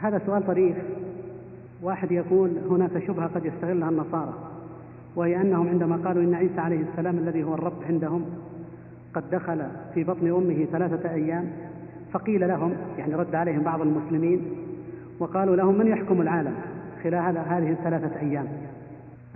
[0.00, 0.76] هذا سؤال طريف.
[1.82, 4.34] واحد يقول هناك شبهة قد يستغلها النصارى
[5.16, 8.24] وهي أنهم عندما قالوا إن عيسى عليه السلام الذي هو الرب عندهم
[9.14, 9.62] قد دخل
[9.94, 11.50] في بطن أمه ثلاثة أيام
[12.12, 14.42] فقيل لهم يعني رد عليهم بعض المسلمين
[15.18, 16.54] وقالوا لهم من يحكم العالم
[17.02, 18.46] خلال هذه الثلاثة أيام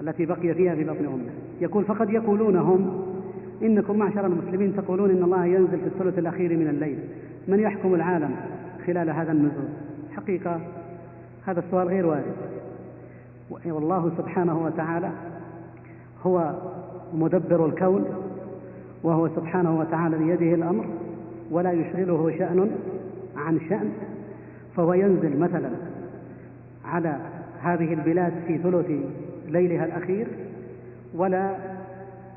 [0.01, 3.05] التي بقي فيها في بطن أمه؟ يقول فقد يقولون هم
[3.63, 6.99] إنكم معشر المسلمين تقولون إن الله ينزل في الثلث الأخير من الليل
[7.49, 8.37] من يحكم العالم
[8.87, 9.69] خلال هذا النزول؟
[10.17, 10.61] حقيقة؟
[11.47, 12.35] هذا السؤال غير وارد.
[13.67, 15.11] والله سبحانه وتعالى
[16.27, 16.53] هو
[17.15, 18.05] مدبر الكون
[19.03, 20.87] وهو سبحانه وتعالى بيده الأمر
[21.51, 22.71] ولا يشغله شأن
[23.37, 23.93] عن شأن.
[24.77, 25.71] فهو ينزل مثلا
[26.85, 27.17] على
[27.63, 28.91] هذه البلاد في ثلث
[29.49, 30.27] ليلها الأخير
[31.15, 31.51] ولا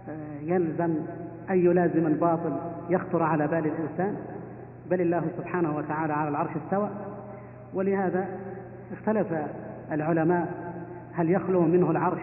[0.10, 0.94] آه، يلزم
[1.50, 2.56] أن يلازم الباطل
[2.90, 4.16] يخطر على بال الإنسان.
[4.90, 6.90] بل الله سبحانه وتعالى على العرش استوى.
[7.78, 8.26] ولهذا
[8.94, 9.28] اختلف
[9.92, 10.74] العلماء
[11.14, 12.22] هل يخلو منه العرش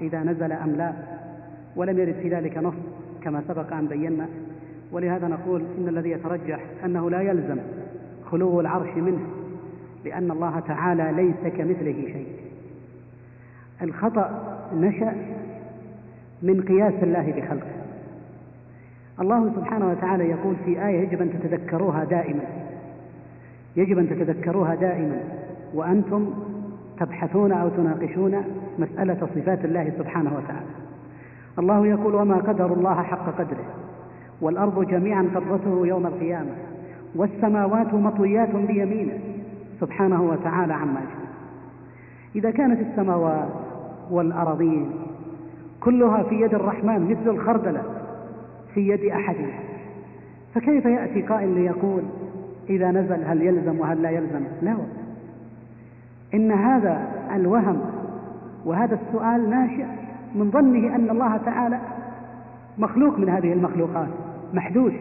[0.00, 0.92] إذا نزل أم لا
[1.76, 2.74] ولم يرد في ذلك نص
[3.22, 4.26] كما سبق أن بينا.
[4.92, 7.58] ولهذا نقول إن الذي يترجح أنه لا يلزم
[8.30, 9.20] خلو العرش منه
[10.04, 12.26] لأن الله تعالى ليس كمثله شيء.
[13.82, 15.14] الخطأ نشأ
[16.42, 17.76] من قياس الله بخلقه.
[19.20, 22.65] الله سبحانه وتعالى يقول في آية يجب أن تتذكروها دائما.
[23.76, 25.20] يجب أن تتذكروها دائما
[25.74, 26.30] وأنتم
[27.00, 28.44] تبحثون أو تناقشون
[28.78, 30.66] مسألة صفات الله سبحانه وتعالى.
[31.58, 33.64] الله يقول وما قدر الله حق قدره
[34.40, 36.50] والأرض جميعا قبضته يوم القيامة
[37.14, 39.18] والسماوات مطويات بيمينه.
[39.80, 41.26] سبحانه وتعالى عما يشركون.
[42.36, 43.48] إذا كانت السماوات
[44.10, 44.90] والأراضين
[45.80, 47.82] كلها في يد الرحمن مثل الخردلة
[48.74, 49.36] في يد أحد
[50.54, 52.02] فكيف يأتي قائل ليقول
[52.70, 54.76] إذا نزل هل يلزم وهل لا يلزم؟ لا.
[56.34, 57.80] إن هذا الوهم
[58.64, 59.86] وهذا السؤال ناشئ
[60.34, 61.78] من ظنه أن الله تعالى
[62.78, 64.08] مخلوق من هذه المخلوقات
[64.54, 64.92] محدود.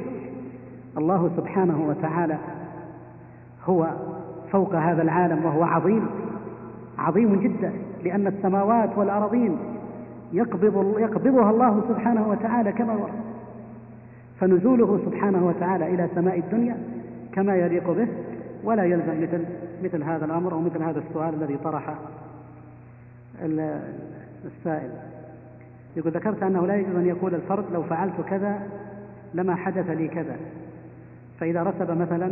[0.97, 2.37] الله سبحانه وتعالى
[3.65, 3.87] هو
[4.51, 6.07] فوق هذا العالم وهو عظيم
[6.97, 7.71] عظيم جدا
[8.03, 9.57] لأن السماوات والأراضين
[10.33, 13.13] يقبض يقبضها الله سبحانه وتعالى كما ورد
[14.39, 16.77] فنزوله سبحانه وتعالى إلى سماء الدنيا
[17.35, 18.07] كما يليق به
[18.63, 19.45] ولا يلزم مثل
[19.83, 21.95] مثل هذا الأمر أو مثل هذا السؤال الذي طرحه
[24.45, 24.89] السائل.
[25.95, 28.59] يقول ذكرت أنه لا يجوز أن يقول الفرد لو فعلت كذا
[29.33, 30.35] لما حدث لي كذا.
[31.39, 32.31] فإذا رتب مثلا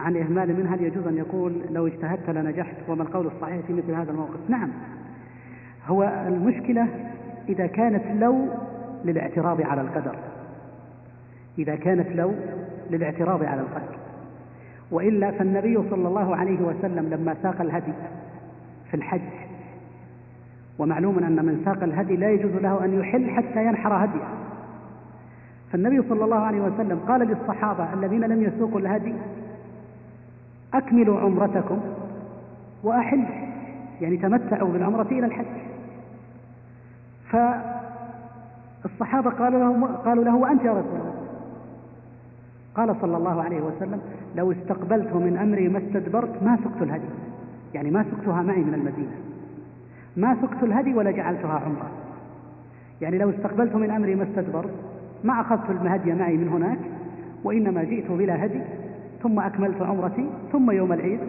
[0.00, 4.10] عن إهمال منها يجوز أن يقول لو اجتهدت لنجحت وما القول الصحيح في مثل هذا
[4.10, 4.70] الموقف؟ نعم.
[5.86, 6.88] هو المشكلة
[7.48, 8.48] إذا كانت لو
[9.04, 10.16] للاعتراض على القدر.
[11.58, 12.32] إذا كانت لو
[12.90, 13.96] للاعتراض على القدر
[14.90, 17.92] وإلا فالنبي صلى الله عليه وسلم لما ساق الهدي
[18.90, 19.20] في الحج
[20.78, 24.24] ومعلوم أن من ساق الهدي لا يجوز له أن يحل حتى ينحر هديه.
[25.72, 29.14] فالنبي صلى الله عليه وسلم قال للصحابة الذين لم يسوقوا الهدي
[30.74, 31.80] أكملوا عمرتكم
[32.82, 33.24] وأحلوا
[34.00, 35.46] يعني تمتعوا بالعمرة إلى الحج.
[38.82, 41.25] فالصحابة قالوا له, قالوا له وأنت يا رسول الله؟
[42.76, 44.00] قال صلى الله عليه وسلم
[44.36, 47.08] لو استقبلت من أمري ما استدبرت ما سقت الهدي.
[47.74, 49.16] يعني ما سقتها معي من المدينة.
[50.16, 51.90] ما سقت الهدي ولا جعلتها عمرة.
[53.00, 54.70] يعني لو استقبلت من أمري ما استدبرت
[55.24, 56.78] ما أخذت الهدي معي من هناك
[57.44, 58.60] وإنما جئت بلا هدي
[59.22, 61.20] ثم أكملت عمرتي ثم يوم العيد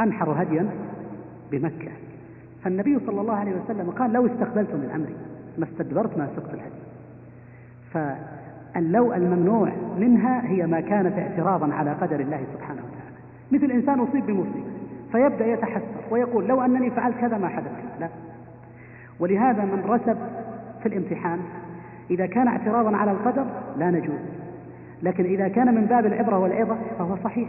[0.00, 0.66] أنحر هديا
[1.52, 1.92] بمكة.
[2.64, 5.14] فالنبي صلى الله عليه وسلم قال لو استقبلت من أمري
[5.58, 6.80] ما استدبرت ما سقت الهدي.
[8.74, 13.16] فاللو الممنوع منها هي ما كانت اعتراضا على قدر الله سبحانه وتعالى.
[13.52, 14.70] مثل إنسان أصيب بمصيبة
[15.12, 17.70] فيبدأ يتحسر ويقول لو أنني فعلت كذا ما حدث.
[18.00, 18.08] لا.
[19.20, 20.16] ولهذا من رسب
[20.82, 21.38] في الامتحان
[22.10, 23.44] إذا كان اعتراضا على القدر
[23.78, 24.20] لا نجوز.
[25.02, 27.48] لكن إذا كان من باب العبرة والعظة فهو صحيح.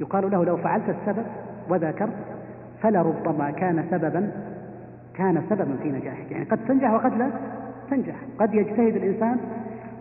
[0.00, 1.24] يقال له لو فعلت السبب
[1.68, 2.14] وذكرت
[2.82, 4.30] فلربما كان سببا
[5.14, 6.30] كان سببا في نجاحك.
[6.30, 7.30] يعني قد تنجح وقد لا
[7.90, 8.14] تنجح.
[8.38, 9.36] قد يجتهد الإنسان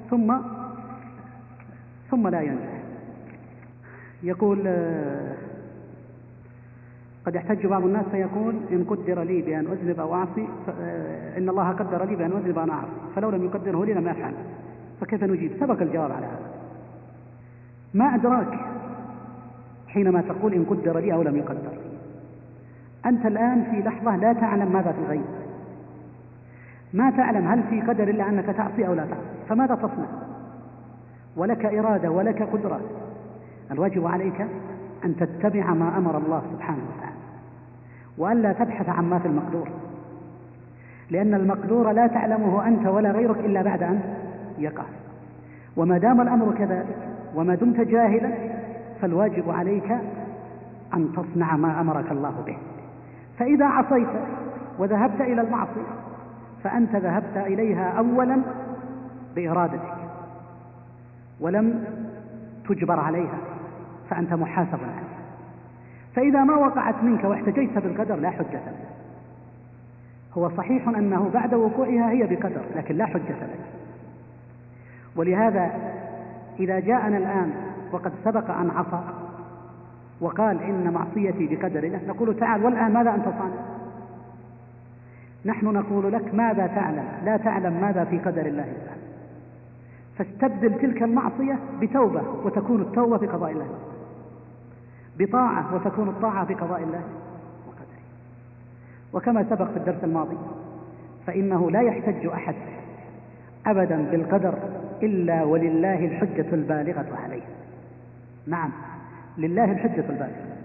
[0.10, 0.38] ثم
[2.12, 2.80] ثم لا ينجح.
[4.24, 4.60] يقول
[7.26, 10.48] قد يحتج بعض الناس فيقول إن قدر لي بأن أذنب أو أعصي
[11.38, 14.34] إن الله قدر لي بأن أذنب أو أعصي فلو لم يقدره لي لم أفعل.
[15.02, 16.50] فكيف نجيب؟ سبق الجواب على هذا.
[17.94, 18.60] ما أدراك
[19.88, 21.74] حينما تقول إن قدر لي أو لم يقدر.
[23.06, 25.26] أنت الآن في لحظة لا تعلم ماذا في الغيب
[26.94, 29.39] ما تعلم هل في قدر الله أنك تعصي أو لا تعصي.
[29.50, 30.06] فماذا تصنع؟
[31.36, 32.80] ولك إرادة ولك قدرة.
[33.72, 34.46] الواجب عليك
[35.06, 37.16] أن تتبع ما أمر الله سبحانه وتعالى
[38.18, 39.70] وألا تبحث عن ما في المقدور.
[41.10, 44.02] لأن المقدور لا تعلمه أنت ولا غيرك إلا بعد أن
[44.58, 44.84] يقع.
[45.78, 46.98] وما دام الأمر كذلك
[47.36, 48.32] وما دمت جاهلا
[49.02, 49.92] فالواجب عليك
[50.94, 52.58] أن تصنع ما أمرك الله به.
[53.40, 54.10] فإذا عصيت
[54.80, 55.94] وذهبت إلى المعصية
[56.64, 58.42] فأنت ذهبت إليها أولا
[59.36, 59.96] بإرادتك
[61.40, 61.84] ولم
[62.70, 63.38] تجبر عليها
[64.10, 65.10] فأنت محاسب عليها
[66.16, 68.90] فإذا ما وقعت منك واحتجيت بالقدر لا حجة لك.
[70.38, 73.66] هو صحيح أنه بعد وقوعها هي بقدر لكن لا حجة لك.
[75.16, 75.72] ولهذا
[76.60, 77.52] إذا جاءنا الآن
[77.92, 79.04] وقد سبق أن عصى
[80.22, 83.66] وقال إن معصيتي بقدر الله نقول تعال والآن ماذا أنت صانع؟
[85.46, 89.09] نحن نقول لك ماذا تعلم؟ لا تعلم ماذا في قدر الله تعالى.
[90.20, 93.68] فاستبدل تلك المعصية بتوبة وتكون التوبة بقضاء الله.
[95.20, 97.02] بطاعة وتكون الطاعة بقضاء الله
[97.68, 98.04] وقدره.
[99.14, 100.38] وكما سبق في الدرس الماضي
[101.28, 102.56] فإنه لا يحتج أحد
[103.66, 104.54] أبدا بالقدر
[105.04, 107.44] إلا ولله الحجة البالغة عليه.
[108.48, 108.70] نعم
[109.38, 110.58] لله الحجة البالغة.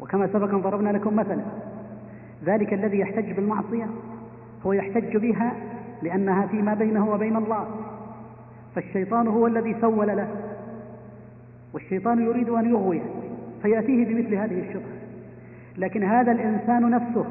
[0.00, 1.42] وكما سبق أن ضربنا لكم مثلا.
[2.44, 3.86] ذلك الذي يحتج بالمعصية
[4.66, 5.52] هو يحتج بها
[6.02, 7.85] لأنها فيما بينه وبين الله.
[8.76, 10.28] فالشيطان هو الذي سول له.
[11.72, 13.02] والشيطان يريد أن يغويه
[13.62, 14.96] فيأتيه بمثل هذه الشبهة.
[15.78, 17.24] لكن هذا الإنسان نفسه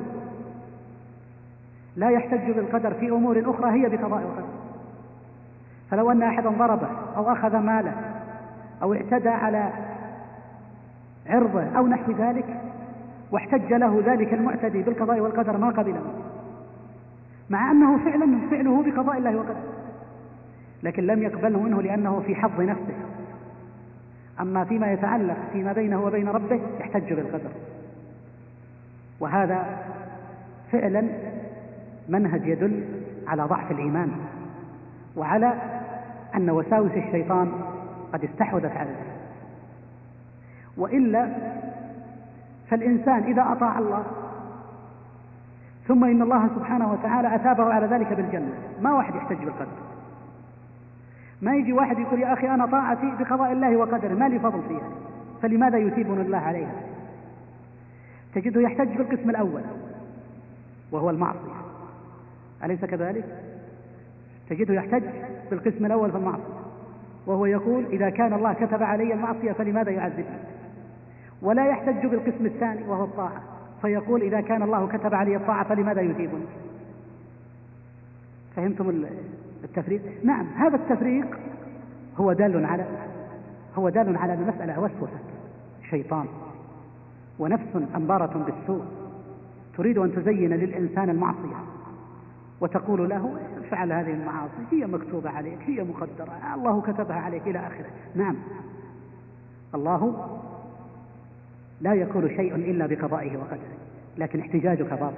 [1.95, 4.47] لا يحتج بالقدر في أمور أخرى هي بقضاء القدر.
[5.91, 6.87] فلو أن أحدا ضربه
[7.17, 7.93] أو أخذ ماله
[8.81, 9.69] أو اعتدى على
[11.27, 12.61] عرضه أو نحو ذلك
[13.31, 16.01] واحتج له ذلك المعتدي بالقضاء والقدر ما قبله
[17.49, 19.74] مع أنه فعلا فعله بقضاء الله وقدره.
[20.85, 22.95] لكن لم يقبله منه لأنه في حظ نفسه.
[24.39, 27.49] أما فيما يتعلق فيما بينه وبين ربه يحتج بالقدر.
[29.19, 29.77] وهذا
[30.71, 31.07] فعلا
[32.09, 32.83] منهج يدل
[33.27, 34.11] على ضعف الإيمان
[35.15, 35.53] وعلى
[36.35, 37.51] أن وساوس الشيطان
[38.13, 39.05] قد استحوذت ذلك
[40.77, 41.29] وإلا
[42.69, 44.03] فالإنسان إذا أطاع الله
[45.87, 49.84] ثم إن الله سبحانه وتعالى أثابه على ذلك بالجنة ما واحد يحتج بالقدر.
[51.45, 54.89] ما يجي واحد يقول يا أخي أنا طاعتي بقضاء الله وقدره ما لي فضل فيها.
[55.41, 56.75] فلماذا يثيبني الله عليها؟
[58.35, 59.61] تجده يحتج بالقسم الأول
[60.91, 61.55] وهو المعصية.
[62.63, 63.25] أليس كذلك؟
[64.49, 65.03] تجده يحتج
[65.51, 66.55] بالقسم الأول في المعصية
[67.25, 70.39] وهو يقول إذا كان الله كتب علي المعصية فلماذا يعذبني؟
[71.41, 73.43] ولا يحتج بالقسم الثاني وهو الطاعة
[73.81, 76.45] فيقول إذا كان الله كتب علي الطاعة فلماذا يثيبني؟
[78.55, 78.89] فهمتم
[79.63, 81.37] التفريق؟ نعم هذا التفريق
[82.17, 82.85] هو دال على
[83.75, 85.19] هو دال على المسألة وسوسة
[85.89, 86.25] شيطان
[87.39, 88.85] ونفس أمبارة بالسوء.
[89.77, 91.55] تريد أن تزين للإنسان المعصية
[92.61, 93.33] وتقول له
[93.65, 97.89] افعل هذه المعاصي هي مكتوبة عليك هي مقدرة الله كتبها عليك إلى آخره.
[98.15, 98.35] نعم.
[99.75, 100.29] الله
[101.81, 103.75] لا يكون شيء إلا بقضائه وقدره
[104.17, 105.15] لكن احتجاجك باطل.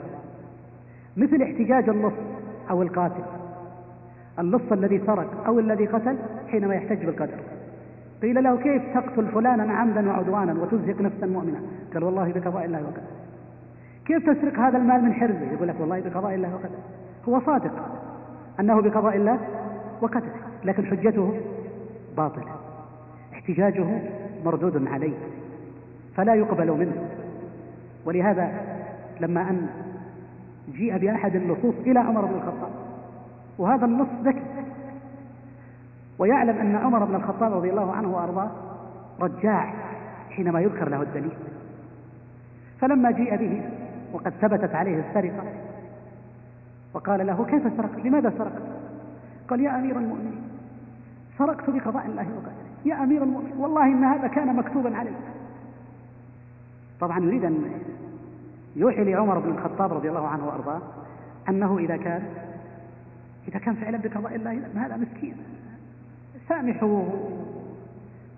[1.18, 2.14] مثل احتجاج اللص
[2.70, 3.24] أو القاتل.
[4.40, 6.18] اللص الذي سرق أو الذي قتل
[6.48, 7.40] حينما يحتج بالقدر
[8.22, 11.62] قيل له كيف تقتل فلانا عمدا وعدوانا وتزهق نفسا مؤمنة
[11.94, 13.08] قال والله بقضاء الله وقدره.
[14.06, 16.80] كيف تسرق هذا المال من حرزه؟ يقول لك والله بقضاء الله وقدره.
[17.30, 17.72] هو صادق
[18.60, 19.40] أنه بقضاء الله
[20.02, 21.34] وقدره لكن حجته
[22.18, 22.52] باطلة.
[23.34, 23.86] احتجاجه
[24.46, 25.18] مردود عليه
[26.16, 27.10] فلا يقبل منه.
[28.06, 28.52] ولهذا
[29.22, 29.68] لما أن
[30.72, 32.87] جيء بأحد اللصوص إلى عمر بن الخطاب
[33.58, 34.44] وهذا النص ذكي
[36.20, 38.52] ويعلم أن عمر بن الخطاب رضي الله عنه وأرضاه
[39.20, 39.74] رجاع
[40.30, 41.38] حينما يذكر له الدليل.
[42.82, 43.70] فلما جيء به
[44.14, 45.44] وقد ثبتت عليه السرقة
[46.94, 48.62] وقال له كيف سرقت؟ لماذا سرقت؟
[49.50, 50.42] قال يا أمير المؤمنين
[51.38, 52.68] سرقت بقضاء الله وقدره.
[52.86, 55.12] يا أمير المؤمنين والله إن هذا كان مكتوبا علي
[57.00, 57.72] طبعا يريد أن
[58.76, 60.82] يوحي لعمر بن الخطاب رضي الله عنه وأرضاه
[61.50, 62.24] أنه إذا كان
[63.48, 65.36] إذا كان فعلا بقضاء الله هذا مسكين.
[66.50, 67.14] سامحوه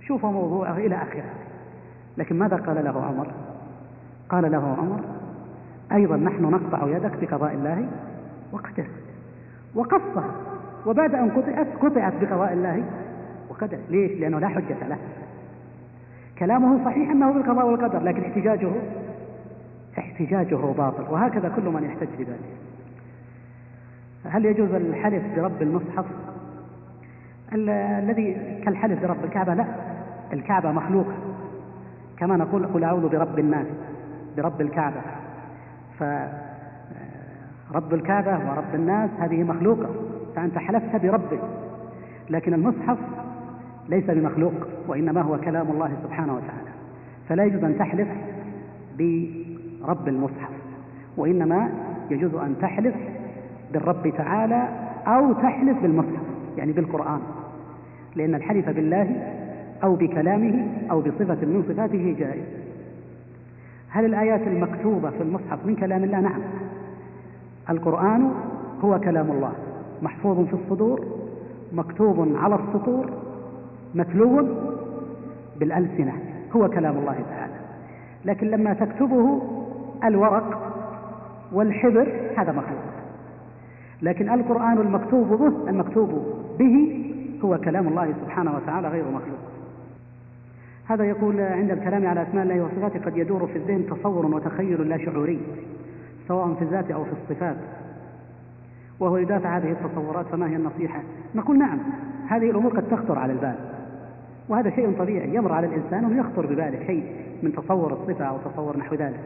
[0.07, 1.29] شوفوا موضوعه إلى آخره.
[2.17, 3.27] لكن ماذا قال له عمر؟
[4.29, 4.99] قال له عمر
[5.91, 7.87] أيضا نحن نقطع يدك بقضاء الله
[8.51, 8.87] وقدره
[9.75, 10.31] وقصها
[10.85, 12.83] وبعد أن قطعت قطعت بقضاء الله
[13.49, 14.97] وقدره ليش؟ لأنه لا حجة له.
[16.39, 18.71] كلامه صحيح أنه بالقضاء والقدر لكن احتجاجه
[19.99, 21.13] احتجاجه باطل.
[21.13, 22.68] وهكذا كل من يحتج بذلك.
[24.25, 26.05] هل يجوز الحلف برب المصحف؟
[27.53, 28.33] الذي
[28.65, 29.65] كالحلف برب الكعبة؟ لا
[30.33, 31.13] الكعبة مخلوقة.
[32.17, 33.67] كما نقول قل أعوذ برب الناس
[34.37, 35.01] برب الكعبة.
[35.99, 39.89] فرب الكعبة ورب الناس هذه مخلوقة
[40.35, 41.39] فأنت حلفت برب
[42.29, 42.97] لكن المصحف
[43.89, 44.53] ليس بمخلوق
[44.87, 46.69] وإنما هو كلام الله سبحانه وتعالى.
[47.29, 48.07] فلا يجوز أن تحلف
[48.97, 50.51] برب المصحف
[51.17, 51.69] وإنما
[52.09, 52.95] يجوز أن تحلف
[53.73, 54.69] بالرب تعالى
[55.07, 56.23] أو تحلف بالمصحف
[56.57, 57.19] يعني بالقرآن.
[58.15, 59.33] لأن الحلف بالله
[59.83, 62.43] أو بكلامه أو بصفة من صفاته جائز.
[63.89, 66.41] هل الآيات المكتوبة في المصحف من كلام الله؟ نعم.
[67.69, 68.31] القرآن
[68.83, 69.51] هو كلام الله
[70.01, 71.05] محفوظ في الصدور
[71.73, 73.09] مكتوب على السطور
[73.95, 74.47] متلو
[75.59, 76.13] بالألسنة
[76.55, 77.53] هو كلام الله تعالى.
[78.25, 79.41] لكن لما تكتبه
[80.03, 80.73] الورق
[81.51, 82.07] والحبر
[82.37, 82.88] هذا مخلوق
[84.01, 86.09] لكن القرآن المكتوب به المكتوب
[86.59, 87.05] به
[87.43, 89.39] هو كلام الله سبحانه وتعالى غير مخلوق.
[90.87, 94.97] هذا يقول عند الكلام على أسماء الله وصفاته قد يدور في الذهن تصور وتخيل لا
[94.97, 95.39] شعوري
[96.27, 97.57] سواء في الذات أو في الصفات.
[98.99, 101.01] وهو يدافع هذه التصورات فما هي النصيحة؟
[101.35, 101.79] نقول نعم
[102.27, 103.55] هذه الأمور قد تخطر على البال.
[104.49, 107.03] وهذا شيء طبيعي يمر على الإنسان ويخطر بباله شيء
[107.43, 109.19] من تصور الصفة أو تصور نحو ذلك.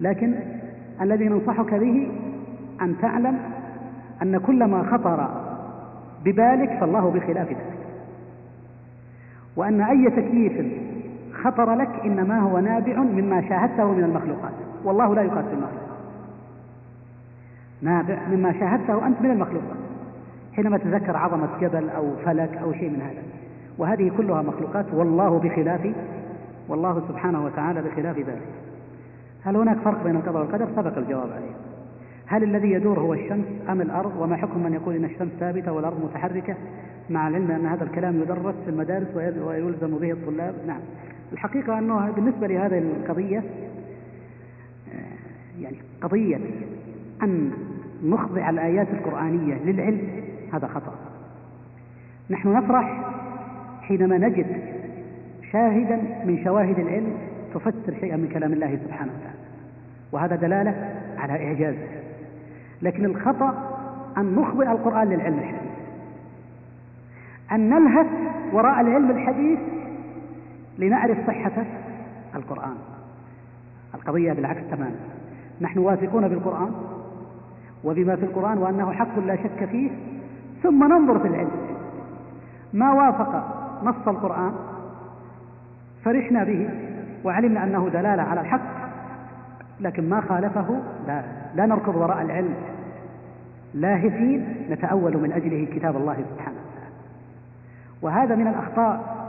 [0.00, 0.34] لكن
[1.00, 2.08] الذي ننصحك به
[2.82, 3.38] أن تعلم
[4.22, 5.28] أن كل ما خطر
[6.24, 7.78] ببالك فالله بخلاف ذلك.
[9.56, 10.82] وأن أي تكييف
[11.32, 14.52] خطر لك إنما هو نابع مما شاهدته من المخلوقات.
[14.84, 15.82] والله لا يقاس المخلوق
[17.82, 19.78] نابع مما شاهدته أنت من المخلوقات.
[20.52, 23.22] حينما تذكر عظمة جبل أو فلك أو شيء من هذا.
[23.78, 25.92] وهذه كلها مخلوقات والله بخلاف
[26.68, 28.48] والله سبحانه وتعالى بخلاف ذلك.
[29.44, 31.71] هل هناك فرق بين القدر والقدر؟ سبق الجواب عليه.
[32.32, 36.04] هل الذي يدور هو الشمس أم الأرض؟ وما حكم من يقول إن الشمس ثابتة والأرض
[36.04, 36.56] متحركة؟
[37.10, 40.54] مع العلم أن هذا الكلام يدرس في المدارس ويلزم به الطلاب.
[40.66, 40.80] نعم.
[41.32, 43.42] الحقيقة أنه بالنسبة لهذه القضية
[45.60, 46.38] يعني قضية
[47.22, 47.52] أن
[48.04, 50.08] نخضع الآيات القرآنية للعلم
[50.52, 50.94] هذا خطأ.
[52.30, 53.14] نحن نفرح
[53.82, 54.46] حينما نجد
[55.52, 57.12] شاهدا من شواهد العلم
[57.54, 59.38] تفسر شيئا من كلام الله سبحانه وتعالى.
[60.12, 62.01] وهذا دلالة على إعجازه
[62.82, 63.54] لكن الخطأ
[64.18, 65.72] أن نخضع القرآن للعلم الحديث.
[67.52, 68.06] أن نلهث
[68.52, 69.58] وراء العلم الحديث
[70.78, 71.64] لنعرف صحة
[72.34, 72.74] القرآن.
[73.94, 74.96] القضية بالعكس تماما.
[75.60, 76.72] نحن واثقون بالقرآن
[77.84, 79.90] وبما في القرآن وأنه حق لا شك فيه
[80.62, 81.50] ثم ننظر في العلم.
[82.72, 84.52] ما وافق نص القرآن
[86.04, 86.68] فرحنا به
[87.24, 88.82] وعلمنا أنه دلالة على الحق
[89.80, 91.22] لكن ما خالفه لا,
[91.54, 92.54] لا نركض وراء العلم.
[93.74, 96.94] لاهثين نتأول من أجله كتاب الله سبحانه وتعالى.
[98.02, 99.22] وهذا من الأخطاء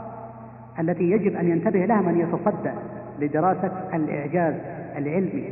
[0.80, 2.70] التي يجب أن ينتبه لها من يتصدى
[3.20, 4.54] لدراسة الإعجاز
[4.96, 5.50] العلمي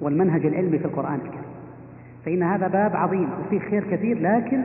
[0.00, 1.50] والمنهج العلمي في القرآن الكريم.
[2.24, 4.62] فإن هذا باب عظيم وفيه خير كثير لكن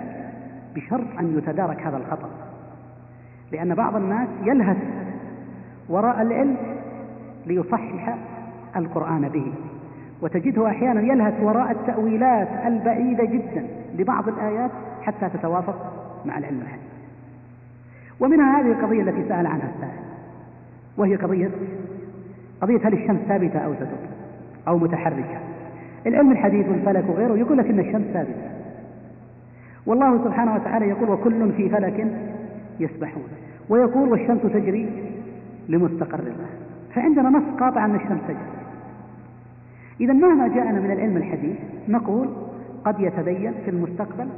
[0.75, 2.29] بشرط أن يتدارك هذا الخطأ.
[3.51, 4.77] لأن بعض الناس يلهث
[5.89, 6.57] وراء العلم
[7.45, 8.17] ليصحح
[8.75, 9.53] القرآن به.
[10.21, 13.67] وتجده أحيانا يلهث وراء التأويلات البعيدة جدا
[13.97, 15.93] لبعض الآيات حتى تتوافق
[16.25, 16.85] مع العلم الحديث.
[18.19, 20.05] ومنها هذه القضية التي سأل عنها السائل
[20.97, 21.49] وهي قضية
[22.61, 24.07] قضية هل الشمس ثابتة أو تدور؟
[24.67, 25.39] أو متحركة؟
[26.07, 28.49] العلم الحديث والفلك وغيره يقول لك أن الشمس ثابتة.
[29.85, 32.07] والله سبحانه وتعالى يقول وكل في فلك
[32.79, 33.27] يسبحون.
[33.69, 34.89] ويقول والشمس تجري
[35.69, 36.49] لمستقر لها
[36.93, 38.64] فعندنا نص قاطع أن الشمس تجري.
[39.99, 41.55] إذا مهما جاءنا من العلم الحديث؟
[41.87, 42.29] نقول
[42.85, 44.29] قد يتبين في المستقبل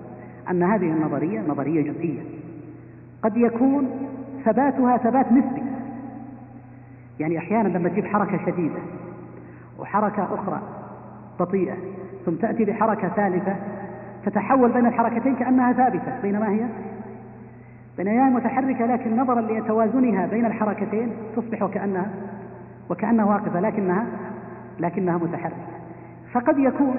[0.50, 2.22] أن هذه النظرية نظرية جزئية
[3.24, 3.90] قد يكون
[4.46, 5.64] ثباتها ثبات نسبي.
[7.20, 8.80] يعني أحيانا لما تجيب حركة شديدة
[9.80, 10.62] وحركة أخرى
[11.40, 11.76] بطيئة
[12.26, 13.56] ثم تأتي بحركة ثالثة
[14.26, 16.22] تتحول بين الحركتين كأنها ثابتة.
[16.22, 16.66] بينما هي؟
[17.98, 22.10] بينما هي متحركة لكن نظرا لتوازنها بين الحركتين تصبح وكأنها
[22.90, 24.06] وكأنها واقفة لكنها
[24.80, 25.56] لكنها متحركة.
[26.34, 26.96] فقد يكون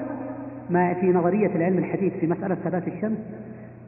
[0.69, 3.17] ما في نظرية العلم الحديث في مسألة ثبات الشمس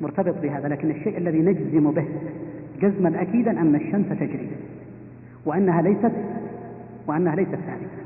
[0.02, 2.06] مرتبط بهذا لكن الشيء الذي نجزم به
[2.82, 4.50] جزما أكيدا أن الشمس تجري
[5.46, 6.12] وأنها ليست
[7.08, 8.02] وأنها ليست ثابتة.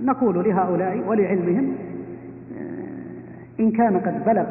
[0.00, 1.74] ونقول لهؤلاء ولعلمهم
[3.60, 4.46] إن كان قد بلغ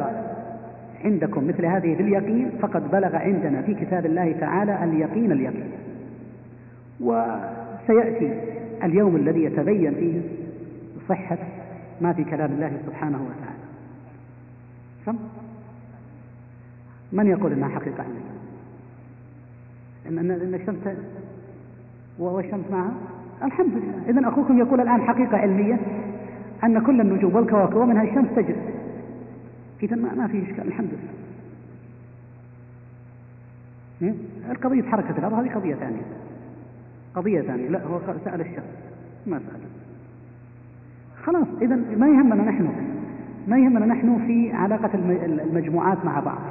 [1.05, 5.71] عندكم مثل هذه باليقين فقد بلغ عندنا في كتاب الله تعالى اليقين اليقين.
[7.01, 8.33] وسيأتي
[8.83, 10.21] اليوم الذي يتبين فيه
[11.09, 11.37] صحة
[12.01, 13.63] ما في كلام الله سبحانه وتعالى.
[15.05, 15.15] سم
[17.11, 18.03] من يقول إنها حقيقة
[20.05, 20.97] عندنا ان ان الشمس
[22.19, 22.91] والشمس معها؟
[23.43, 24.09] الحمد لله.
[24.09, 25.79] إذا أخوكم يقول الآن حقيقة علمية
[26.63, 28.61] أن كل النجوم والكواكب ومنها الشمس تجري.
[29.83, 30.89] إذا ما في إشكال الحمد
[34.01, 34.15] لله.
[34.51, 36.01] القضية حركة الأرض هذه قضية ثانية.
[37.15, 37.69] قضية ثانية.
[37.69, 38.63] لا هو سأل الشمس
[39.27, 39.59] ما سأل.
[41.23, 42.69] خلاص إذا ما يهمنا نحن؟
[43.47, 44.89] ما يهمنا نحن في علاقة
[45.23, 46.41] المجموعات مع بعض.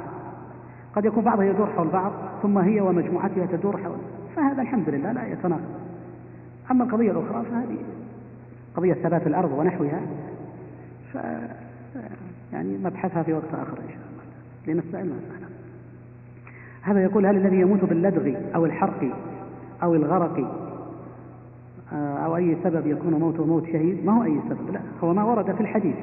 [0.95, 3.97] قد يكون بعضها يدور حول بعض ثم هي ومجموعتها تدور حول
[4.35, 5.79] فهذا الحمد لله لا يتناقض.
[6.71, 7.77] أما القضية الأخرى فهذه
[8.75, 10.01] قضية ثبات الأرض ونحوها
[11.13, 11.17] ف
[12.53, 14.23] يعني نبحثها في وقت آخر إن شاء الله.
[14.67, 15.47] لنستعين مسألة
[16.81, 19.15] هذا يقول هل الذي يموت باللدغ أو الحرق
[19.83, 20.63] أو الغرق
[21.93, 25.23] آه، أو أي سبب يكون موته موت شهيد ما هو أي سبب؟ لا هو ما
[25.23, 25.95] ورد في الحديث.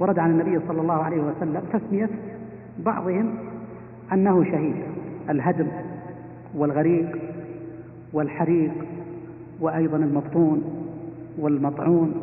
[0.00, 2.08] ورد عن النبي صلى الله عليه وسلم تسمية
[2.78, 3.34] بعضهم
[4.12, 4.76] أنه شهيد
[5.30, 5.66] الهدم
[6.54, 7.18] والغريق
[8.12, 8.72] والحريق
[9.60, 10.62] وأيضا المبطون
[11.38, 12.14] والمطعون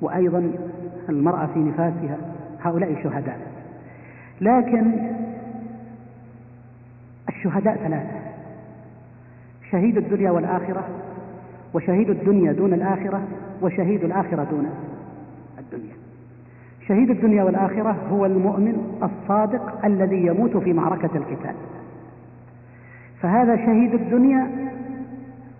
[0.00, 0.50] وأيضا
[1.08, 2.18] المرأة في نفاسها
[2.60, 3.40] هؤلاء شهداء.
[4.40, 4.92] لكن
[7.28, 8.15] الشهداء ثلاثة.
[9.76, 10.84] شهيد الدنيا والآخرة
[11.74, 13.22] وشهيد الدنيا دون الآخرة
[13.62, 14.70] وشهيد الآخرة دون
[15.58, 15.94] الدنيا.
[16.88, 21.54] شهيد الدنيا والآخرة هو المؤمن الصادق الذي يموت في معركة القتال.
[23.20, 24.50] فهذا شهيد الدنيا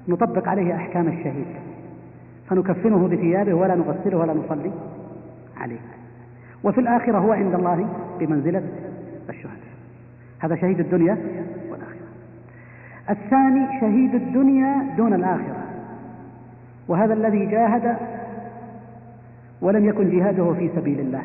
[0.09, 1.47] نطبق عليه أحكام الشهيد
[2.49, 4.71] فنكفنه بثيابه ولا نغسله ولا نصلي
[5.57, 5.81] عليه.
[6.65, 7.89] وفي الآخرة هو عند الله
[8.21, 8.63] بمنزلة
[9.29, 9.57] الشهداء.
[10.39, 11.19] هذا شهيد الدنيا
[13.11, 15.65] الثاني شهيد الدنيا دون الآخرة.
[16.89, 17.97] وهذا الذي جاهد
[19.61, 21.23] ولم يكن جهاده في سبيل الله.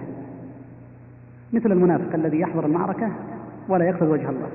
[1.54, 3.10] مثل المنافق الذي يحضر المعركة
[3.70, 4.50] ولا يقصد وجه الله.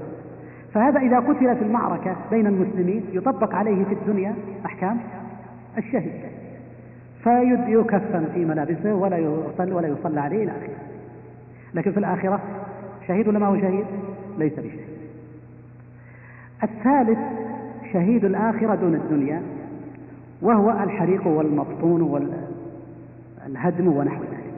[0.75, 4.35] فهذا إذا قتل في المعركة بين المسلمين يطبق عليه في الدنيا
[4.67, 4.99] أحكام
[5.79, 6.21] الشهيد.
[7.23, 10.43] فيكفن في ملابسه ولا يصلى ولا يصلى عليه.
[10.43, 10.77] إلى آخره
[11.75, 12.41] لكن في الآخرة
[13.09, 13.87] شهيد ولا ما هو شهيد؟
[14.39, 14.86] ليس بشهيد.
[16.63, 17.19] الثالث
[17.93, 19.43] شهيد الآخرة دون الدنيا
[20.43, 24.55] وهو الحريق والمبطون والهدم ونحو ذلك.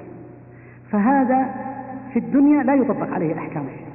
[0.90, 1.54] فهذا
[2.12, 3.88] في الدنيا لا يطبق عليه أحكام الشرك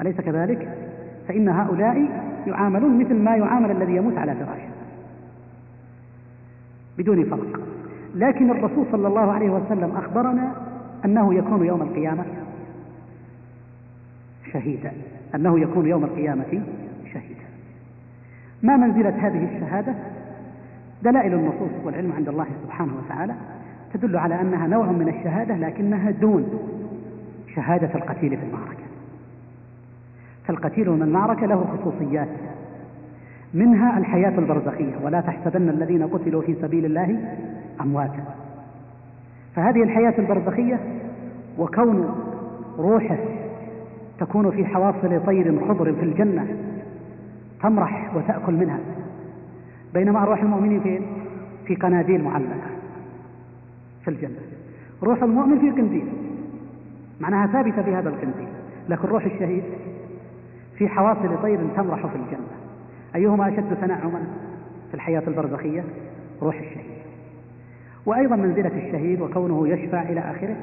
[0.00, 0.68] أليس كذلك؟
[1.28, 4.68] فإن هؤلاء يعاملون مثل ما يعامل الذي يموت على فراشه.
[6.98, 7.60] بدون فرق.
[8.14, 10.52] لكن الرسول صلى الله عليه وسلم أخبرنا
[11.04, 12.24] أنه يكون يوم القيامة
[14.52, 14.92] شهيدا.
[15.34, 16.62] أنه يكون يوم القيامة
[17.12, 17.46] شهيدا.
[18.62, 19.94] ما منزلة هذه الشهادة؟
[21.02, 23.34] دلائل النصوص والعلم عند الله سبحانه وتعالى
[23.94, 26.58] تدل على أنها نوع من الشهادة لكنها دون
[27.54, 28.86] شهادة القتيل في المعركة.
[30.46, 32.28] فالقتيل من المعركة له خصوصيات
[33.54, 37.36] منها الحياة البرزخية ولا تحسبن الذين قتلوا في سبيل الله
[37.80, 38.24] أمواتا.
[39.56, 40.80] فهذه الحياة البرزخية
[41.58, 42.14] وكون
[42.78, 43.18] روحه
[44.18, 46.46] تكون في حواصل طير خضر في الجنة
[47.62, 48.78] تمرح وتأكل منها.
[49.94, 51.02] بينما أرواح المؤمنين فين؟
[51.66, 52.70] في قناديل معلقة
[54.04, 54.38] في الجنة.
[55.02, 56.08] روح المؤمن في قنديل
[57.20, 58.48] معناها ثابتة في هذا القنديل.
[58.88, 59.64] لكن روح الشهيد
[60.78, 62.46] في حواصل طير تمرح في الجنة.
[63.14, 64.22] أيهما أشد تنعما
[64.88, 65.84] في الحياة البرزخية؟
[66.42, 66.96] روح الشهيد.
[68.06, 70.56] وأيضا منزلة الشهيد وكونه يشفع إلى آخره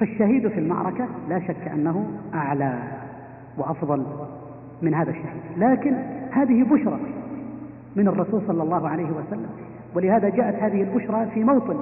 [0.00, 2.78] فالشهيد في المعركة لا شك أنه أعلى
[3.58, 4.06] وأفضل
[4.82, 5.42] من هذا الشهيد.
[5.56, 5.94] لكن
[6.30, 7.00] هذه بشرى
[7.96, 9.48] من الرسول صلى الله عليه وسلم
[9.94, 11.76] ولهذا جاءت هذه البشرى في موطن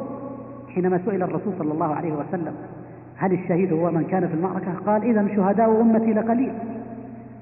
[0.68, 2.54] حينما سئل الرسول صلى الله عليه وسلم
[3.16, 6.52] هل الشهيد هو من كان في المعركة؟ قال إذا شهداء أمتي لقليل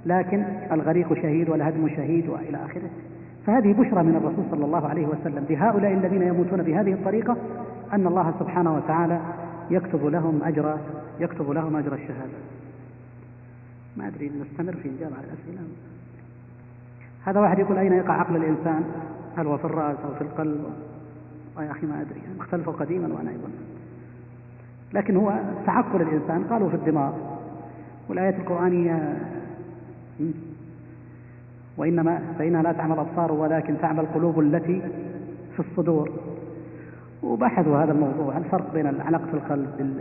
[0.07, 2.91] لكن الغريق شهيد والهدم شهيد وإلى آخره.
[3.47, 7.37] فهذه بشرى من الرسول صلى الله عليه وسلم بهؤلاء الذين يموتون بهذه الطريقة
[7.93, 9.21] أن الله سبحانه وتعالى
[9.71, 10.79] يكتب لهم أجر
[11.21, 12.39] يكتب لهم أجر الشهادة.
[13.97, 15.69] ما أدري نستمر في إجابة على الأسئلة.
[17.25, 18.85] هذا واحد يقول أين يقع عقل الإنسان؟
[19.37, 20.65] هل هو في الرأس أو في القلب؟
[21.59, 22.21] يا أخي ما أدري.
[22.41, 23.51] اختلفوا قديما وأنا أيضا.
[24.93, 26.45] لكن هو تعقل الإنسان.
[26.45, 27.13] قالوا في الدماغ
[28.09, 29.19] والآيات القرآنية
[31.77, 34.83] وإنما فإنها لا تعمل الأبصار ولكن تعمل القلوب التي
[35.57, 36.11] في الصدور.
[37.23, 39.97] وبحثوا هذا الموضوع الفرق بين العلاقة القلب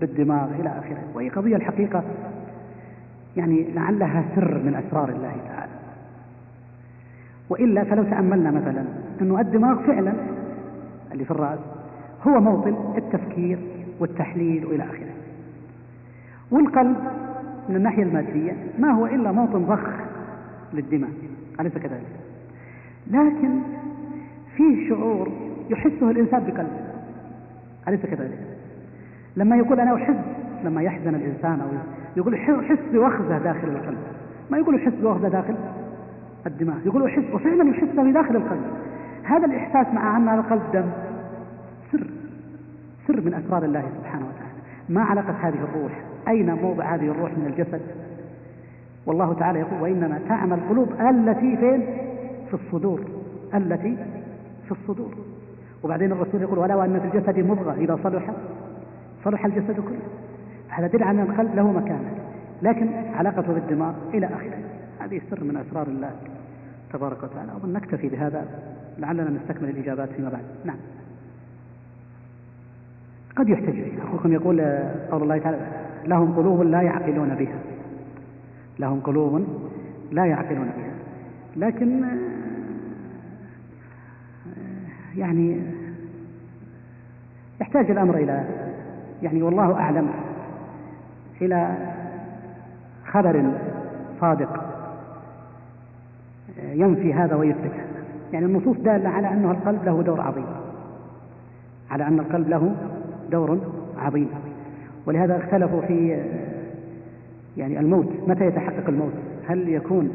[0.00, 2.02] بالدماغ إلى آخره؟ وهي قضية الحقيقة
[3.36, 5.72] يعني لعلها سر من أسرار الله تعالى.
[7.50, 8.84] وإلا فلو تأملنا مثلا
[9.20, 10.12] أنه الدماغ فعلا
[11.12, 11.58] اللي في الرأس
[12.26, 13.58] هو موطن التفكير
[14.00, 15.12] والتحليل وإلى آخره.
[16.50, 16.96] والقلب
[17.68, 19.88] من الناحية المادية ما هو إلا موطن ضخ
[20.72, 21.10] للدماء
[21.60, 22.06] أليس كذلك؟
[23.10, 23.60] لكن
[24.56, 25.32] فيه شعور
[25.72, 26.92] يحسه الإنسان بقلبه.
[27.88, 28.38] أليس كذلك؟
[29.36, 30.16] لما يقول أنا أحس
[30.64, 31.68] لما يحزن الإنسان أو
[32.16, 33.98] يقول يحس بوخزة داخل القلب.
[34.50, 35.54] ما يقول يحس بوخزة داخل؟
[36.46, 36.86] الدماغ.
[36.86, 38.62] يقول أحس وفعلا يحس بداخل القلب.
[39.22, 40.84] هذا الإحساس مع أن القلب دم.
[41.92, 42.06] سر.
[43.06, 44.52] سر من أسرار الله سبحانه وتعالى.
[44.88, 46.00] ما علاقة هذه الروح.
[46.28, 47.80] أين موضع هذه الروح من الجسد؟
[49.06, 51.82] والله تعالى يقول وإنما تعمى القلوب التي فين؟
[52.48, 53.00] في الصدور.
[53.54, 53.96] التي
[54.64, 55.14] في الصدور.
[55.82, 58.30] وبعدين الرسول يقول ولو أن في الجسد مضغة إذا صلح
[59.24, 60.02] صلح الجسد كله.
[60.68, 62.10] هذا دل على أن القلب له مكانة
[62.62, 64.58] لكن علاقته بالدماغ إلى آخره.
[65.00, 66.10] هذه سر من أسرار الله
[66.92, 67.52] تبارك وتعالى.
[67.52, 68.44] أظن نكتفي بهذا
[68.98, 70.42] لعلنا نستكمل الإجابات فيما بعد.
[70.64, 70.76] نعم.
[73.36, 74.60] قد يحتج أخوكم يقول
[75.10, 75.58] قول الله تعالى
[76.06, 77.58] لهم قلوب لا يعقلون بها.
[78.78, 79.46] لهم قلوب
[80.10, 80.92] لا يعقلون بها.
[81.56, 82.04] لكن
[85.16, 85.60] يعني
[87.60, 88.44] يحتاج الأمر إلى
[89.22, 90.10] يعني والله أعلم
[91.42, 91.76] إلى
[93.06, 93.50] خبر
[94.20, 94.64] صادق
[96.72, 97.64] ينفي هذا ويثبت.
[97.64, 97.84] هذا
[98.32, 100.46] يعني النصوص دالة على أنه القلب له دور عظيم.
[101.90, 102.74] على أن القلب له
[103.30, 103.58] دور
[103.98, 104.28] عظيم.
[105.06, 106.22] ولهذا اختلفوا في
[107.56, 109.12] يعني الموت متى يتحقق الموت؟
[109.48, 110.10] هل يكون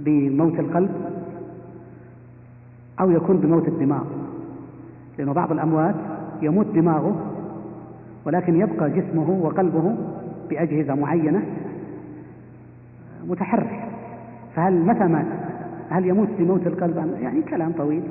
[0.00, 1.11] بموت القلب
[3.00, 4.04] أو يكون بموت الدماغ.
[5.18, 5.94] لأن بعض الأموات
[6.42, 7.16] يموت دماغه
[8.24, 9.96] ولكن يبقى جسمه وقلبه
[10.50, 11.42] بأجهزة معينة
[13.26, 13.88] متحرك.
[14.56, 15.26] فهل متى مات؟
[15.90, 18.02] هل يموت بموت القلب يعني كلام طويل.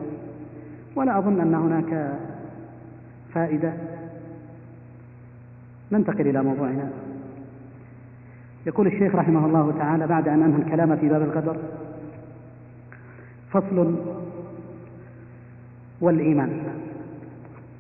[0.96, 2.18] ولا أظن أن هناك
[3.34, 3.74] فائدة.
[5.92, 6.90] ننتقل إلى موضوعنا.
[8.66, 11.58] يقول الشيخ رحمه الله تعالى بعد أن أنهى الكلام في باب القدر
[13.52, 13.96] فصل
[16.02, 16.64] والإيمان.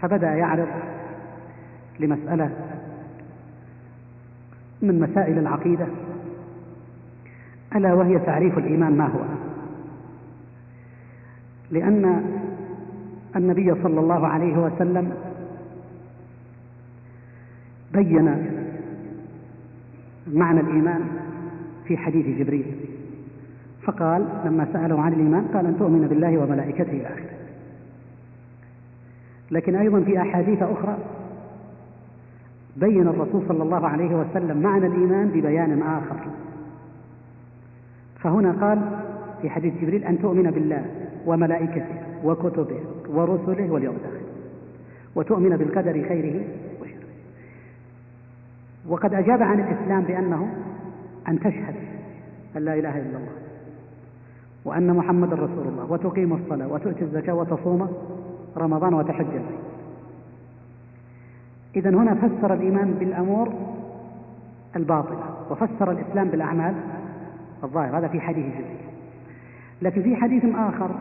[0.02, 0.68] فبدأ يعرض
[2.00, 2.50] لمسألة
[4.82, 5.88] من مسائل العقيدة.
[7.76, 9.20] ألا وهي تعريف الإيمان ما هو؟
[11.72, 12.24] لأن
[13.36, 15.14] النبي صلى الله عليه وسلم
[17.94, 18.46] بين
[20.34, 21.02] معنى الإيمان
[21.86, 22.66] في حديث جبريل.
[23.84, 27.41] فقال لما سأله عن الإيمان قال أن تؤمن بالله وملائكته إلى آخره
[29.52, 30.98] لكن أيضا في أحاديث أخرى
[32.78, 36.20] بين الرسول صلى الله عليه وسلم معنى الإيمان ببيان آخر.
[38.20, 38.80] فهنا قال
[39.42, 40.86] في حديث جبريل أن تؤمن بالله
[41.26, 44.26] وملائكته وكتبه ورسله واليوم الآخر.
[45.16, 46.44] وتؤمن بالقدر خيره
[46.82, 47.08] وشره.
[48.88, 50.54] وقد أجاب عن الإسلام بأنه
[51.28, 51.76] أن تشهد
[52.58, 53.32] أن لا إله إلا الله
[54.66, 57.90] وأن محمد رسول الله وتقيم الصلاة وتؤتي الزكاة وتصوم
[58.58, 59.62] رمضان وتحج البيت
[61.76, 63.54] إذا هنا فسر الإيمان بالأمور
[64.76, 66.76] الباطنة وفسر الإسلام بالأعمال
[67.64, 67.98] الظاهرة.
[67.98, 68.66] هذا في حديث جبريل
[69.82, 70.92] لكن في حديث آخر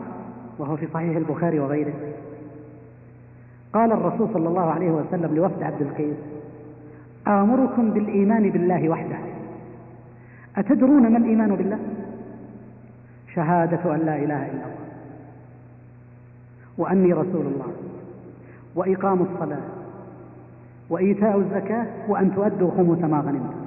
[0.59, 1.93] وهو في صحيح البخاري وغيره
[3.73, 6.17] قال الرسول صلى الله عليه وسلم لوفد عبد القيس
[7.27, 9.17] آمركم بالإيمان بالله وحده.
[10.57, 11.79] أتدرون ما الإيمان بالله؟
[13.35, 14.80] شهادة أن لا إله إلا الله.
[16.77, 17.73] وأني رسول الله.
[18.75, 19.61] وإقام الصلاة.
[20.89, 23.61] وإيتاء الزكاة وأن تؤدوا خمس ما غنمتم.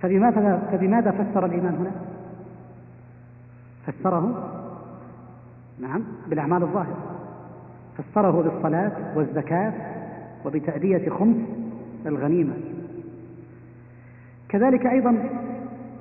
[0.00, 1.90] فبماذا, فبماذا فسر الإيمان هنا؟
[3.86, 4.48] فسره؟
[5.80, 6.96] نعم بالأعمال الظاهرة.
[7.98, 9.72] فسره بالصلاة والزكاة
[10.44, 11.36] وبتأدية خمس
[12.06, 12.52] الغنيمة.
[14.48, 15.28] كذلك أيضا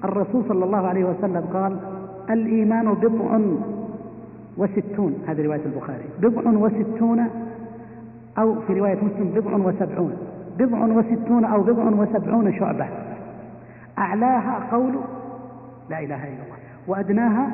[0.04, 1.80] الرسول صلى الله عليه وسلم قال
[2.30, 3.39] الإيمان بضع
[4.60, 6.04] وستون هذه رواية البخاري.
[6.19, 7.28] بضع وستون
[8.38, 10.17] أو في رواية مسلم بضع وسبعون.
[10.58, 12.88] بضع وستون أو بضع وسبعون شعبة.
[13.98, 15.00] أعلاها قول
[15.89, 16.58] لا إله إلا الله.
[16.88, 17.52] وأدناها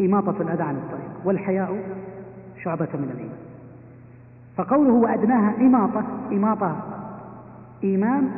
[0.00, 1.10] إماطة الأذى عن الطريق.
[1.24, 1.76] والحياء
[2.62, 3.38] شعبة من الإيمان.
[4.56, 6.76] فقوله وأدناها إماطة إماطة
[7.84, 8.30] إيمان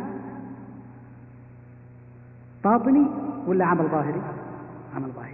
[2.64, 3.06] باطني
[3.46, 4.20] ولا عمل ظاهري؟
[4.96, 5.25] عمل ظاهري.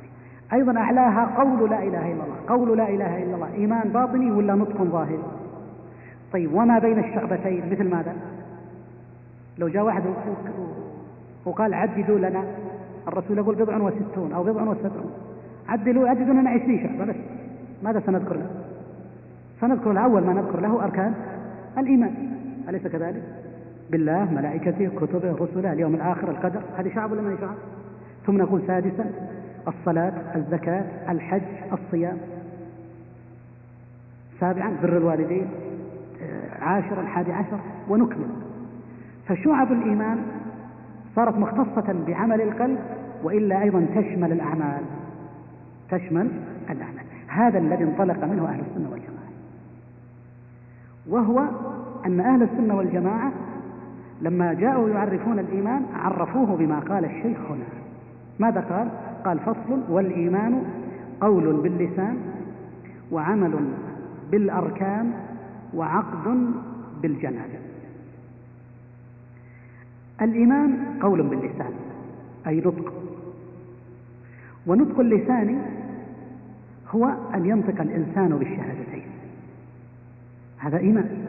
[0.53, 2.37] أيضا أعلاها قول لا إله إلا الله.
[2.49, 3.55] قول لا إله إلا الله.
[3.55, 5.19] إيمان باطني ولا نطق ظاهري
[6.33, 8.15] طيب وما بين الشعبتين مثل ماذا؟
[9.59, 10.03] لو جاء واحد
[11.45, 12.45] وقال عددوا لنا
[13.09, 15.11] الرسول يقول بضع وستون أو بضع وسبعون.
[15.69, 17.17] عدلوا عددوا لنا عشرين شعبة بس.
[17.83, 18.47] ماذا سنذكر له؟
[19.61, 21.15] سنذكر الأول ما نذكر له أركان
[21.79, 22.15] الإيمان.
[22.69, 23.23] أليس كذلك؟
[23.91, 26.61] بالله ملائكته كتبه رسله اليوم الآخر القدر.
[26.79, 27.55] هذه شعب ولا ما شعب؟
[28.27, 29.11] ثم نقول سادسا
[29.69, 32.19] الصلاة الزكاة الحج الصيام.
[34.41, 35.47] سابعا بر الوالدين.
[36.23, 38.29] آه، عاشرا الحادي عشر ونكمل.
[39.29, 40.19] فشعب الإيمان
[41.17, 42.79] صارت مختصة بعمل القلب
[43.23, 44.83] وإلا أيضا تشمل الأعمال.
[45.91, 46.31] تشمل
[46.71, 47.05] الأعمال.
[47.29, 49.23] هذا الذي انطلق منه أهل السنة والجماعة.
[51.09, 51.45] وهو
[52.07, 53.33] أن أهل السنة والجماعة
[54.23, 57.65] لما جاءوا يعرفون الإيمان عرفوه بما قال الشيخ هنا.
[58.39, 58.89] ماذا قال؟
[59.25, 60.63] قال فصل والإيمان
[61.21, 62.17] قول باللسان
[63.13, 63.55] وعمل
[64.31, 65.13] بالأركان
[65.75, 66.51] وعقد
[67.03, 67.51] بالجنان
[70.23, 71.73] الإيمان قول باللسان
[72.47, 72.93] أي نطق.
[74.67, 75.63] ونطق اللسان
[76.91, 79.03] هو أن ينطق الإنسان بالشهادتين.
[80.59, 81.27] هذا إيمان.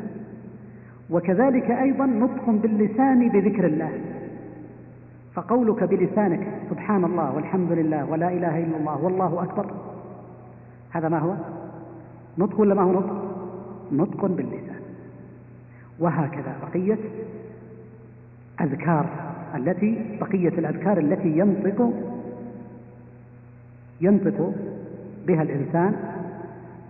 [1.09, 3.91] وكذلك أيضا نطق باللسان بذكر الله.
[5.35, 9.65] فقولك بلسانك سبحان الله والحمد لله ولا إله إلا الله والله أكبر.
[10.91, 11.35] هذا ما هو؟
[12.37, 13.35] نطق ولا ما هو نطق؟
[13.91, 14.81] نطق باللسان.
[15.99, 16.97] وهكذا بقية
[18.61, 19.05] أذكار
[19.55, 21.93] التي بقية الأذكار التي ينطق
[24.01, 24.53] ينطق
[25.27, 25.95] بها الإنسان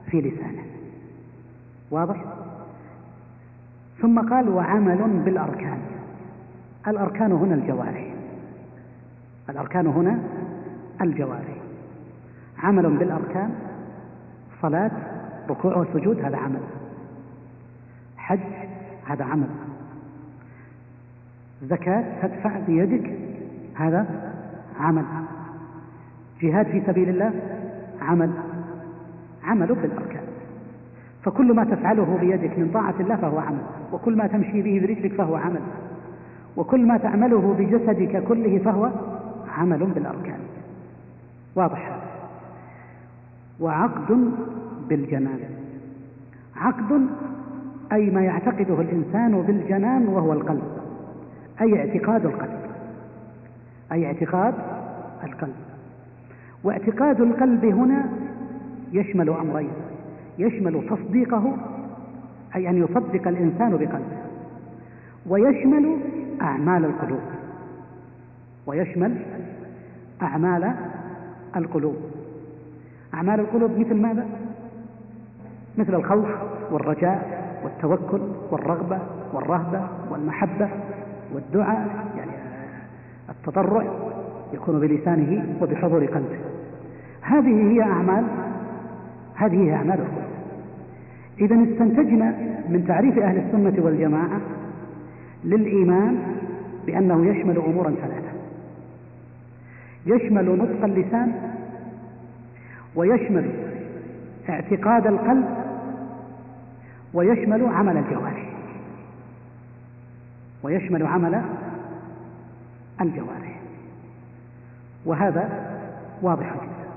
[0.06, 0.64] في لسانه.
[1.92, 2.24] واضح؟
[4.02, 5.78] ثم قال وعمل بالأركان.
[6.88, 8.13] الأركان هنا الجوارح.
[9.50, 10.20] الأركان هنا
[11.02, 11.64] الجوارح
[12.64, 13.50] عمل بالأركان
[14.62, 14.92] صلاة
[15.50, 16.62] ركوع وسجود هذا عمل.
[18.18, 18.40] حج
[19.06, 19.48] هذا عمل.
[21.64, 23.12] زكاة تدفع بيدك
[23.76, 24.32] هذا
[24.80, 25.06] عمل.
[26.42, 27.32] جهاد في سبيل الله
[28.02, 28.32] عمل.
[29.44, 30.24] عمل بالأركان.
[31.24, 33.62] فكل ما تفعله بيدك من طاعة الله فهو عمل.
[33.92, 35.62] وكل ما تمشي به برجلك فهو عمل.
[36.58, 38.92] وكل ما تعمله بجسدك كله فهو
[39.58, 40.40] عمل بالأركان.
[41.56, 42.00] واضح
[43.60, 44.32] وعقد
[44.90, 45.40] بالجنان.
[46.56, 47.08] عقد
[47.92, 50.64] أي ما يعتقده الإنسان بالجنان وهو القلب.
[51.62, 52.60] أي اعتقاد القلب.
[53.92, 54.54] أي اعتقاد
[55.24, 55.56] القلب.
[56.64, 58.10] واعتقاد القلب هنا
[58.92, 59.72] يشمل أمرين.
[60.40, 61.58] يشمل تصديقه
[62.56, 64.24] أي أن يصدق الإنسان بقلبه.
[65.30, 65.98] ويشمل
[66.42, 67.33] أعمال القلوب.
[68.68, 69.18] ويشمل
[70.22, 70.74] أعمال
[71.56, 71.96] القلوب.
[73.14, 74.26] أعمال القلوب مثل ماذا؟
[75.78, 76.28] مثل الخوف
[76.72, 78.22] والرجاء والتوكل
[78.52, 79.00] والرغبة
[79.34, 80.70] والرهبة والمحبة
[81.34, 82.32] والدعاء يعني
[83.30, 83.86] التضرع
[84.54, 86.40] يكون بلسانه وبحضور قلبه.
[87.22, 88.24] هذه هي أعمال
[89.36, 90.34] هذه هي أعمال القلوب.
[91.40, 92.36] إذا استنتجنا
[92.70, 94.42] من تعريف أهل السنة والجماعة
[95.44, 96.18] للإيمان
[96.86, 98.23] بأنه يشمل أمورا ثلاثة.
[100.06, 101.34] يشمل نطق اللسان
[102.96, 103.52] ويشمل
[104.50, 105.46] اعتقاد القلب
[107.14, 108.50] ويشمل عمل الجوارح.
[110.64, 111.42] ويشمل عمل
[113.02, 113.60] الجوارح.
[115.06, 115.50] وهذا
[116.22, 116.90] واضح جدا.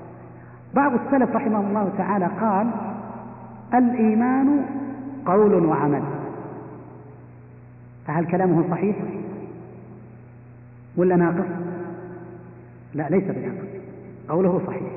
[0.73, 2.71] بعض السلف رحمه الله تعالى قال
[3.73, 4.65] الإيمان
[5.25, 6.03] قول وعمل.
[8.07, 8.95] فهل كلامه صحيح
[10.97, 11.66] ولا ناقص؟
[12.97, 13.67] لا ليس بناقص
[14.29, 14.91] قوله صحيح.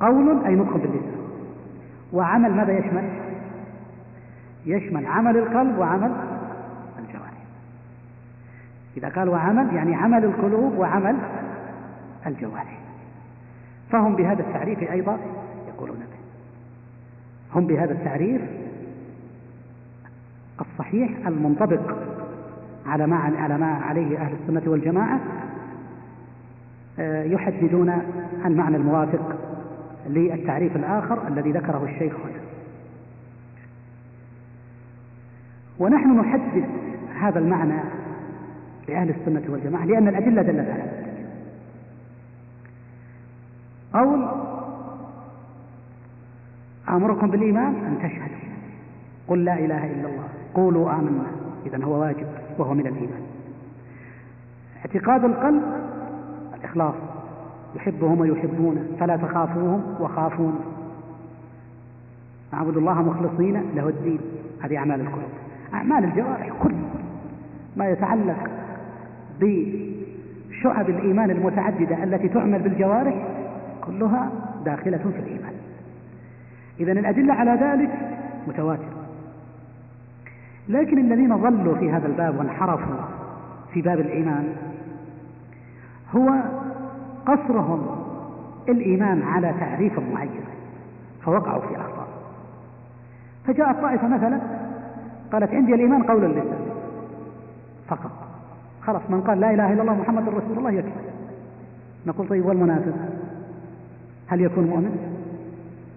[0.00, 1.14] قول أي نطق باللسان.
[2.12, 3.10] وعمل ماذا يشمل؟
[4.66, 6.12] يشمل عمل القلب وعمل
[6.98, 7.42] الجوارح.
[8.96, 11.16] إذا قال وعمل يعني عمل القلوب وعمل
[12.26, 12.78] الجوارح.
[13.90, 15.18] فهم بهذا التعريف أيضا
[15.68, 17.58] يقولون به.
[17.58, 18.42] هم بهذا التعريف
[20.60, 21.96] الصحيح المنطبق
[22.86, 25.20] على ما على ما عليه أهل السنة والجماعة
[26.98, 27.92] آه، يحددون
[28.44, 29.36] المعنى الموافق
[30.06, 32.44] للتعريف الآخر الذي ذكره الشيخ هنا.
[35.78, 36.64] ونحن نحدد
[37.20, 37.80] هذا المعنى
[38.88, 41.14] لأهل السنة والجماعة لأن الأدلة دلت على ذلك.
[43.92, 44.28] قول
[46.88, 48.54] أمركم بالإيمان أن تشهدوا.
[49.28, 50.28] قل لا إله إلا الله.
[50.54, 51.26] قولوا آمنا.
[51.66, 52.26] إذا هو واجب
[52.58, 53.22] وهو من الإيمان.
[54.78, 55.83] اعتقاد القلب
[56.74, 56.94] الإخلاص
[57.76, 60.60] يحبهم ويحبونه فلا تخافوهم وخافون.
[62.54, 64.18] اعبدوا الله مخلصين له الدين.
[64.62, 65.30] هذه أعمال القلوب
[65.74, 66.74] أعمال الجوارح كل
[67.76, 68.36] ما يتعلق
[69.40, 73.14] بشعب الإيمان المتعددة التي تعمل بالجوارح
[73.86, 74.30] كلها
[74.64, 75.54] داخلة في الإيمان.
[76.80, 77.90] إذا الأدلة على ذلك
[78.48, 79.04] متواترة.
[80.68, 82.96] لكن الذين ظلوا في هذا الباب وانحرفوا
[83.72, 84.44] في باب الإيمان
[86.16, 86.34] هو
[87.26, 87.86] قصرهم
[88.68, 90.44] الإيمان على تعريف معين
[91.22, 92.08] فوقعوا في أخطاء.
[93.46, 94.40] فجاءت طائفة مثلا
[95.32, 96.66] قالت عندي الإيمان قول اللسان
[97.88, 98.10] فقط.
[98.82, 100.90] خلاص من قال لا إله إلا الله محمد رسول الله يكفي.
[102.06, 102.94] نقول طيب والمنافق؟
[104.26, 104.98] هل يكون مؤمن؟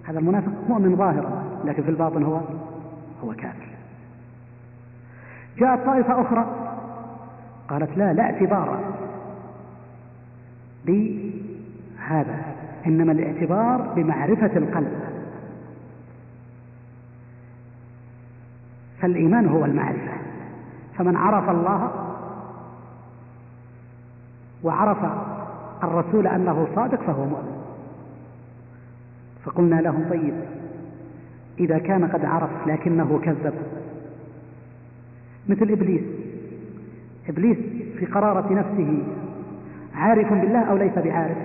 [0.03, 2.39] هذا المنافق مؤمن ظاهرا لكن في الباطن هو
[3.23, 3.67] هو كافر.
[5.57, 6.45] جاءت طائفة أخرى
[7.67, 8.79] قالت لا لا اعتبار.
[10.87, 12.45] بهذا
[12.87, 14.91] إنما الاعتبار بمعرفة القلب.
[19.01, 20.13] فالإيمان هو المعرفة.
[20.97, 21.91] فمن عرف الله
[24.63, 24.97] وعرف
[25.83, 27.63] الرسول أنه صادق فهو مؤمن.
[29.45, 30.33] فقلنا لهم طيب
[31.59, 33.53] إذا كان قد عرف لكنه كذب.
[35.49, 36.03] مثل إبليس.
[37.29, 37.57] إبليس
[37.99, 39.03] في قرارة نفسه
[39.97, 41.37] عارف بالله أو ليس بعارف؟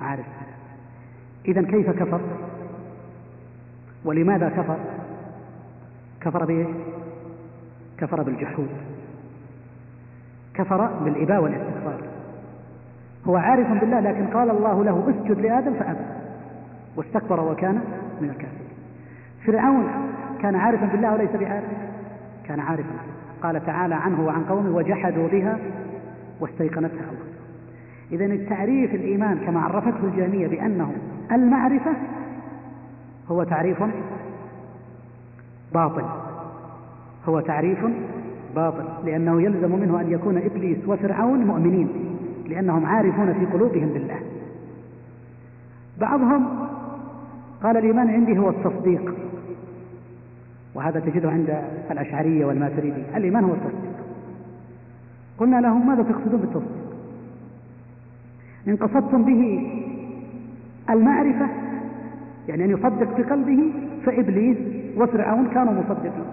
[0.00, 0.26] عارف.
[1.48, 2.20] إذا كيف كفر؟
[4.04, 4.76] ولماذا كفر؟
[6.20, 6.66] كفر بإيش؟
[7.98, 8.68] كفر بالجحود.
[10.54, 12.00] كفر بالإباء والاستكبار
[13.26, 16.04] هو عارف بالله لكن قال الله له اسجد لآدم فأبى.
[16.96, 17.74] واستكبر وكان
[18.20, 18.68] من الكافرين.
[19.46, 19.88] فرعون
[20.42, 21.64] كان عارفا بالله وليس بعارف؟
[22.44, 22.96] كان عارفا.
[23.42, 25.58] قال تعالى عنه وعن قومه وجحدوا بها
[26.40, 27.23] واستيقنتها الله.
[28.14, 30.92] إذا التعريف الإيمان كما عرفته الجامية بأنه
[31.32, 31.92] المعرفة
[33.30, 33.82] هو تعريف
[35.74, 36.04] باطل
[37.28, 37.78] هو تعريف
[38.54, 41.88] باطل لأنه يلزم منه أن يكون إبليس وفرعون مؤمنين
[42.48, 44.20] لأنهم عارفون في قلوبهم بالله.
[46.00, 46.46] بعضهم
[47.62, 49.14] قال الإيمان عندي هو التصديق
[50.74, 53.94] وهذا تجده عند الأشعرية والماتريدية الإيمان هو التصديق.
[55.38, 56.83] قلنا لهم ماذا تقصدون بالتصديق؟
[58.68, 59.70] إن قصدتم به
[60.90, 61.46] المعرفة
[62.48, 63.72] يعني أن يصدق بقلبه
[64.06, 64.56] فإبليس
[64.96, 66.24] وفرعون كانوا مصدقين.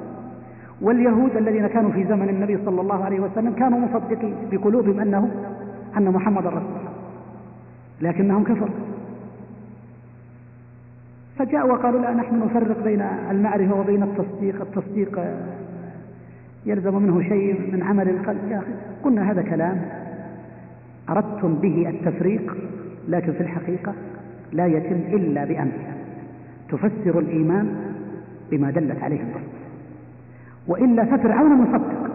[0.81, 5.31] واليهود الذين كانوا في زمن النبي صلى الله عليه وسلم كانوا مصدقين بقلوبهم أنه
[5.97, 6.91] أن محمد رسول الله.
[8.01, 8.75] لكنهم كفروا.
[11.37, 14.61] فجاءوا وقالوا لا نحن نفرق بين المعرفة وبين التصديق.
[14.61, 15.19] التصديق
[16.65, 18.39] يلزم منه شيء من عمل القلب.
[18.49, 18.71] يا أخي
[19.03, 20.00] قلنا هذا كلام.
[21.11, 22.57] أردتم به التفريق
[23.07, 23.93] لكن في الحقيقة
[24.51, 25.71] لا يتم إلا بأن
[26.69, 27.75] تفسر الإيمان
[28.51, 29.51] بما دلت عليه النص
[30.67, 32.11] وإلا ففرعون مصدق.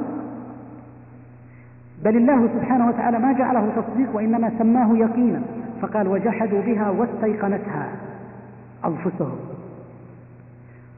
[2.05, 5.43] بل الله سبحانه وتعالى ما جعله تصديق وإنما سماه يقينا.
[5.83, 7.89] فقال وجحدوا بها واستيقنتها
[8.85, 9.37] أنفسهم.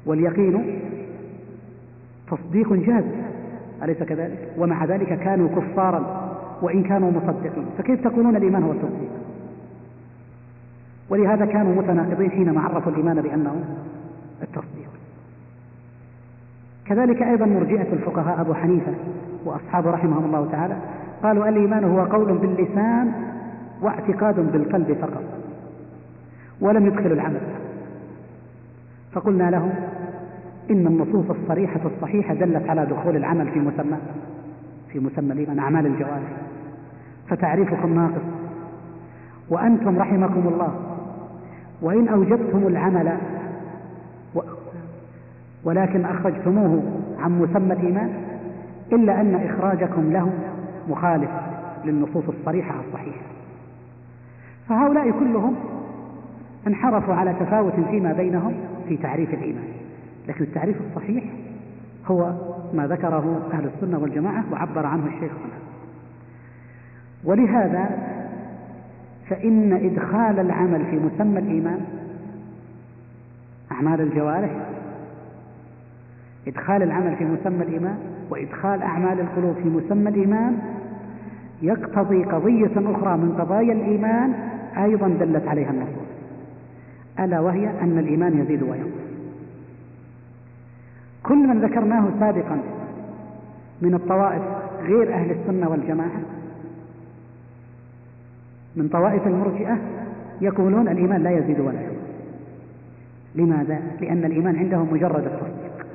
[0.07, 0.81] واليقين
[2.31, 3.23] تصديق جازم
[3.83, 6.28] أليس كذلك؟ ومع ذلك كانوا كفارا.
[6.63, 9.11] وإن كانوا مصدقين فكيف تقولون الإيمان هو التصديق
[11.11, 13.65] ولهذا كانوا متناقضين حينما عرفوا الإيمان بأنه
[14.43, 14.89] التصديق.
[16.87, 18.93] كذلك أيضا مرجئة الفقهاء أبو حنيفة
[19.45, 20.77] وأصحابه رحمهم الله تعالى
[21.23, 23.13] قالوا الإيمان هو قول باللسان
[23.83, 25.23] واعتقاد بالقلب فقط
[26.61, 27.41] ولم يدخل العمل.
[29.13, 29.71] فقلنا لهم
[30.71, 33.99] إن النصوص الصريحة الصحيحة دلت على دخول العمل في مسمى.
[34.93, 36.33] في مسمى الإيمان أعمال الجوارح.
[37.29, 38.23] فتعريفكم ناقص.
[39.49, 40.75] وأنتم رحمكم الله.
[41.83, 43.17] وإن أوجبتم العمل.
[45.65, 46.83] ولكن أخرجتموه
[47.19, 48.13] عن مسمى الإيمان
[48.93, 50.33] إلا أن إخراجكم له
[50.89, 51.31] مخالف
[51.85, 53.21] للنصوص الصريحة الصحيحة.
[54.69, 55.55] فهؤلاء كلهم
[56.67, 58.55] انحرفوا على تفاوت فيما بينهم
[58.89, 59.69] في تعريف الإيمان.
[60.29, 61.25] لكن التعريف الصحيح
[62.09, 62.33] هو
[62.75, 65.59] ما ذكره أهل السنة والجماعة وعبر عنه الشيخ هنا.
[67.25, 67.91] ولهذا
[69.29, 71.81] فإن إدخال العمل في مسمى الإيمان
[73.73, 74.51] أعمال الجوارح
[76.49, 77.99] إدخال العمل في مسمى الإيمان
[78.31, 80.59] وإدخال أعمال القلوب في مسمى الإيمان
[81.63, 84.35] يقتضي قضية أخرى من قضايا الإيمان
[84.77, 86.09] أيضا دلت عليها النصوص
[87.21, 88.88] ألا وهي أن الإيمان يزيد وينقص.
[91.29, 92.61] كل من ذكرناه سابقا
[93.83, 94.43] من الطوائف
[94.83, 96.21] غير أهل السنة والجماعة.
[98.77, 99.79] من طوائف المرجئة
[100.41, 102.09] يقولون الإيمان لا يزيد ولا ينقص
[103.35, 105.87] لماذا؟ لأن الإيمان عندهم مجرد التصديق.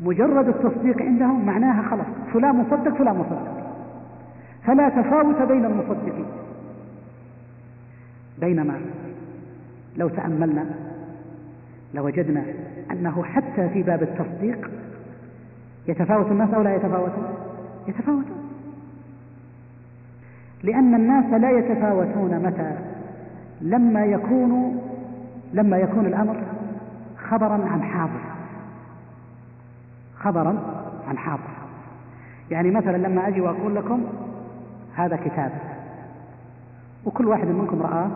[0.00, 3.72] مجرد التصديق عندهم معناها خلاص فلان مصدق فلان مصدق.
[4.64, 6.26] فلا تفاوت بين المصدقين.
[8.40, 8.80] بينما
[9.96, 10.87] لو تأملنا
[11.94, 12.44] لوجدنا
[12.90, 14.70] أنه حتى في باب التصديق
[15.88, 17.24] يتفاوت الناس أو لا يتفاوتون
[17.88, 18.48] يتفاوتون
[20.62, 22.72] لأن الناس لا يتفاوتون متى؟
[23.60, 24.80] لما يكون
[25.52, 26.36] لما يكون الأمر
[27.28, 28.20] خبرا عن حاضر.
[30.16, 30.58] خبرا
[31.08, 31.50] عن حاضر.
[32.50, 34.04] يعني مثلا لما أجي وأقول لكم
[34.94, 35.52] هذا كتاب
[37.04, 38.10] وكل واحد منكم رآه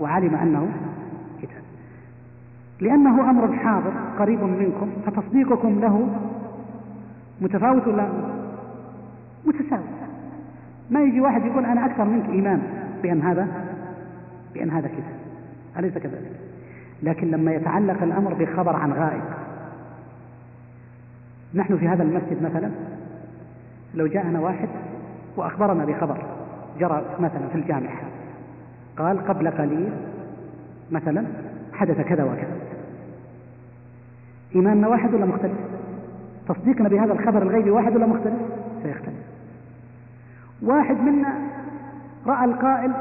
[0.00, 0.68] وعلم أنه
[2.82, 6.08] لأنه أمر حاضر قريب منكم فتصديقكم له
[7.40, 8.08] متفاوت ولا
[9.46, 9.82] متساوي؟
[10.90, 12.62] ما يجي واحد يقول أنا أكثر منك إيمان
[13.02, 13.48] بأن هذا
[14.54, 15.14] بأن هذا كتاب
[15.78, 16.32] أليس كذلك؟
[17.02, 19.22] لكن لما يتعلق الأمر بخبر عن غائب
[21.54, 22.70] نحن في هذا المسجد مثلا
[23.94, 24.68] لو جاءنا واحد
[25.36, 26.24] وأخبرنا بخبر
[26.80, 28.00] جرى مثلا في الجامعة
[28.96, 29.92] قال قبل قليل
[30.90, 31.24] مثلا
[31.72, 32.61] حدث كذا وكذا.
[34.54, 35.58] إيماننا واحد ولا مختلف؟
[36.48, 38.40] تصديقنا بهذا الخبر الغيبي واحد ولا مختلف؟
[38.82, 39.24] سيختلف.
[40.62, 41.34] واحد منا
[42.26, 42.92] رأى القائل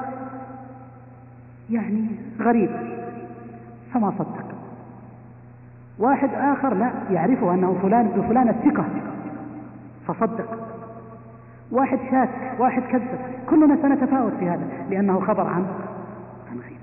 [1.69, 2.07] يعني
[2.39, 2.69] غريب
[3.93, 4.45] فما صدق.
[5.99, 8.85] واحد آخر لا يعرفه أنه فلان بفلان الثقة
[10.07, 10.67] فصدق.
[11.71, 12.29] واحد شاك
[12.59, 13.19] واحد كذب.
[13.49, 15.65] كلنا سنتفاوت في هذا لأنه خبر عن
[16.51, 16.79] عن غيب.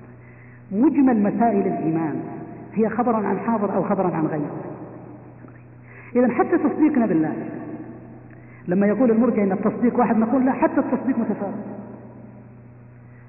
[0.83, 2.38] مجمل مسائل الإيمان.
[2.73, 4.49] هي خبر عن حاضر أو خبر عن غيب
[6.15, 7.33] إذا حتى تصديقنا بالله
[8.67, 11.53] لما يقول المرجع إن التصديق واحد نقول لا حتى التصديق متفاوت.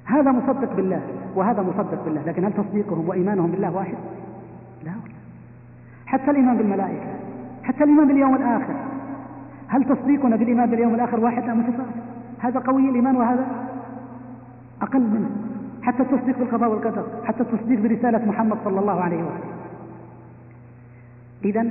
[0.05, 1.01] هذا مصدق بالله
[1.34, 3.95] وهذا مصدق بالله لكن هل تصديقهم وإيمانهم بالله واحد؟
[4.84, 4.93] لا.
[6.07, 7.07] حتى الإيمان بالملائكة
[7.62, 8.74] حتى الإيمان باليوم الآخر
[9.68, 11.88] هل تصديقنا بالإيمان باليوم الآخر واحد؟ أم متفاوت.
[12.38, 13.47] هذا قوي الإيمان وهذا
[14.82, 15.49] أقل منه.
[15.83, 19.51] حتى التصديق بالقضاء والقدر حتى التصديق برسالة محمد صلى الله عليه وسلم.
[21.45, 21.66] إذا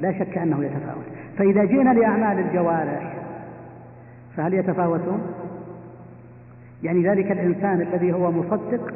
[0.00, 1.04] لا شك أنه يتفاوت.
[1.38, 3.14] فإذا جئنا لأعمال الجوارح
[4.36, 5.20] فهل يتفاوتون؟
[6.82, 8.94] يعني ذلك الإنسان الذي هو مصدق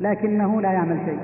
[0.00, 1.18] لكنه لا يعمل شيء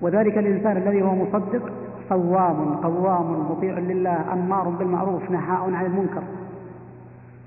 [0.00, 1.72] وذلك الإنسان الذي هو مصدق
[2.08, 6.22] صوام قوام مطيع لله أمار بالمعروف نهاء عن المنكر.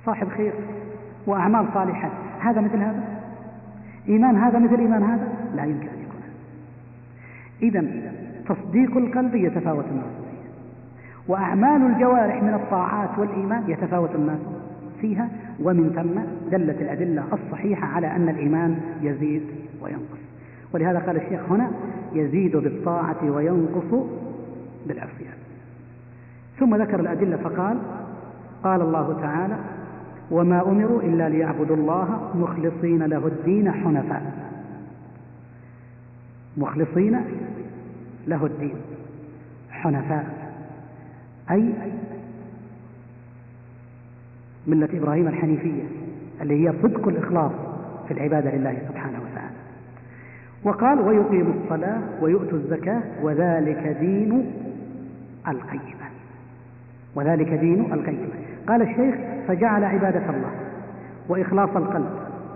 [0.06, 0.54] صاحب خير
[1.28, 2.10] وأعمال صالحة.
[2.40, 3.17] هذا مثل هذا؟
[4.10, 6.22] إيمان هذا مثل إيمان هذا؟ لا يمكن أن يكون.
[7.62, 7.86] إذا
[8.48, 10.06] تصديق القلب يتفاوت الناس.
[11.28, 14.40] وأعمال الجوارح من الطاعات والإيمان يتفاوت الناس
[15.02, 15.30] فيها.
[15.64, 19.44] ومن ثم دلت الأدلة الصحيحة على أن الإيمان يزيد
[19.82, 20.20] وينقص.
[20.74, 21.72] ولهذا قال الشيخ هنا
[22.14, 24.08] يزيد بالطاعة وينقص
[24.88, 25.38] بالعصيان.
[26.60, 27.78] ثم ذكر الأدلة فقال
[28.64, 29.58] قال الله تعالى
[30.32, 34.34] وما أمروا إلا ليعبدوا الله مخلصين له الدين حنفاء.
[36.58, 37.20] مخلصين
[38.28, 38.76] له الدين
[39.72, 40.54] حنفاء.
[41.52, 41.74] أي
[44.68, 45.84] ملة إبراهيم الحنيفية
[46.42, 47.52] اللي هي صدق الإخلاص
[48.08, 49.56] في العبادة لله سبحانه وتعالى.
[50.64, 54.52] وقال ويقيم الصلاة ويؤتوا الزكاة وذلك دين
[55.48, 56.08] القيمة.
[57.16, 58.47] وذلك دين القيمة.
[58.68, 59.16] قال الشيخ
[59.48, 60.52] فجعل عبادة الله
[61.30, 62.10] وإخلاص القلب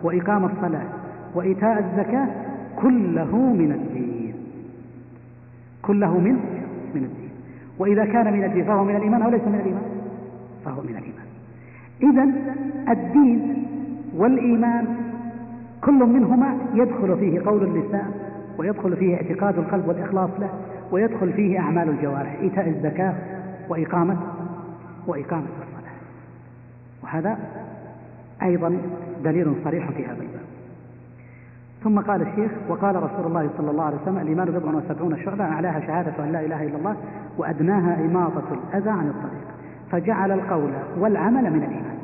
[0.03, 0.83] وإقام الصلاة
[1.35, 2.27] وإيتاء الزكاة
[2.81, 4.33] كله من الدين.
[5.81, 6.33] كله من
[6.95, 7.29] من الدين.
[7.79, 9.83] وإذا كان من الدين فهو من الإيمان أو ليس من الإيمان؟
[10.65, 11.31] فهو من الإيمان.
[12.03, 12.51] إذا
[12.91, 13.65] الدين
[14.17, 14.85] والإيمان
[15.81, 18.11] كل منهما يدخل فيه قول اللسان
[18.57, 20.49] ويدخل فيه اعتقاد القلب والإخلاص له
[20.91, 23.13] ويدخل فيه أعمال الجوارح إيتاء الزكاة
[23.69, 24.17] وإقامة
[25.07, 25.45] وإقامة
[27.11, 27.37] وهذا
[28.43, 28.77] أيضا
[29.23, 30.11] دليل صريح في هذا.
[30.11, 30.41] الباب
[31.83, 35.79] ثم قال الشيخ وقال رسول الله صلى الله عليه وسلم الإيمان بضع وسبعون شعبة أعلاها
[35.79, 36.95] شهادة أن لا إله إلا الله
[37.37, 39.47] وأدناها إماطة الأذى عن الطريق.
[39.91, 41.97] فجعل القول والعمل من الإيمان.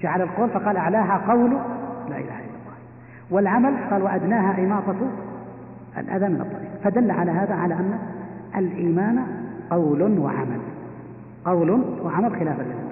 [0.00, 1.50] جعل القول فقال أعلاها قول
[2.08, 2.76] لا إله إلا الله.
[3.30, 4.96] والعمل قال وأدناها إماطة
[5.98, 6.70] الأذى من الطريق.
[6.84, 7.98] فدل على هذا على أن
[8.56, 9.26] الإيمان
[9.70, 10.60] قول وعمل.
[11.44, 11.70] قول
[12.04, 12.83] وعمل خلافا للدنيا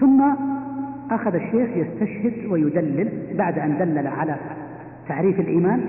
[0.00, 0.22] ثم
[1.10, 4.36] أخذ الشيخ يستشهد ويدلل بعد أن دلل على
[5.08, 5.84] تعريف الإيمان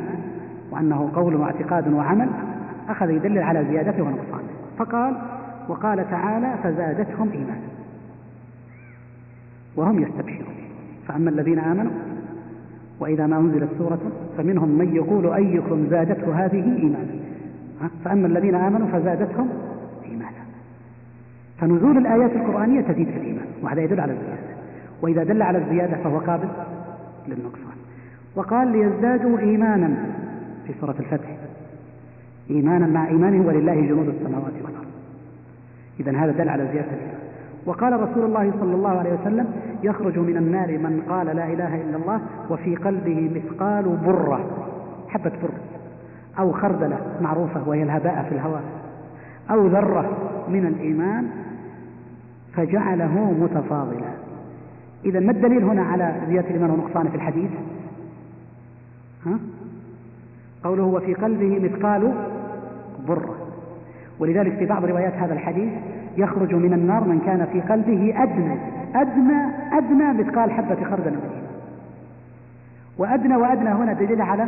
[0.72, 2.30] وأنه قول واعتقاد وعمل
[2.90, 4.48] أخذ يدلل على زيادته ونقصانه.
[4.78, 5.16] فقال
[5.68, 7.68] وقال تعالى فزادتهم إيمانا.
[9.76, 10.54] وهم يستبشرون.
[11.08, 11.92] فأما الذين آمنوا
[13.00, 14.00] وإذا ما أنزلت سورة
[14.38, 17.24] فمنهم من يقول أيكم زادته هذه إيمانا؟
[18.06, 19.50] فأما الذين آمنوا فزادتهم
[20.06, 20.44] إيمانا.
[21.60, 23.33] فنزول الآيات القرآنية تزيد في الإيمان.
[23.64, 24.54] وهذا يدل على الزيادة.
[25.02, 26.48] وإذا دل على الزيادة فهو قابل
[27.28, 27.78] للنقصان.
[28.36, 29.96] وقال ليزدادوا إيمانا
[30.68, 31.30] في سورة الفتح.
[32.50, 34.86] إيمانا مع إيمانهم ولله جنود السماوات والأرض.
[36.00, 37.20] إذا هذا دل على زيادة الإيمان.
[37.66, 39.46] وقال رسول الله صلى الله عليه وسلم
[39.84, 44.46] يخرج من النار من قال لا إله إلا الله وفي قلبه مثقال برة
[45.08, 45.50] حبة بر
[46.40, 48.64] أو خردلة معروفة وهي الهباء في الهواء.
[49.52, 50.18] أو ذرة
[50.50, 51.28] من الإيمان
[52.56, 54.10] فجعله متفاضلا.
[55.06, 57.52] إذا ما الدليل هنا على زيادة الإيمان ونقصانه في الحديث؟
[59.26, 59.40] ها؟
[60.64, 62.14] قوله وفي قلبه مثقال
[63.08, 63.36] برة
[64.20, 65.74] ولذلك في بعض روايات هذا الحديث
[66.18, 68.58] يخرج من النار من كان في قلبه أدنى
[68.96, 69.42] أدنى
[69.72, 71.16] أدنى مثقال حبة خردل
[72.98, 74.48] وأدنى وأدنى هنا دليل على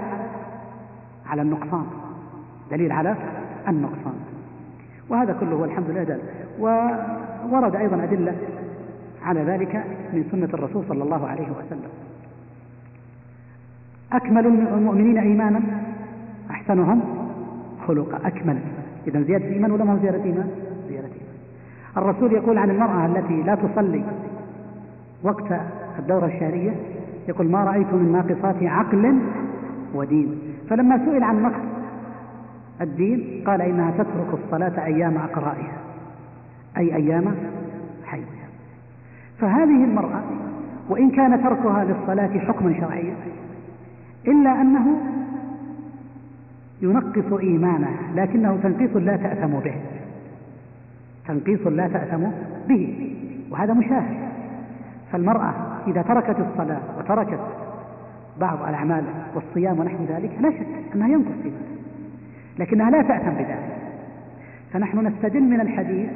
[1.29, 1.85] على النقصان.
[2.71, 3.15] دليل على
[3.67, 4.13] النقصان.
[5.09, 6.03] وهذا كله والحمد لله.
[6.03, 6.19] دل
[7.51, 8.35] وورد أيضا أدلة
[9.23, 9.75] على ذلك
[10.13, 11.89] من سنة الرسول صلى الله عليه وسلم.
[14.13, 15.61] أكمل المؤمنين إيمانا
[16.51, 17.01] أحسنهم
[17.87, 18.27] خلقا.
[18.27, 18.59] أكمل.
[19.07, 20.49] إذا زيادة إيمان ولا ما زيادة إيمان؟
[20.89, 21.25] زيادة إيمان
[21.97, 24.03] الرسول يقول عن المرأة التي لا تصلي
[25.23, 25.61] وقت
[25.99, 26.73] الدورة الشهرية
[27.27, 29.19] يقول ما رأيت من ناقصات عقل
[29.93, 30.39] ودين.
[30.69, 31.61] فلما سئل عن نقص
[32.81, 35.84] الدين قال إنها تترك الصلاة أيام أقرائها.
[36.77, 37.35] أي أيام
[38.05, 38.45] حيضها
[39.39, 40.23] فهذه المرأة
[40.89, 43.15] وإن كان تركها للصلاة حكما شرعيا
[44.27, 44.97] إلا أنه
[46.81, 49.75] ينقص إيمانه لكنه تنقيص لا تأثم به.
[51.27, 52.23] تنقيص لا تأثم
[52.67, 53.13] به
[53.51, 54.17] وهذا مشاهد.
[55.11, 55.53] فالمرأة
[55.87, 57.39] إذا تركت الصلاة وتركت
[58.39, 59.03] بعض الأعمال
[59.35, 61.75] والصيام ونحو ذلك لا شك أنها ينقص إيمانها
[62.59, 63.75] لكنها لا تأثم بذلك.
[64.73, 66.09] فنحن نستدل من الحديث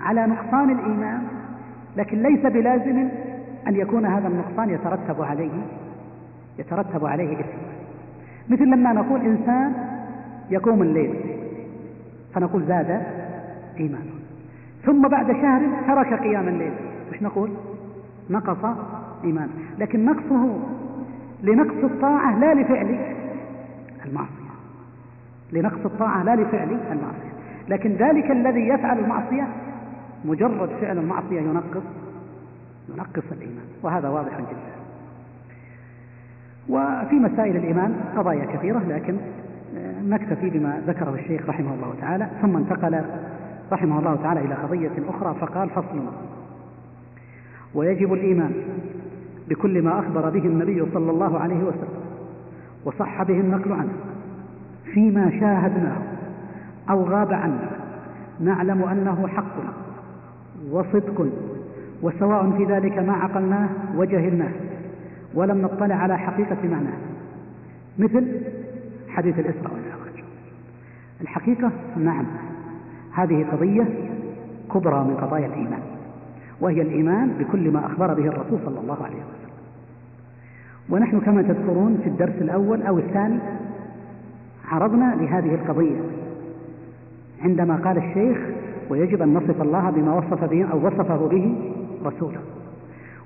[0.00, 1.22] على نقصان الإيمان
[1.96, 3.08] لكن ليس بلازم
[3.68, 5.50] أن يكون هذا النقصان يترتب عليه
[6.58, 7.58] يترتب عليه إثم.
[8.48, 9.72] مثل لما نقول إنسان
[10.50, 11.14] يقوم الليل
[12.34, 13.02] فنقول زاد
[13.80, 14.18] إيمانه.
[14.84, 16.72] ثم بعد شهر ترك قيام الليل
[17.12, 17.50] وش نقول؟
[18.30, 18.76] نقص
[19.24, 19.52] إيمانه.
[19.78, 20.58] لكن نقصه
[21.42, 22.98] لنقص الطاعة لا لفعل
[24.06, 24.48] المعصية.
[25.52, 27.32] لنقص الطاعة لا لفعل المعصية.
[27.68, 29.48] لكن ذلك الذي يفعل المعصية
[30.24, 31.82] مجرد فعل المعصية ينقص
[32.88, 34.78] ينقص الإيمان وهذا واضح جدا.
[36.68, 39.16] وفي مسائل الإيمان قضايا كثيرة لكن
[39.76, 42.28] آه، نكتفي بما ذكره الشيخ رحمه الله تعالى.
[42.42, 43.04] ثم انتقل
[43.72, 46.00] رحمه الله تعالى إلى قضية أخرى فقال فصل.
[47.74, 48.52] ويجب الإيمان
[49.48, 51.98] بكل ما أخبر به النبي صلى الله عليه وسلم
[52.84, 53.92] وصح به النقل عنه
[54.84, 55.96] فيما شاهدناه
[56.90, 57.70] أو غاب عنا
[58.40, 59.54] نعلم أنه حق
[60.70, 61.26] وصدق
[62.02, 64.52] وسواء في ذلك ما عقلناه وجهلناه
[65.34, 66.98] ولم نطلع على حقيقة معناه.
[67.98, 68.40] مثل
[69.08, 70.24] حديث الإسراء والمعراج.
[71.20, 72.24] الحقيقة نعم
[73.14, 73.88] هذه قضية
[74.74, 75.80] كبرى من قضايا الإيمان
[76.60, 79.38] وهي الإيمان بكل ما أخبر به الرسول صلى الله عليه وسلم.
[80.90, 83.38] ونحن كما تذكرون في الدرس الأول أو الثاني
[84.68, 86.00] عرضنا لهذه القضية
[87.42, 88.38] عندما قال الشيخ
[88.90, 91.54] ويجب أن نصف الله بما وصف به أو وصفه به
[92.04, 92.40] رسوله.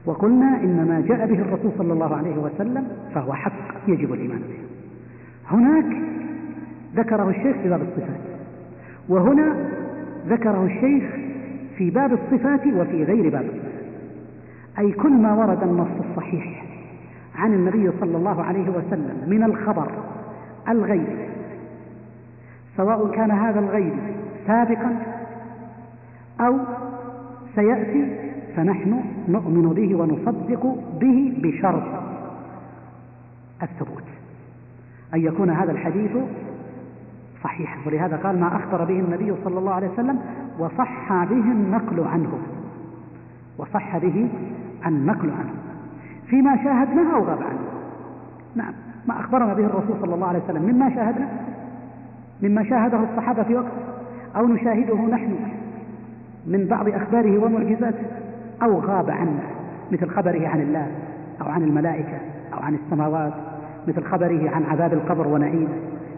[0.07, 3.53] وقلنا إن ما جاء به الرسول صلى الله عليه وسلم فهو حق
[3.89, 4.59] يجب الإيمان به.
[5.57, 5.97] هناك
[6.97, 8.21] ذكره الشيخ في باب الصفات
[9.09, 9.57] وهنا
[10.29, 11.05] ذكره الشيخ
[11.77, 13.73] في باب الصفات وفي غير باب الصفات.
[14.79, 16.65] أي كل ما ورد النص الصحيح
[17.37, 19.89] عن النبي صلى الله عليه وسلم من الخبر
[20.69, 21.07] الغيب
[22.77, 23.93] سواء كان هذا الغيب
[24.47, 24.97] سابقا
[26.41, 26.59] أو
[27.55, 28.19] سيأتي
[28.57, 31.83] فنحن نؤمن به ونصدق به بشرط
[33.63, 34.03] الثبوت.
[35.15, 36.11] أن يكون هذا الحديث
[37.45, 40.21] صحيحا ولهذا قال ما أخبر به النبي صلى الله عليه وسلم
[40.59, 42.39] وصح به النقل عنه.
[43.59, 44.29] وصح به
[44.87, 45.55] النقل عنه.
[46.27, 47.59] فيما شاهدناه أو غاب عنه.
[48.57, 48.73] نعم.
[49.09, 50.63] ما أخبرنا به الرسول صلى الله عليه وسلم.
[50.63, 51.29] مما شاهدنا؟
[52.43, 53.73] مما شاهده الصحابة في وقت.
[54.37, 55.37] أو نشاهده نحن.
[56.47, 58.07] من بعض أخباره ومعجزاته
[58.63, 59.43] أو غاب عنا
[59.93, 60.87] مثل خبره عن الله
[61.41, 62.19] أو عن الملائكة
[62.53, 63.33] أو عن السماوات
[63.89, 65.75] مثل خبره عن عذاب القبر ونعيمه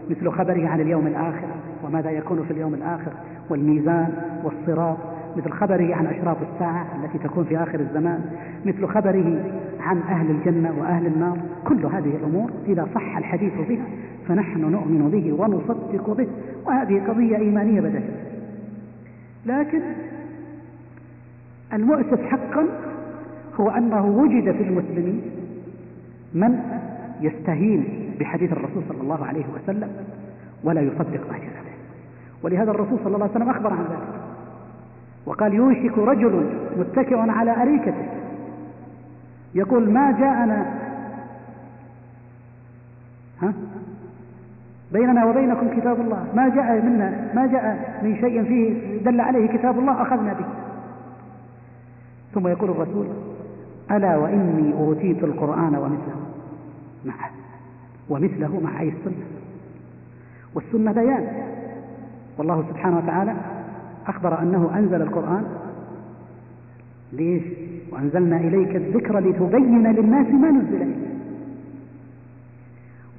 [0.09, 1.47] مثل خبره عن اليوم الآخر
[1.83, 3.11] وماذا يكون في اليوم الآخر
[3.49, 4.07] والميزان
[4.43, 4.97] والصراط
[5.37, 8.21] مثل خبره عن أشراط الساعة التي تكون في آخر الزمان
[8.65, 9.43] مثل خبره
[9.79, 11.37] عن أهل الجنة وأهل النار.
[11.67, 13.85] كل هذه الأمور إذا صح الحديث بها
[14.27, 16.27] فنحن نؤمن به ونصدق به
[16.65, 18.03] وهذه قضية إيمانية بدأت.
[19.45, 19.81] لكن
[21.73, 22.65] المؤسف حقا
[23.59, 25.21] هو أنه وجد في المسلمين
[26.33, 26.59] من
[27.21, 29.89] يستهين بحديث الرسول صلى الله عليه وسلم
[30.63, 31.75] ولا يصدق ما جاء به
[32.43, 34.21] ولهذا الرسول صلى الله عليه وسلم أخبر عن ذلك.
[35.25, 38.05] وقال يوشك رجل متكئ على أريكته.
[39.55, 40.73] يقول ما جاءنا
[43.41, 43.53] ها؟
[44.93, 46.25] بيننا وبينكم كتاب الله.
[46.35, 50.45] ما جاء منا ما جاء من شيء فيه دل عليه كتاب الله أخذنا به.
[52.35, 53.07] ثم يقول الرسول
[53.91, 56.21] ألا وإني أوتيت القرآن ومثله.
[57.05, 57.29] معه
[58.09, 59.25] ومثله مع أي السنة؟
[60.55, 61.27] والسنة بيان.
[62.37, 63.35] والله سبحانه وتعالى
[64.07, 65.45] أخبر أنه أنزل القرآن.
[67.13, 67.43] ليش؟
[67.91, 71.05] وأنزلنا إليك الذكر لتبين للناس ما نزل إليه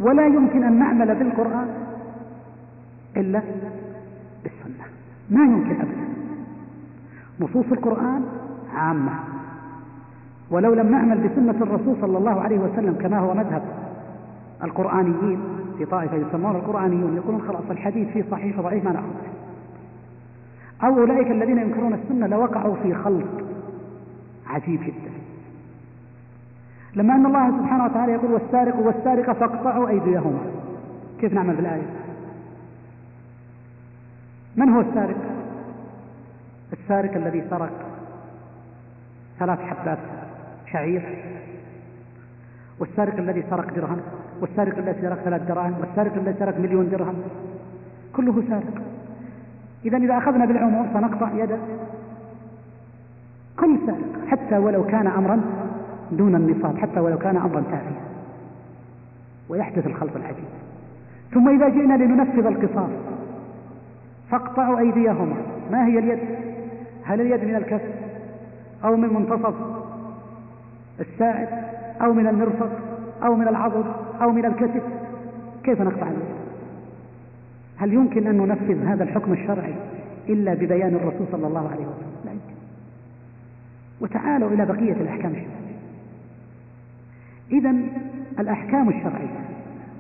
[0.01, 1.69] ولا يمكن أن نعمل بالقرآن
[3.17, 3.43] إلا
[4.43, 4.85] بالسنة.
[5.31, 6.07] ما يمكن أبدا.
[7.41, 8.23] نصوص القرآن
[8.77, 9.13] عامة.
[10.51, 13.63] ولو لم نعمل بسنة الرسول صلى الله عليه وسلم كما هو مذهب
[14.65, 15.39] القرآنيين
[15.79, 19.27] في طائفة يسمون القرآنيون يقولون خلاص الحديث فيه صحيح وضعيف ما نأخذ
[20.85, 23.27] أو أولئك الذين ينكرون السنة لوقعوا في خلط
[24.47, 25.17] عجيب جدا.
[26.95, 30.41] لما أن الله سبحانه وتعالى يقول والسارق والسارقة فاقطعوا أيديهما.
[31.21, 31.87] كيف نعمل بالآية؟
[34.57, 35.17] من هو السارق؟
[36.73, 37.96] السارق الذي سرق
[39.39, 39.99] ثلاث حبات
[40.73, 41.03] شعير
[42.79, 44.01] والسارق الذي سرق درهم
[44.41, 47.15] والسارق الذي سرق ثلاث دراهم والسارق الذي سرق مليون درهم
[48.17, 48.83] كله سارق.
[49.85, 51.59] إذا إذا أخذنا بالعموم سنقطع يد
[53.57, 55.41] كل سارق حتى ولو كان أمرا
[56.13, 58.03] دون النصاب حتى ولو كان أمرا تافها.
[59.49, 60.45] ويحدث الخلط العجيب.
[61.35, 62.91] ثم إذا جئنا لننفذ القصاص
[64.31, 65.37] فاقطعوا أيديهما.
[65.73, 66.19] ما هي اليد؟
[67.05, 67.83] هل اليد من الكف؟
[68.85, 69.55] أو من منتصف
[71.01, 71.49] الساعد
[72.03, 72.71] أو من المرفق
[73.23, 73.85] أو من العضد
[74.23, 74.83] أو من الكتف
[75.65, 76.37] كيف نقطع اليد
[77.77, 79.75] هل يمكن أن ننفذ هذا الحكم الشرعي
[80.29, 82.55] إلا ببيان الرسول صلى الله عليه وسلم؟ لا يمكن.
[84.01, 85.77] وتعالوا إلى بقية الأحكام الشرعية.
[87.51, 87.75] إذا
[88.39, 89.41] الأحكام الشرعية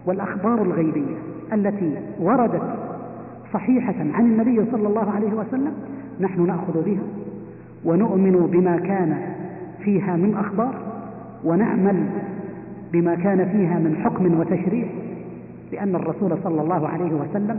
[0.07, 1.17] والأخبار الغيبية
[1.53, 2.75] التي وردت
[3.53, 5.75] صحيحة عن النبي صلى الله عليه وسلم
[6.21, 7.03] نحن نأخذ بها.
[7.87, 9.35] ونؤمن بما كان
[9.81, 10.75] فيها من أخبار
[11.45, 12.07] ونعمل
[12.93, 14.87] بما كان فيها من حكم وتشريع
[15.73, 17.59] لأن الرسول صلى الله عليه وسلم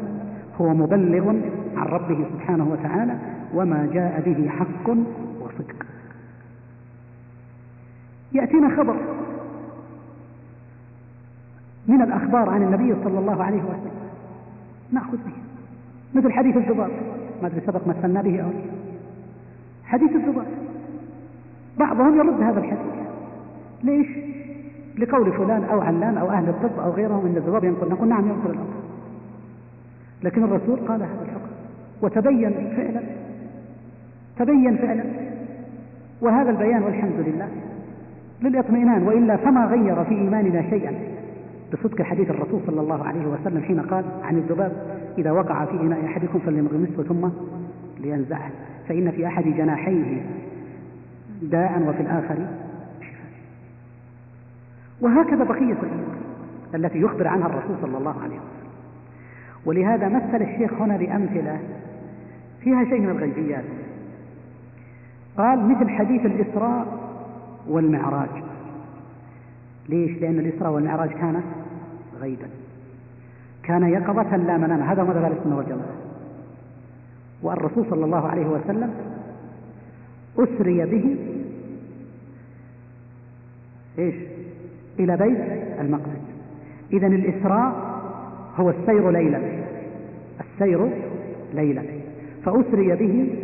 [0.62, 1.30] هو مبلغ
[1.78, 3.16] عن ربه سبحانه وتعالى
[3.54, 4.90] وما جاء به حق
[5.42, 5.86] وصدق.
[8.34, 8.96] يأتينا خبر
[11.88, 13.98] من الأخبار عن النبي صلى الله عليه وسلم.
[14.92, 15.34] نأخذ به
[16.16, 16.92] مثل حديث الذباب
[17.42, 18.50] ما أدري سبق مثلنا به أو
[19.88, 20.48] حديث الذباب
[21.78, 22.88] بعضهم يرد هذا الحديث.
[23.84, 24.08] ليش؟
[24.98, 28.50] لقول فلان أو علان أو أهل الطب أو غيرهم أن الذباب ينقل نقول نعم ينقل
[28.50, 28.74] الأمر.
[30.24, 31.50] لكن الرسول قال هذا الحكم.
[32.02, 33.02] وتبين فعلا.
[34.38, 35.04] تبين فعلا.
[36.22, 37.48] وهذا البيان والحمد لله
[38.42, 39.04] للاطمئنان.
[39.04, 40.94] وإلا فما غير في إيماننا شيئا.
[41.74, 44.72] بصدق حديث الرسول صلى الله عليه وسلم حين قال عن الذباب
[45.18, 47.30] إذا وقع في إناء أحدكم فليغمسه ثم
[48.00, 48.50] لينزعه.
[48.88, 50.22] فإن في أحد جناحيه
[51.42, 52.36] داء وفي الآخر
[53.02, 53.32] شفاء
[55.02, 56.18] وهكذا بقية الأمور
[56.76, 58.68] التي يخبر عنها الرسول صلى الله عليه وسلم.
[59.66, 61.60] ولهذا مثل الشيخ هنا بأمثلة
[62.64, 63.64] فيها شيء من الغيبيات.
[65.38, 67.00] قال مثل حديث الإسراء
[67.68, 68.44] والمعراج.
[69.90, 71.44] ليش؟ لأن الإسراء والمعراج كان
[72.20, 72.48] غيبا.
[73.64, 76.07] كان يقظة لا منام هذا مذهب السنة والجماعة؟
[77.42, 78.94] والرسول صلى الله عليه وسلم
[80.40, 81.16] أسري به
[84.00, 84.16] إيش؟
[85.00, 85.40] إلى بيت
[85.80, 86.28] المقدس.
[86.94, 87.74] إذا الإسراء
[88.58, 89.42] هو السير ليلا
[90.40, 90.90] السير
[91.54, 91.84] ليلا
[92.46, 93.36] فأسري به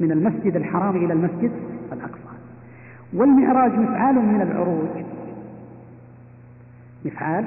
[0.00, 1.50] من المسجد الحرام إلى المسجد
[1.92, 2.20] الأقصى.
[3.12, 5.04] والمعراج مفعال من العروج.
[7.04, 7.44] مفعال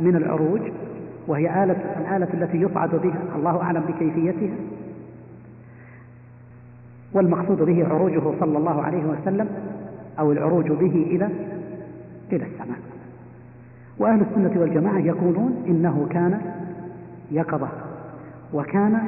[0.00, 0.60] من العروج
[1.26, 4.54] وهي آلة الآلة التي يصعد بها الله أعلم بكيفيتها.
[7.12, 9.48] والمقصود به عروجه صلى الله عليه وسلم
[10.18, 11.28] أو العروج به إلى
[12.32, 12.78] إلى السماء.
[13.98, 16.40] وأهل السنة والجماعة يقولون إنه كان
[17.30, 17.68] يقظة
[18.54, 18.98] وكان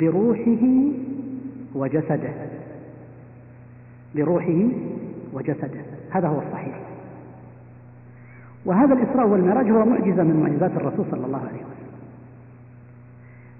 [0.00, 0.66] بروحه
[1.74, 2.32] وجسده
[4.14, 4.68] بروحه
[5.32, 5.80] وجسده.
[6.10, 6.80] هذا هو الصحيح.
[8.64, 11.92] وهذا الإسراء والمعراج هو معجزة من معجزات الرسول صلى الله عليه وسلم.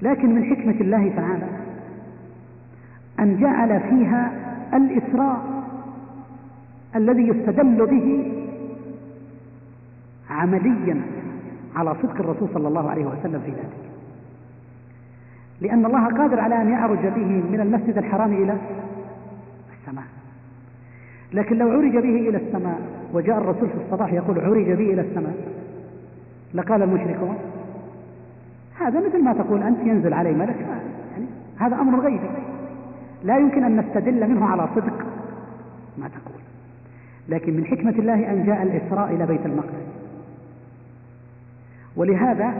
[0.02, 1.61] لكن من حكمة الله تعالى
[3.20, 4.32] أن جعل فيها
[4.74, 5.40] الإسراء
[6.96, 8.32] الذي يستدل به
[10.30, 11.02] عمليا
[11.76, 13.82] على صدق الرسول صلى الله عليه وسلم في ذلك.
[15.60, 18.56] لأن الله قادر على أن يعرج به من المسجد الحرام إلى
[21.32, 22.80] لكن لو عرج به إلى السماء
[23.12, 25.34] وجاء الرسول في الصباح يقول عرج به إلى السماء
[26.54, 27.36] لقال المشركون
[28.80, 31.26] هذا مثل ما تقول أنت ينزل علي ملك يعني
[31.58, 32.28] هذا أمر غيبي.
[33.24, 35.06] لا يمكن أن نستدل منه على صدق
[35.98, 36.40] ما تقول.
[37.28, 39.86] لكن من حكمة الله أن جاء الإسراء إلى بيت المقدس.
[41.96, 42.54] ولهذا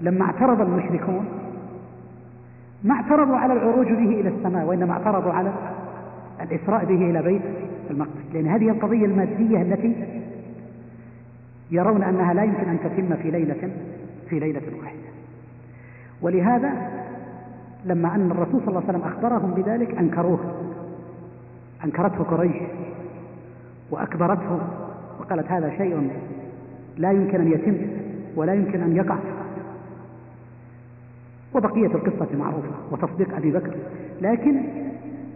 [0.00, 1.28] لما اعترض المشركون
[2.84, 5.52] ما اعترضوا على العروج به إلى السماء وإنما اعترضوا على
[6.40, 7.42] الإسراء به إلى بيت
[7.90, 8.34] المقدس.
[8.34, 9.94] لأن هذه القضية المادية التي
[11.70, 13.70] يرون أنها لا يمكن أن تتم في ليلة
[14.28, 15.08] في ليلة واحدة.
[16.22, 16.97] ولهذا
[17.84, 20.38] لما أن الرسول صلى الله عليه وسلم أخبرهم بذلك أنكروه.
[21.84, 22.56] أنكرته قريش.
[23.90, 24.60] وأكبرته.
[25.20, 26.10] وقالت هذا شيء
[26.96, 27.76] لا يمكن أن يتم
[28.36, 29.16] ولا يمكن أن يقع.
[31.54, 33.74] وبقية القصة معروفة وتصديق أبي بكر.
[34.20, 34.62] لكن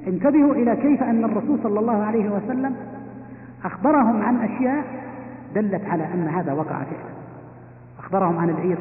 [0.07, 2.74] انتبهوا إلى كيف أن الرسول صلى الله عليه وسلم
[3.64, 4.84] أخبرهم عن أشياء
[5.55, 7.12] دلت على أن هذا وقع فعلا
[7.99, 8.78] أخبرهم عن العير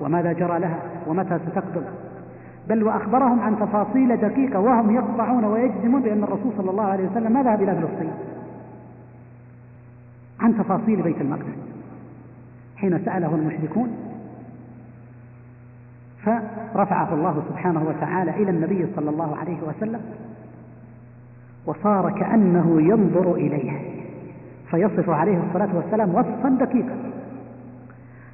[0.00, 1.82] وماذا جرى لها ومتى ستقدم
[2.68, 7.42] بل وأخبرهم عن تفاصيل دقيقة وهم يقطعون ويجزمون بأن الرسول صلى الله عليه وسلم ما
[7.42, 8.10] ذهب إلى فلسطين
[10.40, 11.68] عن تفاصيل بيت المقدس.
[12.76, 13.88] حين سأله المشركون
[16.24, 20.00] فرفعه الله سبحانه وتعالى إلى النبي صلى الله عليه وسلم
[21.66, 23.72] وصار كأنه ينظر إليه
[24.70, 26.96] فيصف عليه الصلاة والسلام وصفا دقيقا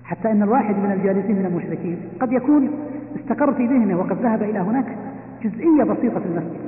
[0.04, 2.70] حتى أن الواحد من الجالسين من المشركين قد يكون
[3.16, 4.98] استقر في ذهنه وقد ذهب إلى هناك
[5.42, 6.64] جزئية بسيطة في المسجد.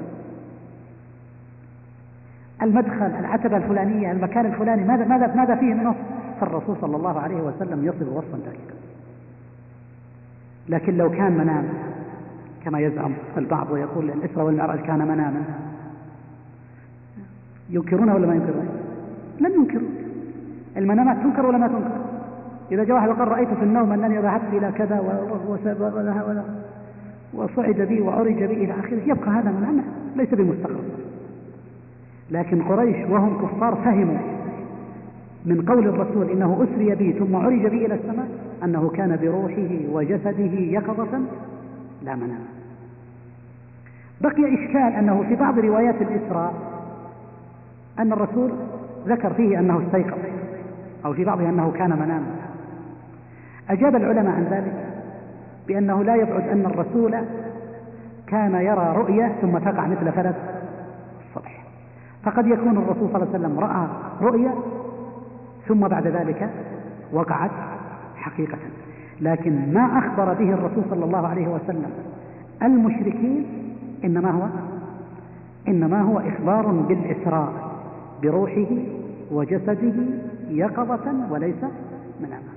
[2.63, 5.99] المدخل العتبة الفلانية المكان الفلاني ماذا ماذا ماذا فيه من وصف
[6.41, 8.77] فالرسول صلى الله عليه وسلم يصف وصفا دقيقا
[10.69, 11.65] لكن لو كان منام
[12.65, 15.43] كما يزعم البعض ويقول الإسراء والمعراج كان مناما.
[17.71, 18.69] ينكرونه ولا ما ينكرون
[19.41, 19.89] لم ينكروا.
[20.77, 21.96] المنامات تنكر ولا ما تنكر؟
[22.73, 25.01] إذا جاء واحد وقال رأيت في النوم أنني ذهبت إلى كذا
[27.35, 29.01] وصعد بي وعرج بي إلى آخره.
[29.07, 29.83] يبقى هذا منام
[30.17, 30.81] ليس بمستقر.
[32.31, 34.19] لكن قريش وهم كفار فهموا
[35.45, 38.29] من قول الرسول إنه أسري بي ثم عرج بي إلى السماء
[38.65, 41.21] أنه كان بروحه وجسده يقظة
[42.03, 42.45] لا منام.
[44.21, 46.55] بقي إشكال أنه في بعض روايات الإسراء
[47.99, 48.53] أن الرسول
[49.07, 50.19] ذكر فيه أنه استيقظ
[51.05, 52.36] أو في بعضها أنه كان مناما
[53.71, 54.73] أجاب العلماء عن ذلك
[55.69, 57.17] بأنه لا يبعد أن الرسول
[58.27, 60.37] كان يرى رؤية ثم تقع مثل فلك
[61.29, 61.65] الصبح
[62.23, 63.87] فقد يكون الرسول صلى الله عليه وسلم رأى
[64.21, 64.55] رؤية
[65.69, 66.51] ثم بعد ذلك
[67.13, 67.51] وقعت
[68.17, 68.59] حقيقة.
[69.21, 71.91] لكن ما أخبر به الرسول صلى الله عليه وسلم
[72.63, 73.47] المشركين
[74.05, 74.43] إنما هو
[75.69, 77.53] إنما هو إخبار بالإسراء
[78.23, 78.67] بروحه
[79.31, 79.95] وجسده
[80.51, 81.65] يقظة وليس
[82.21, 82.56] مناما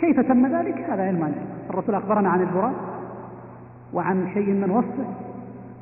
[0.00, 1.34] كيف تم ذلك؟ هذا علم
[1.70, 2.74] الرسول أخبرنا عن البراق
[3.92, 5.08] وعن شيء من وصفه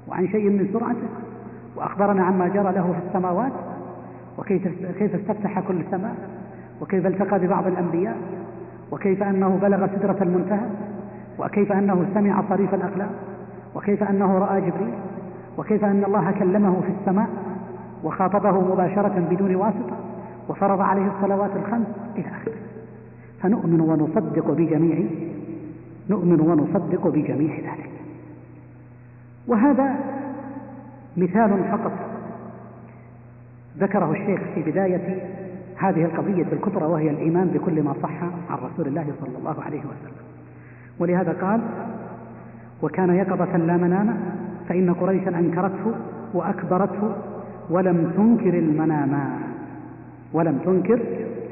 [0.08, 1.08] وعن شيء من سرعته
[1.76, 3.52] وأخبرنا عما جرى له في السماوات
[4.38, 6.14] وكيف كيف استفتح كل سماء
[6.80, 8.16] وكيف التقى ببعض الأنبياء
[8.92, 10.68] وكيف أنه بلغ سدرة المنتهى
[11.38, 13.10] وكيف أنه سمع صريف الأقلام
[13.74, 14.94] وكيف أنه رأى جبريل
[15.58, 17.28] وكيف أن الله كلمه في السماء
[18.04, 19.96] وخاطبه مباشرة بدون واسطة
[20.48, 21.86] وفرض عليه الصلوات الخمس
[22.16, 22.65] إلى آخره.
[23.42, 24.98] فنؤمن ونصدق بجميع
[26.10, 27.90] نؤمن ونصدق بجميع ذلك.
[29.46, 29.96] وهذا
[31.16, 31.92] مثال فقط
[33.78, 35.22] ذكره الشيخ في بداية
[35.76, 40.26] هذه القضية الكبرى وهي الإيمان بكل ما صح عن رسول الله صلى الله عليه وسلم.
[40.98, 41.60] ولهذا قال
[42.82, 44.16] وكان يقظة لا منام
[44.68, 45.94] فإن قريشا أنكرته
[46.34, 47.12] وأكبرته
[47.70, 49.30] ولم تنكر المنام
[50.32, 51.00] ولم تنكر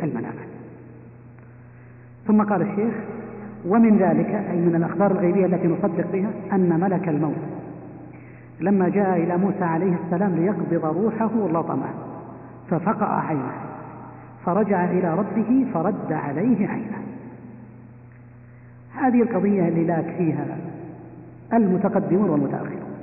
[0.02, 0.34] المنام
[2.26, 2.94] ثم قال الشيخ
[3.66, 7.34] ومن ذلك أي من الأخبار الغيبية التي نصدق بها أن ملك الموت
[8.60, 11.88] لما جاء إلى موسى عليه السلام ليقبض روحه لطمه
[12.70, 13.52] ففقع عينه
[14.44, 16.98] فرجع إلى ربه فرد عليه عينه.
[18.94, 20.46] هذه القضية اللي لاك فيها
[21.52, 22.94] المتقدمون والمتأخرون.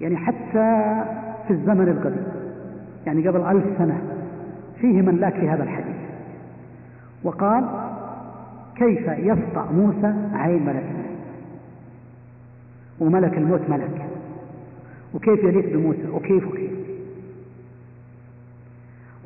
[0.00, 1.02] يعني حتى
[1.46, 2.26] في الزمن القديم
[3.06, 4.00] يعني قبل ألف سنة
[4.80, 6.03] فيه من لاك في هذا الحديث.
[7.24, 7.64] وقال
[8.76, 11.14] كيف يسطع موسى عين ملك الموت؟
[13.00, 14.08] وملك الموت ملك.
[15.14, 16.70] وكيف يليق بموسى؟ وكيف وكيف؟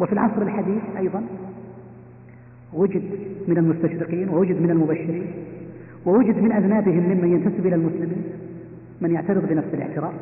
[0.01, 1.23] وفي العصر الحديث أيضا
[2.73, 3.03] وجد
[3.49, 5.27] من المستشرقين ووجد من المبشرين
[6.07, 8.25] ووجد من أذنابهم ممن ينتسب إلى المسلمين
[9.01, 10.13] من يعترض بنفس الاعتراض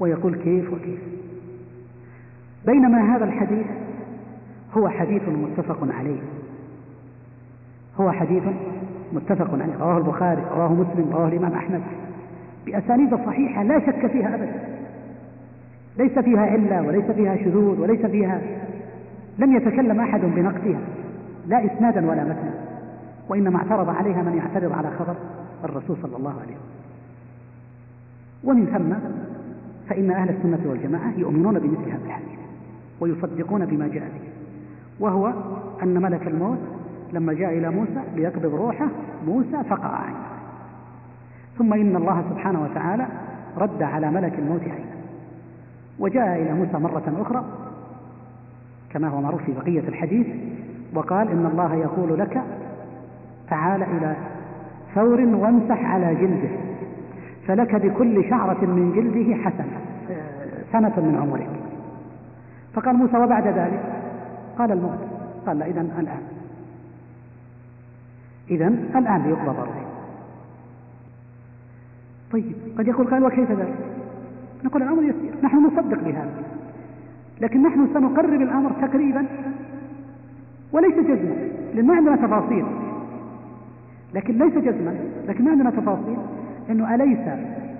[0.00, 1.00] ويقول كيف وكيف.
[2.66, 3.66] بينما هذا الحديث
[4.76, 6.20] هو حديث متفق عليه.
[8.00, 8.42] هو حديث
[9.12, 9.76] متفق عليه.
[9.80, 11.80] رواه البخاري رواه مسلم رواه الإمام أحمد.
[12.66, 14.52] بأسانيد صحيحة لا شك فيها أبدا.
[15.98, 18.40] ليس فيها علة وليس فيها شذوذ وليس فيها
[19.38, 20.80] لم يتكلم أحد بنقدها
[21.46, 22.54] لا إسنادا ولا متنا
[23.28, 25.14] وإنما اعترض عليها من يعترض على خبر
[25.64, 26.70] الرسول صلى الله عليه وسلم.
[28.44, 29.10] ومن ثم
[29.88, 32.38] فإن أهل السنة والجماعة يؤمنون بمثل هذا الحديث
[33.00, 34.30] ويصدقون بما جاء به
[35.00, 35.32] وهو
[35.82, 36.58] أن ملك الموت
[37.12, 38.88] لما جاء إلى موسى ليقبض روحه
[39.26, 40.00] موسى فقع.
[40.00, 40.16] عينه
[41.58, 43.06] ثم إن الله سبحانه وتعالى
[43.58, 44.96] رد على ملك الموت عينه
[45.98, 47.44] وجاء إلى موسى مرة أخرى
[48.90, 50.26] كما هو معروف في بقية الحديث
[50.94, 52.42] وقال إن الله يقول لك
[53.50, 54.16] تعال إلى
[54.94, 56.50] ثور وامسح على جلده
[57.46, 59.80] فلك بكل شعرة من جلده حسنة
[60.72, 61.50] سنة من عمرك.
[62.74, 63.80] فقال موسى وبعد ذلك؟
[64.58, 64.98] قال الموت.
[65.46, 66.22] قال إذن الآن.
[68.50, 69.86] إذا الآن ليقبض روحي
[72.32, 73.78] طيب قد يقول قال وكيف ذلك؟
[74.64, 76.42] نقول الأمر يسير نحن نصدق بهذا.
[77.40, 79.26] لكن نحن سنقرب الأمر تقريبا
[80.72, 82.64] وليس جزما لأن ما عندنا تفاصيل.
[84.14, 84.94] لكن ليس جزما
[85.28, 86.16] لكن ما عندنا تفاصيل
[86.70, 87.18] أنه أليس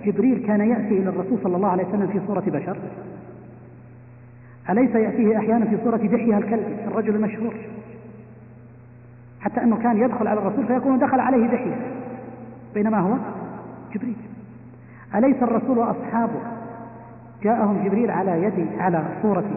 [0.05, 2.77] جبريل كان يأتي إلى الرسول صلى الله عليه وسلم في صورة بشر؟
[4.71, 7.55] أليس يأتيه أحيانا في صورة دحية الكلب الرجل المشهور؟
[9.41, 11.77] حتى أنه كان يدخل على الرسول فيكون دخل عليه دحية
[12.75, 13.17] بينما هو
[13.95, 14.17] جبريل.
[15.15, 16.41] أليس الرسول وأصحابه
[17.43, 19.51] جاءهم جبريل على يد على صورة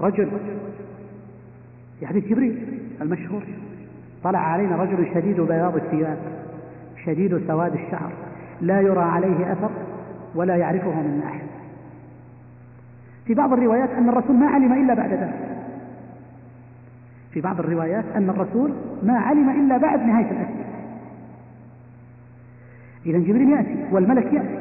[0.00, 0.28] رجل.
[2.00, 3.42] في حديث جبريل المشهور.
[4.24, 6.18] طلع علينا رجل شديد بياض الثياب
[7.04, 8.12] شديد سواد الشعر.
[8.60, 9.70] لا يرى عليه أثر
[10.34, 11.46] ولا يعرفه من أحد.
[13.26, 15.45] في بعض الروايات أن الرسول ما علم إلا بعد ذلك.
[17.36, 18.72] في بعض الروايات أن الرسول
[19.02, 20.64] ما علم إلا بعد نهاية الأسئلة.
[23.06, 24.58] إذا جبريل يأتي والملك يأتي.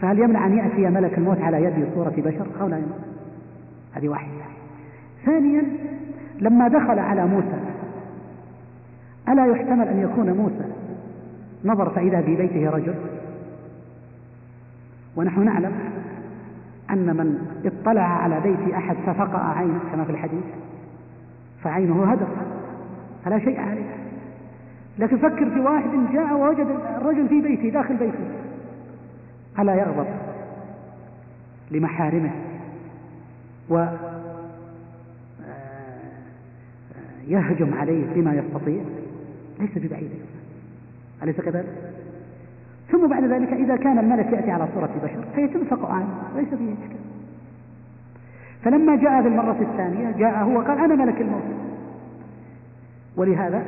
[0.00, 2.96] فهل يمنع أن يأتي ملك الموت على يد صورة بشر؟ أو لا يمنع.
[3.92, 4.30] هذه واحدة.
[5.26, 5.62] ثانيا
[6.40, 7.60] لما دخل على موسى
[9.28, 10.72] ألا يحتمل أن يكون موسى؟
[11.64, 12.94] نظر فإذا في بيته رجل.
[15.16, 15.72] ونحن نعلم
[16.90, 20.44] أن من اطلع على بيت أحد ففقأ عينه كما في الحديث.
[21.66, 22.26] فعينه هدر
[23.24, 23.96] فلا شيء عليه.
[24.98, 26.66] لكن فكر في واحد جاء ووجد
[27.00, 28.24] الرجل في بيته داخل بيته.
[29.58, 30.06] ألا يغضب؟
[31.70, 32.30] لمحارمه.
[33.70, 33.96] و آه،
[37.28, 38.82] يهجم عليه بما يستطيع.
[39.60, 40.10] ليس ببعيد.
[41.22, 41.92] أليس كذلك؟
[42.90, 46.08] ثم بعد ذلك إذا كان الملك يأتي على صورة بشر فيتم فقع عنه.
[46.36, 47.06] ليس فيه إشكال.
[48.62, 51.55] فلما جاء في المرة الثانية جاء هو قال أنا ملك الموت.
[53.16, 53.62] ولهذا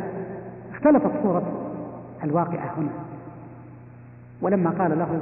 [0.74, 1.42] اختلفت صورة
[2.24, 2.90] الواقعة هنا.
[4.42, 5.20] ولما قال له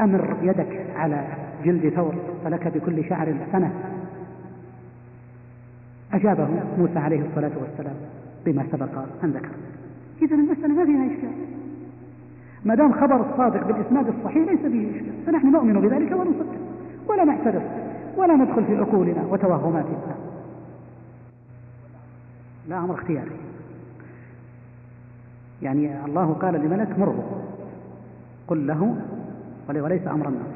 [0.00, 1.24] أمر يدك على
[1.64, 3.72] جلد ثور فلك بكل شعر سنة
[6.12, 6.48] أجابه
[6.78, 7.94] موسى عليه الصلاة والسلام
[8.46, 9.50] بما سبق أن ذكر.
[10.22, 11.30] إذا المسألة ما فيها إشكال.
[12.64, 15.12] ما دام خبر الصادق بالإسناد الصحيح ليس به إشكال.
[15.26, 16.56] فنحن نؤمن بذلك ونصدق.
[17.08, 17.62] ولا نعترض
[18.16, 20.14] ولا ندخل في عقولنا وتوهماتنا.
[22.68, 23.30] لا أمر اختياري
[25.62, 27.42] يعني الله قال لملك مره
[28.48, 28.96] قل له
[29.68, 30.46] وليس أمر الناس.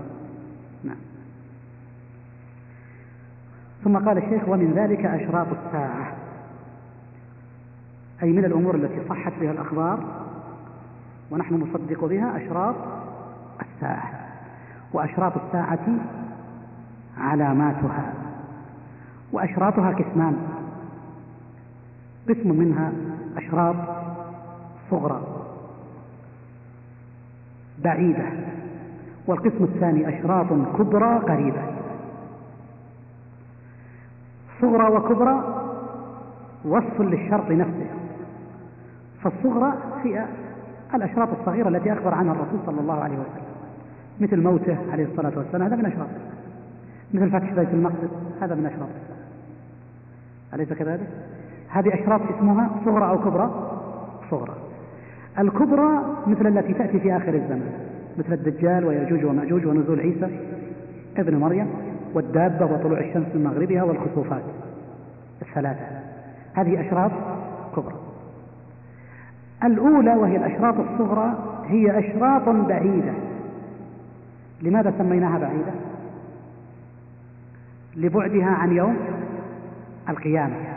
[0.84, 0.96] نعم.
[3.84, 6.12] ثم قال الشيخ ومن ذلك أشراط الساعة.
[8.22, 10.04] أي من الأمور التي صحت بها الأخبار
[11.30, 12.74] ونحن نصدق بها أشراط
[13.60, 14.10] الساعة.
[14.92, 15.88] وأشراط الساعة
[17.18, 18.12] علاماتها.
[19.32, 20.55] وأشراطها قسمان
[22.28, 22.92] قسم منها
[23.36, 23.76] أشراط
[24.90, 25.22] صغرى
[27.84, 28.24] بعيدة
[29.26, 30.46] والقسم الثاني أشراط
[30.78, 31.62] كبرى قريبة.
[34.60, 35.62] صغرى وكبرى
[36.64, 37.90] وصف للشرط نفسه.
[39.22, 39.72] فالصغرى
[40.04, 40.26] هي
[40.94, 43.46] الأشراط الصغيرة التي أخبر عنها الرسول صلى الله عليه وسلم.
[44.20, 46.08] مثل موته عليه الصلاة والسلام هذا من أشراط
[47.14, 48.10] مثل فتح بيت المقدس
[48.40, 48.88] هذا من أشراط
[50.54, 51.08] أليس كذلك؟
[51.68, 53.50] هذه أشراط اسمها صغرى أو كبرى؟
[54.30, 54.54] صغرى.
[55.38, 57.72] الكبرى مثل التي تأتي في آخر الزمن
[58.18, 60.28] مثل الدجال ويأجوج ومأجوج ونزول عيسى
[61.16, 61.66] ابن مريم
[62.14, 64.42] والدابة وطلوع الشمس من مغربها والخسوفات
[65.42, 65.86] الثلاثة.
[66.54, 67.10] هذه أشراط
[67.76, 67.94] كبرى.
[69.64, 71.34] الأولى وهي الأشراط الصغرى
[71.66, 73.12] هي أشراط بعيدة.
[74.62, 75.72] لماذا سميناها بعيدة؟
[77.96, 78.96] لبعدها عن يوم
[80.08, 80.75] القيامة.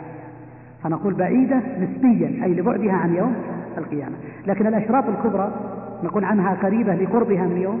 [0.82, 3.34] فنقول بعيدة نسبيا أي لبعدها عن يوم
[3.78, 4.16] القيامة.
[4.46, 5.52] لكن الأشراط الكبرى
[6.04, 7.80] نقول عنها قريبة لقربها من يوم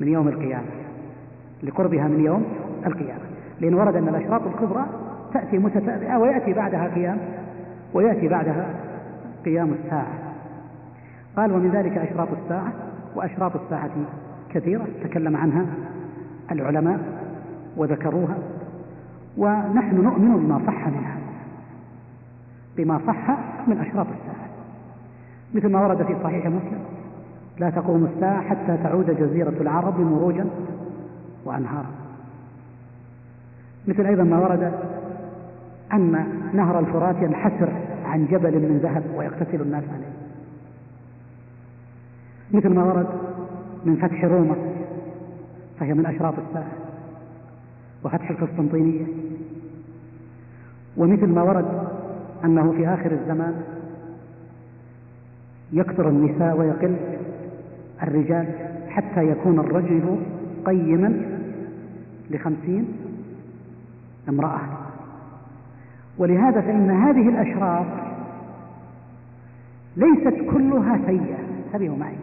[0.00, 0.66] من يوم القيامة.
[1.62, 2.44] لقربها من يوم
[2.86, 3.20] القيامة.
[3.60, 4.86] لأن ورد أن الأشراط الكبرى
[5.32, 7.18] تأتي متتابعة ويأتي بعدها قيام
[7.94, 8.66] ويأتي بعدها
[9.44, 10.12] قيام الساعة.
[11.36, 12.72] قال ومن ذلك أشراط الساعة
[13.16, 13.90] وأشراط الساعة
[14.54, 14.86] كثيرة.
[15.04, 15.66] تكلم عنها
[16.52, 17.00] العلماء
[17.76, 18.38] وذكروها.
[19.38, 21.19] ونحن نؤمن بما صح منها.
[22.80, 23.30] بما صح
[23.66, 24.48] من أشراط الساعة
[25.54, 26.84] مثل ما ورد في صحيح مسلم
[27.58, 30.46] لا تقوم الساعة حتى تعود جزيرة العرب مروجا
[31.44, 31.90] وأنهارا.
[33.88, 34.72] مثل أيضا ما ورد
[35.92, 37.72] أن نهر الفرات ينحسر
[38.04, 40.12] عن جبل من ذهب ويقتتل الناس عليه.
[42.52, 43.06] مثل ما ورد
[43.84, 44.54] من فتح روما
[45.80, 46.72] فهي من أشراط الساعة
[48.04, 49.06] وفتح القسطنطينية.
[50.96, 51.89] ومثل ما ورد
[52.44, 53.62] أنه في آخر الزمان
[55.72, 56.96] يكثر النساء ويقل
[58.02, 58.46] الرجال
[58.88, 60.16] حتى يكون الرجل
[60.64, 61.22] قيما
[62.30, 62.88] لخمسين
[64.28, 64.60] امرأة.
[66.18, 67.86] ولهذا فإن هذه الأشراط
[69.96, 71.38] ليست كلها سيئة.
[71.66, 72.16] انتبهوا معي.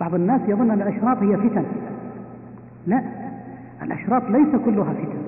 [0.00, 1.64] بعض الناس يظن أن الأشراط هي فتن.
[2.86, 3.02] لا
[3.82, 5.24] الأشراط ليس كلها فتن.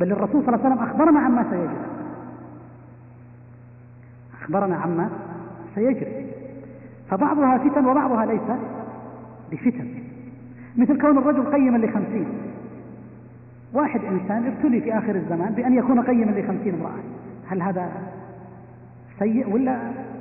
[0.00, 1.93] بل الرسول صلى الله عليه وسلم أخبرنا عما سيجري.
[4.44, 5.10] أخبرنا عما
[5.74, 6.26] سيجري.
[7.10, 8.40] فبعضها فتن وبعضها ليس
[9.52, 9.88] بفتن.
[10.76, 12.26] مثل كون الرجل قيما لخمسين.
[13.72, 17.02] واحد إنسان ابتلي في آخر الزمان بأن يكون قيما لخمسين امرأة.
[17.48, 17.88] هل هذا
[19.18, 19.78] سيء ولا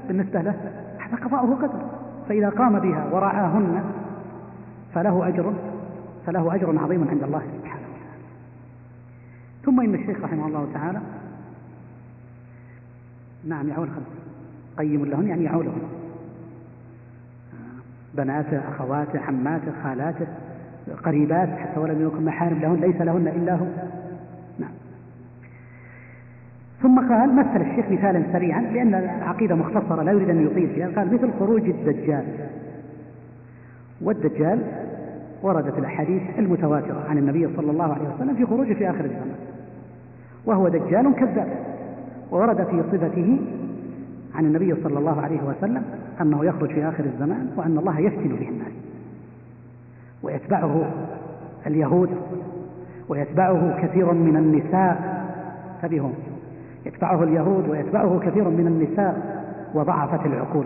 [0.08, 0.56] بالنسبة له؟
[1.00, 1.90] هذا قضاؤه قدر.
[2.30, 3.84] فإذا قام بها ورعاهن
[4.94, 5.54] فله أجر
[6.26, 8.24] فله أجر عظيم عند الله سبحانه وتعالى.
[9.66, 11.00] ثم إن الشيخ رحمه الله تعالى
[13.48, 14.24] نعم يعول خمس
[14.78, 15.82] قيم لهن يعني يعولهن
[18.14, 20.28] بناته أخواته عماته خالاته
[21.04, 23.66] قريبات حتى ولم يكن محارم لهن ليس لهن إلا هو.
[24.60, 24.72] نعم.
[26.82, 30.90] ثم قال مثل الشيخ مثالا سريعا لأن العقيدة مختصرة لا يريد أن يطيل فيها.
[30.96, 32.26] قال مثل خروج الدجال.
[34.02, 34.60] والدجال
[35.44, 39.36] وردت الأحاديث المتواترة عن النبي صلى الله عليه وسلم في خروجه في آخر الزمان.
[40.46, 41.73] وهو دجال كذاب.
[42.34, 43.40] وورد في صفته
[44.36, 45.84] عن النبي صلى الله عليه وسلم
[46.22, 48.72] أنه يخرج في آخر الزمان وأن الله يفتن به الناس.
[50.24, 50.86] ويتبعه
[51.68, 52.10] اليهود
[53.10, 55.24] ويتبعه كثير من النساء.
[55.76, 56.12] انتبهوا
[56.86, 60.66] يتبعه اليهود ويتبعه كثير من النساء وضعفت العقول.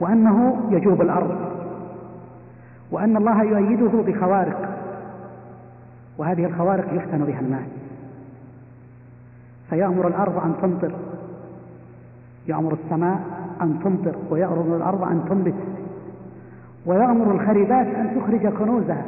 [0.00, 1.36] وأنه يجوب الأرض.
[2.90, 4.68] وأن الله يؤيده بخوارق.
[6.18, 7.81] وهذه الخوارق يفتن بها الناس.
[9.72, 10.92] فيأمر الأرض أن تمطر.
[12.48, 13.20] يأمر السماء
[13.62, 15.54] أن تمطر ويأمر الأرض أن تنبت.
[16.86, 19.04] ويأمر الخريبات أن تخرج كنوزها.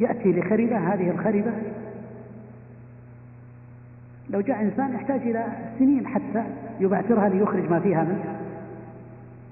[0.00, 1.52] يأتي لخريبة هذه الخريبة.
[4.30, 5.44] لو جاء إنسان يحتاج إلى
[5.78, 6.44] سنين حتى
[6.80, 8.24] يبعثرها ليخرج ما فيها من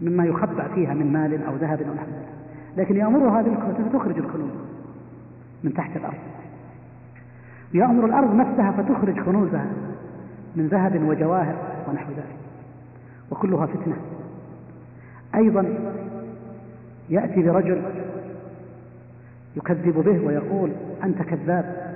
[0.00, 2.06] مما يخبأ فيها من مال أو ذهب أو نحو
[2.76, 4.50] لكن يأمرها بالكنوز فتخرج الكنوز
[5.64, 6.39] من تحت الأرض.
[7.74, 9.66] يأمر الأرض نفسها فتخرج كنوزها
[10.56, 11.54] من ذهب وجواهر
[11.88, 12.36] ونحو ذلك.
[13.30, 13.96] وكلها فتنة.
[15.34, 15.74] أيضا
[17.10, 17.82] يأتي برجل
[19.56, 20.70] يكذب به ويقول
[21.04, 21.90] أنت كذاب.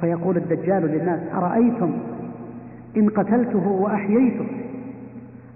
[0.00, 1.98] فيقول الدجال للناس أرأيتم
[2.96, 4.46] إن قتلته وأحييته؟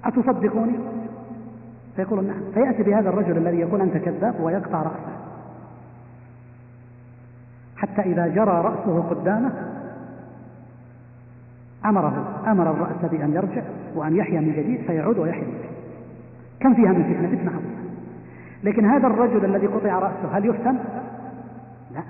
[0.04, 0.72] أتصدقوني؟
[1.96, 2.40] فيقول نعم.
[2.54, 4.34] فيأتي بهذا الرجل الذي يقول أنت كذاب.
[4.40, 5.19] ويقطع رأسه.
[7.80, 9.52] حتى إذا جرى رأسه قدامه
[11.84, 13.62] أمره أمر الرأس بأن يرجع
[13.94, 15.70] وأن يحيا من جديد فيعود ويحيا من جديد.
[16.60, 17.80] كم فيها من فتنة؟ فتنة عظيمة
[18.64, 20.78] لكن هذا الرجل الذي قطع رأسه هل يفتن؟
[21.94, 22.02] لا.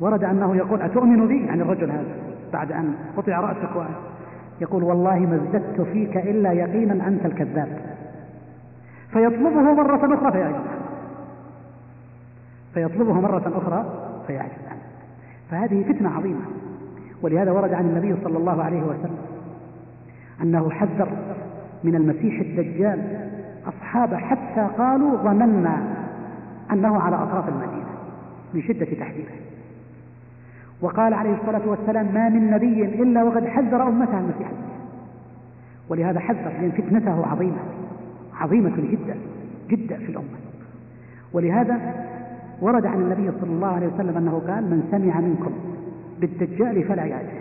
[0.00, 2.16] ورد أنه يقول أتؤمن بي؟ يعني الرجل هذا
[2.52, 3.88] بعد أن قطع رأسك
[4.60, 7.80] يقول والله ما ازددت فيك إلا يقينا أنت الكذاب.
[9.12, 10.62] فيطلبه مرة أخرى عنه
[12.74, 14.01] فيطلبه مرة أخرى
[14.32, 14.82] فيعجز عنه
[15.50, 16.44] فهذه فتنة عظيمة.
[17.22, 19.18] ولهذا ورد عن النبي صلى الله عليه وسلم
[20.42, 21.08] أنه حذر
[21.84, 23.28] من المسيح الدجال.
[23.66, 25.82] أصحابه حتى قالوا ظننا
[26.72, 27.92] أنه على أطراف المدينة
[28.54, 29.32] من شدة تحذيره.
[30.80, 34.50] وقال عليه الصلاة والسلام ما من نبي إلا وقد حذر أمته المسيح.
[35.88, 37.58] ولهذا حذر لأن فتنته عظيمة
[38.34, 39.16] عظيمة جدا
[39.68, 40.38] جدا في الأمة.
[41.32, 42.04] ولهذا
[42.62, 45.52] ورد عن النبي صلى الله عليه وسلم أنه قال من سمع منكم
[46.20, 47.40] بالدجال فلا يأته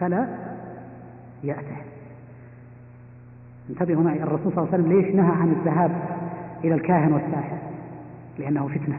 [0.00, 0.28] فلا
[1.44, 1.76] يأته
[3.70, 5.90] انتبهوا معي الرسول صلى الله عليه وسلم ليش نهى عن الذهاب
[6.64, 7.58] إلى الكاهن والساحر؟
[8.38, 8.98] لأنه فتنة.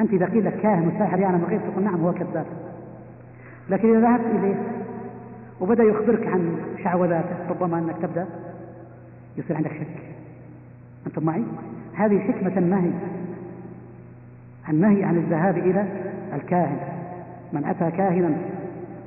[0.00, 2.46] أنت إذا قيل لك كاهن وساحر يعلم الغيب تقول نعم هو كذاب.
[3.70, 4.54] لكن إذا ذهبت إليه
[5.60, 8.26] وبدأ يخبرك عن شعوذاته ربما أنك تبدأ
[9.36, 10.02] يصير عندك شك.
[11.06, 11.44] أنتم معي؟
[11.96, 12.90] هذه حكمة النهي.
[14.68, 15.86] النهي عن الذهاب إلى
[16.34, 16.76] الكاهن.
[17.52, 18.30] من أتى كاهنا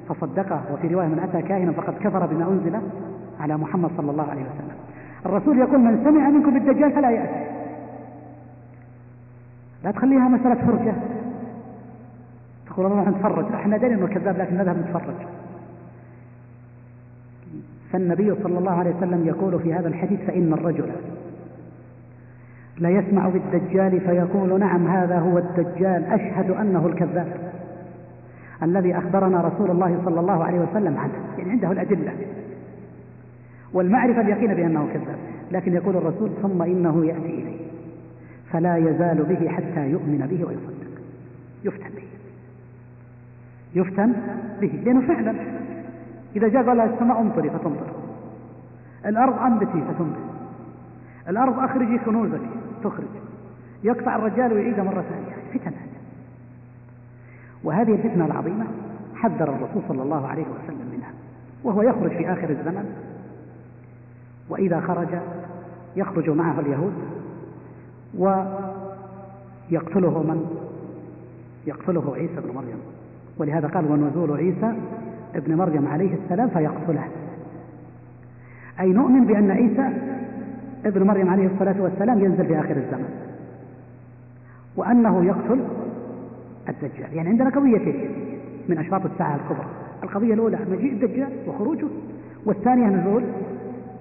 [0.10, 2.80] فصدقه وفي رواية من أتى كاهنا فقد كفر بما أنزل
[3.40, 4.78] على محمد صلى الله عليه وسلم.
[5.26, 7.48] الرسول يقول من سمع منكم بالدجال فلا يأتي
[9.84, 10.94] لا تخليها مسألة فرجة.
[12.68, 13.46] تقول الله نتفرج.
[13.54, 15.16] إحنا دارين إنه كذاب لكن نذهب نتفرج.
[17.92, 20.92] فالنبي صلى الله عليه وسلم يقول في هذا الحديث فإن الرجل
[22.80, 27.52] لا يسمع بالدجال فيقول نعم هذا هو الدجال أشهد أنه الكذاب.
[28.64, 32.12] الذي أخبرنا رسول الله صلى الله عليه وسلم عنه يعني عنده الأدلة.
[33.74, 35.18] والمعرفة اليقين بأنه كذاب.
[35.52, 37.58] لكن يقول الرسول ثم إنه يأتي إليه.
[38.52, 41.02] فلا يزال به حتى يؤمن به ويصدق.
[41.64, 42.08] يفتن به.
[43.76, 44.14] يفتن
[44.62, 44.82] به.
[44.86, 45.34] لأنه فعلا.
[46.36, 47.88] إذا جاء قال السماء امطري فتمطر
[49.06, 50.18] الأرض أنبتي فتنبت.
[51.30, 52.42] الأرض أخرجي كنوزك
[52.84, 53.08] تخرج.
[53.84, 55.36] يقطع الرجال ويعيد مرة ثانية.
[55.54, 55.72] فتن
[57.64, 58.66] وهذه الفتنة العظيمة
[59.16, 61.12] حذر الرسول صلى الله عليه وسلم منها
[61.64, 62.96] وهو يخرج في آخر الزمن.
[64.50, 65.08] وإذا خرج
[65.96, 66.94] يخرج معه اليهود
[68.18, 70.64] ويقتله من؟
[71.68, 72.78] يقتله عيسى بن مريم.
[73.38, 74.74] ولهذا قال ونزول عيسى
[75.36, 77.08] ابن مريم عليه السلام فيقتله.
[78.80, 79.90] أي نؤمن بأن عيسى
[80.86, 83.10] ابن مريم عليه الصلاة والسلام ينزل في آخر الزمن.
[84.76, 85.60] وأنه يقتل
[86.70, 87.14] الدجال.
[87.14, 88.10] يعني عندنا قضيتين
[88.70, 89.68] من أشراط الساعة الكبرى.
[90.04, 91.88] القضية الأولى مجيء الدجال وخروجه
[92.46, 93.24] والثانية نزول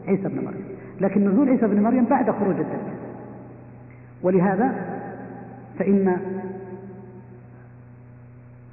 [0.08, 0.64] عيسى بن مريم.
[1.00, 2.96] لكن نزول عيسى بن مريم بعد خروج الدجال.
[4.22, 4.72] ولهذا
[5.78, 6.16] فإن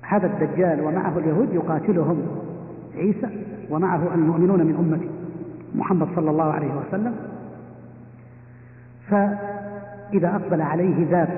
[0.02, 2.22] هذا الدجال ومعه اليهود يقاتلهم
[2.98, 3.30] عيسى
[3.70, 5.00] ومعه المؤمنون من أمة
[5.76, 7.16] محمد صلى الله عليه وسلم.
[9.08, 11.30] فإذا أقبل عليه ذات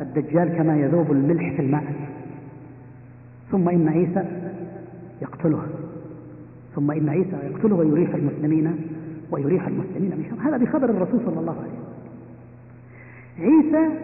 [0.00, 1.84] الدجال كما يذوب الملح في الماء.
[3.50, 4.24] ثم إن عيسى
[5.22, 5.62] يقتله.
[6.74, 8.76] ثم إن عيسى يقتله ويريح المسلمين
[9.30, 10.48] ويريح المسلمين من شر.
[10.48, 11.84] هذا بخبر الرسول صلى الله عليه وسلم.
[13.38, 13.94] عيسى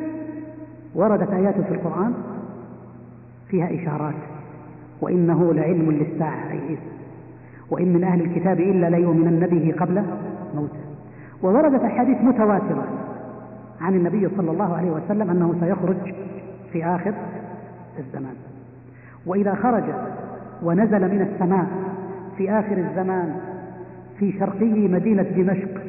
[0.94, 2.14] وردت آيات في القرآن
[3.48, 4.14] فيها إشارات.
[5.00, 6.90] وإنه لعلم للساعة أي عيسى.
[7.70, 10.02] وإن من أهل الكتاب إلا ليؤمنن به قبل
[10.54, 10.89] موته.
[11.42, 12.84] ووردت أحاديث متواترة
[13.80, 16.14] عن النبي صلى الله عليه وسلم أنه سيخرج
[16.72, 17.14] في آخر
[17.98, 18.34] الزمان.
[19.26, 19.84] وإذا خرج
[20.62, 21.66] ونزل من السماء
[22.36, 23.36] في آخر الزمان
[24.18, 25.80] في شرقي مدينة دمشق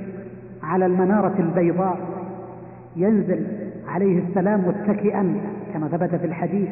[0.63, 1.97] على المنارة البيضاء
[2.95, 3.47] ينزل
[3.87, 5.35] عليه السلام متكئا
[5.73, 6.69] كما ثبت في الحديث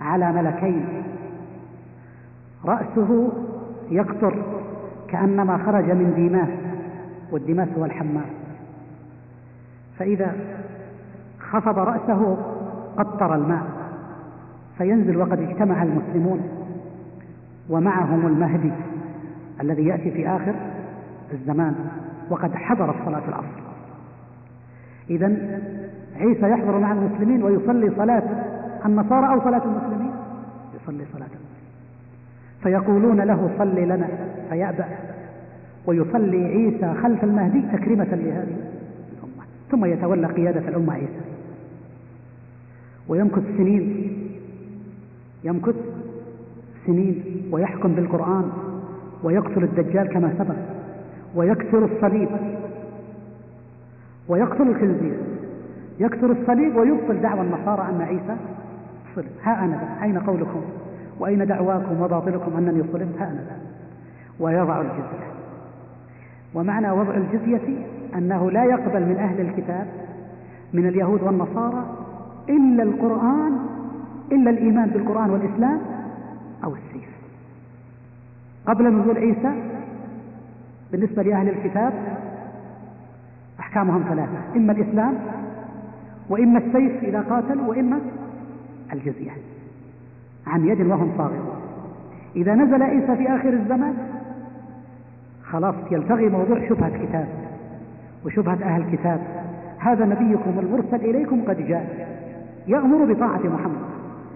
[0.00, 0.84] على ملكين.
[2.64, 3.32] رأسه
[3.90, 4.34] يقطر
[5.08, 6.63] كأنما خرج من ديماس
[7.30, 8.26] والدماس هو الحمام
[9.98, 10.32] فإذا
[11.38, 12.36] خفض رأسه
[12.96, 13.62] قطر الماء
[14.78, 16.40] فينزل وقد اجتمع المسلمون
[17.68, 18.72] ومعهم المهدي
[19.60, 20.54] الذي يأتي في آخر
[21.32, 21.74] الزمان
[22.30, 23.64] وقد حضرت صلاة العصر.
[25.10, 25.60] إذا
[26.16, 28.22] عيسى يحضر مع المسلمين ويصلي صلاة
[28.86, 30.12] النصارى أو صلاة المسلمين؟
[30.82, 31.54] يصلي صلاة المسلمين.
[32.62, 34.08] فيقولون له صل لنا
[34.50, 34.84] فيأبى.
[35.86, 38.56] ويصلي عيسى خلف المهدي تكريمة لهذه
[39.12, 39.44] الأمة.
[39.70, 41.24] ثم يتولى قيادة الأمة عيسى.
[43.08, 44.12] ويمكث سنين
[45.44, 45.74] يمكث
[46.86, 48.50] سنين ويحكم بالقرآن
[49.22, 50.56] ويقتل الدجال كما سبق
[51.34, 52.28] ويكسر الصليب
[54.28, 55.16] ويقتل الخنزير.
[56.00, 58.36] يكسر الصليب ويبطل دعوى النصارى أن عيسى
[59.16, 59.26] صلب.
[59.42, 60.60] ها أنا أين قولكم؟
[61.18, 63.44] وأين دعواكم وباطلكم أنني صلبت؟ ها أنا
[64.40, 65.33] ويضع الجزية.
[66.54, 69.86] ومعنى وضع الجزية أنه لا يقبل من أهل الكتاب
[70.72, 71.84] من اليهود والنصارى
[72.48, 73.58] إلا القرآن
[74.32, 75.80] إلا الإيمان بالقرآن والإسلام
[76.64, 77.08] أو السيف.
[78.66, 79.52] قبل نزول عيسى
[80.92, 81.92] بالنسبة لأهل الكتاب
[83.60, 85.14] أحكامهم ثلاثة إما الإسلام
[86.28, 88.00] وإما السيف إذا قاتلوا وإما
[88.92, 89.30] الجزية
[90.46, 91.60] عن يد وهم صاغرون.
[92.36, 93.94] إذا نزل عيسى في آخر الزمان
[95.54, 97.28] خلاص يلتغي موضوع شبهة كتاب
[98.26, 99.20] وشبهة أهل الكتاب
[99.78, 102.08] هذا نبيكم المرسل إليكم قد جاء.
[102.66, 103.80] يأمر بطاعة محمد.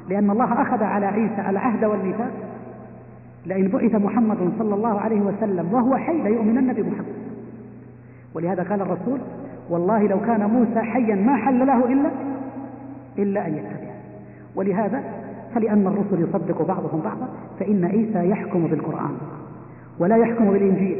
[0.09, 2.31] لأن الله أخذ على عيسى العهد والميثاق.
[3.47, 7.15] لئن بعث محمد صلى الله عليه وسلم وهو حي ليؤمنن بمحمد.
[8.35, 9.19] ولهذا قال الرسول
[9.71, 12.11] والله لو كان موسى حيا ما حل له إلا
[13.19, 13.91] إلا أن يتبع
[14.57, 15.03] ولهذا
[15.55, 17.29] فلأن الرسل يصدق بعضهم بعضا
[17.61, 19.15] فإن عيسى يحكم بالقرآن.
[19.99, 20.97] ولا يحكم بالإنجيل.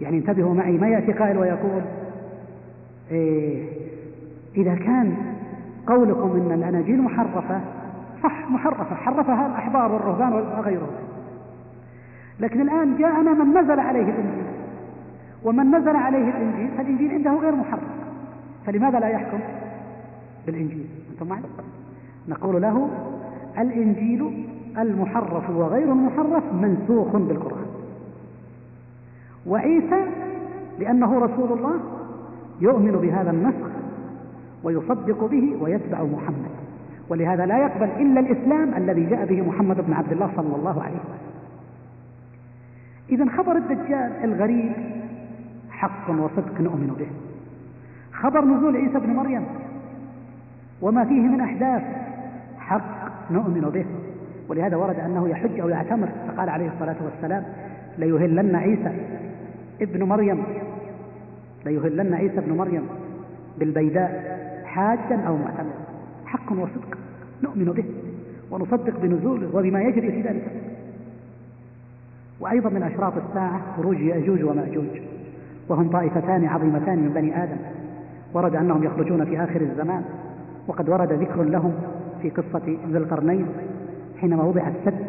[0.00, 1.82] يعني انتبهوا معي ما يأتي قائل ويقول
[3.10, 3.64] إيه
[4.56, 5.16] إذا كان
[5.86, 7.60] قولكم إن الأناجيل محرفة
[8.22, 10.90] صح محرفة حرفها الأحبار والرهبان وغيرهم.
[12.40, 14.44] لكن الآن جاءنا من نزل عليه الإنجيل.
[15.44, 17.82] ومن نزل عليه الإنجيل فالإنجيل عنده غير محرف.
[18.66, 19.38] فلماذا لا يحكم
[20.46, 21.40] بالإنجيل؟ أنتم معي؟
[22.28, 22.88] نقول له
[23.58, 24.46] الإنجيل
[24.78, 27.59] المحرف وغير المحرف منسوخ بالقرآن.
[29.50, 30.04] وعيسى
[30.78, 31.80] لأنه رسول الله
[32.60, 33.70] يؤمن بهذا النسخ
[34.64, 36.50] ويصدق به ويتبع محمد.
[37.08, 40.96] ولهذا لا يقبل إلا الإسلام الذي جاء به محمد بن عبد الله صلى الله عليه
[40.96, 41.30] وسلم.
[43.10, 44.72] إذا خبر الدجال الغريب
[45.70, 47.06] حق وصدق نؤمن به.
[48.12, 49.44] خبر نزول عيسى بن مريم
[50.82, 51.82] وما فيه من أحداث
[52.58, 53.86] حق نؤمن به.
[54.48, 57.44] ولهذا ورد أنه يحج أو يعتمر فقال عليه الصلاة والسلام
[57.98, 58.92] ليهلن عيسى.
[59.80, 60.42] ابن مريم.
[61.66, 62.82] ليهلن عيسى ابن مريم
[63.58, 65.80] بالبيداء حاجا أو معتمرا
[66.26, 66.98] حق وصدق
[67.42, 67.84] نؤمن به
[68.50, 70.50] ونصدق بنزوله وبما يجري في ذلك.
[72.40, 75.00] وأيضا من أشراط الساعة خروج يأجوج ومأجوج.
[75.68, 77.56] وهم طائفتان عظيمتان من بني آدم.
[78.34, 80.02] ورد أنهم يخرجون في آخر الزمان.
[80.66, 81.72] وقد ورد ذكر لهم
[82.22, 83.46] في قصة ذي القرنين
[84.20, 85.06] حينما وضع السد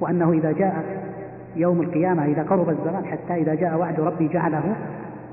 [0.00, 1.01] وأنه إذا جاء
[1.56, 4.76] يوم القيامة إذا قرب الزمان حتى إذا جاء وعد ربي جعله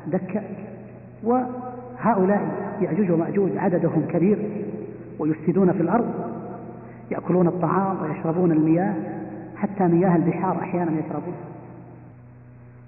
[0.07, 0.43] دكا.
[1.23, 2.41] وهؤلاء
[2.81, 4.37] يأجوج ومأجوج عددهم كبير
[5.19, 6.13] ويفسدون في الأرض
[7.11, 8.93] يأكلون الطعام ويشربون المياه
[9.55, 11.35] حتى مياه البحار أحيانا يشربون.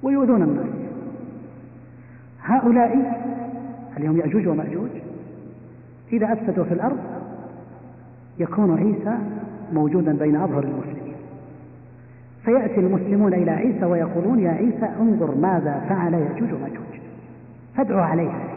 [0.04, 0.66] ويؤذون الناس.
[2.44, 3.22] هؤلاء
[3.98, 4.90] اليوم يأجوج ومأجوج
[6.14, 6.98] إذا أفسدوا في الأرض
[8.40, 9.18] يكون عيسى
[9.74, 11.01] موجودا بين أظهر المسلمين.
[12.46, 17.02] فيأتي المسلمون إلى عيسى ويقولون يا عيسى انظر ماذا فعل يأجوج ومأجوج
[17.76, 18.52] فادعوا عليها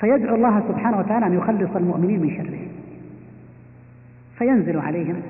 [0.00, 2.58] فيدعو الله سبحانه وتعالى أن يخلص المؤمنين من شره.
[4.38, 5.22] فينزل عليهم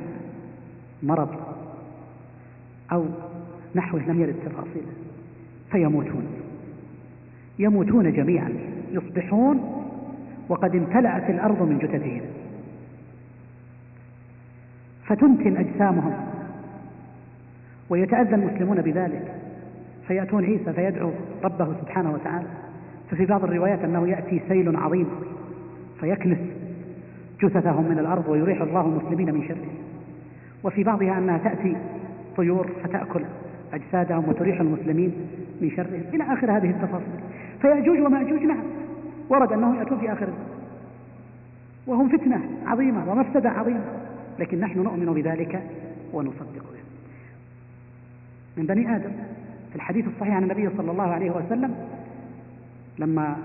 [1.03, 1.29] مرض
[2.93, 3.05] أو
[3.75, 4.83] نحوه لم يرد تفاصيل.
[5.71, 6.27] فيموتون.
[7.59, 8.53] يموتون جميعا.
[8.93, 9.85] يصبحون
[10.49, 12.21] وقد امتلأت الأرض من جثثهم.
[15.07, 16.30] فتنتن أجسامهم.
[17.91, 19.35] ويتأذى المسلمون بذلك.
[20.09, 21.11] فيأتون عيسى فيدعو
[21.45, 22.47] ربه سبحانه وتعالى.
[23.11, 25.07] ففي بعض الروايات أنه يأتي سيل عظيم
[26.01, 26.39] فيكنس
[27.43, 29.69] جثثهم من الأرض ويريح الله المسلمين من شره.
[30.65, 31.77] وفي بعضها أنها تأتي
[32.37, 33.21] طيور فتأكل
[33.73, 35.13] أجسادهم وتريح المسلمين
[35.61, 37.21] من شرهم إلى آخر هذه التفاصيل.
[37.61, 38.63] فيأجوج ومأجوج نعم.
[39.29, 40.29] ورد أنهم يأتون في آخر
[41.87, 43.85] وهم فتنة عظيمة ومفسدة عظيمة.
[44.39, 45.63] لكن نحن نؤمن بذلك
[46.13, 46.80] ونصدق به.
[48.61, 49.11] من بني آدم.
[49.71, 51.75] في الحديث الصحيح عن النبي صلى الله عليه وسلم
[52.99, 53.37] لما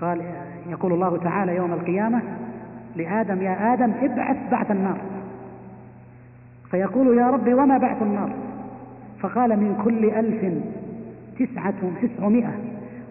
[0.00, 0.22] قال
[0.70, 2.22] يقول الله تعالى يوم القيامة
[2.96, 4.98] لآدم يا آدم ابعث بعث النار.
[6.70, 8.30] فيقول يا رب وما بعث النار؟
[9.20, 10.54] فقال من كل ألف
[11.38, 12.52] تسعة تسعمائة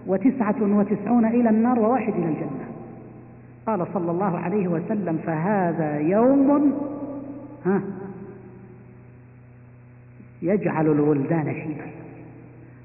[0.07, 2.65] وتسعة وتسعون إلى النار وواحد إلى الجنة.
[3.67, 6.73] قال صلى الله عليه وسلم فهذا يوم
[7.65, 7.81] ها
[10.43, 11.85] يجعل الولدان شيبا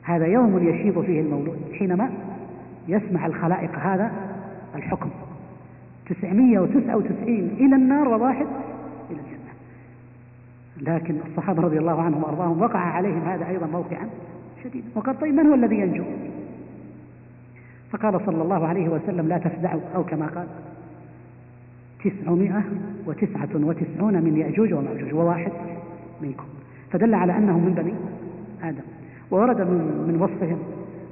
[0.02, 1.58] هذا يوم يشيب فيه المولود.
[1.78, 2.10] حينما
[2.88, 4.12] يسمع الخلائق هذا
[4.74, 5.10] الحكم.
[6.08, 8.46] تسعمية وتسعة وتسعين إلى النار وواحد
[9.10, 9.48] إلى الجنة.
[10.94, 14.08] لكن الصحابة رضي الله عنهم وأرضاهم وقع عليهم هذا أيضا موقعا
[14.64, 16.04] شديدا وقال طيب من هو الذي ينجو؟
[17.90, 20.46] فقال صلى الله عليه وسلم لا تفزعوا أو كما قال
[22.04, 22.64] تسعمائة
[23.06, 25.52] وتسعة وتسعون من يأجوج ومأجوج وواحد
[26.22, 26.57] منكم.
[26.92, 27.94] فدل على أنهم من بني
[28.68, 28.82] آدم.
[29.30, 30.58] وورد من, من وصفهم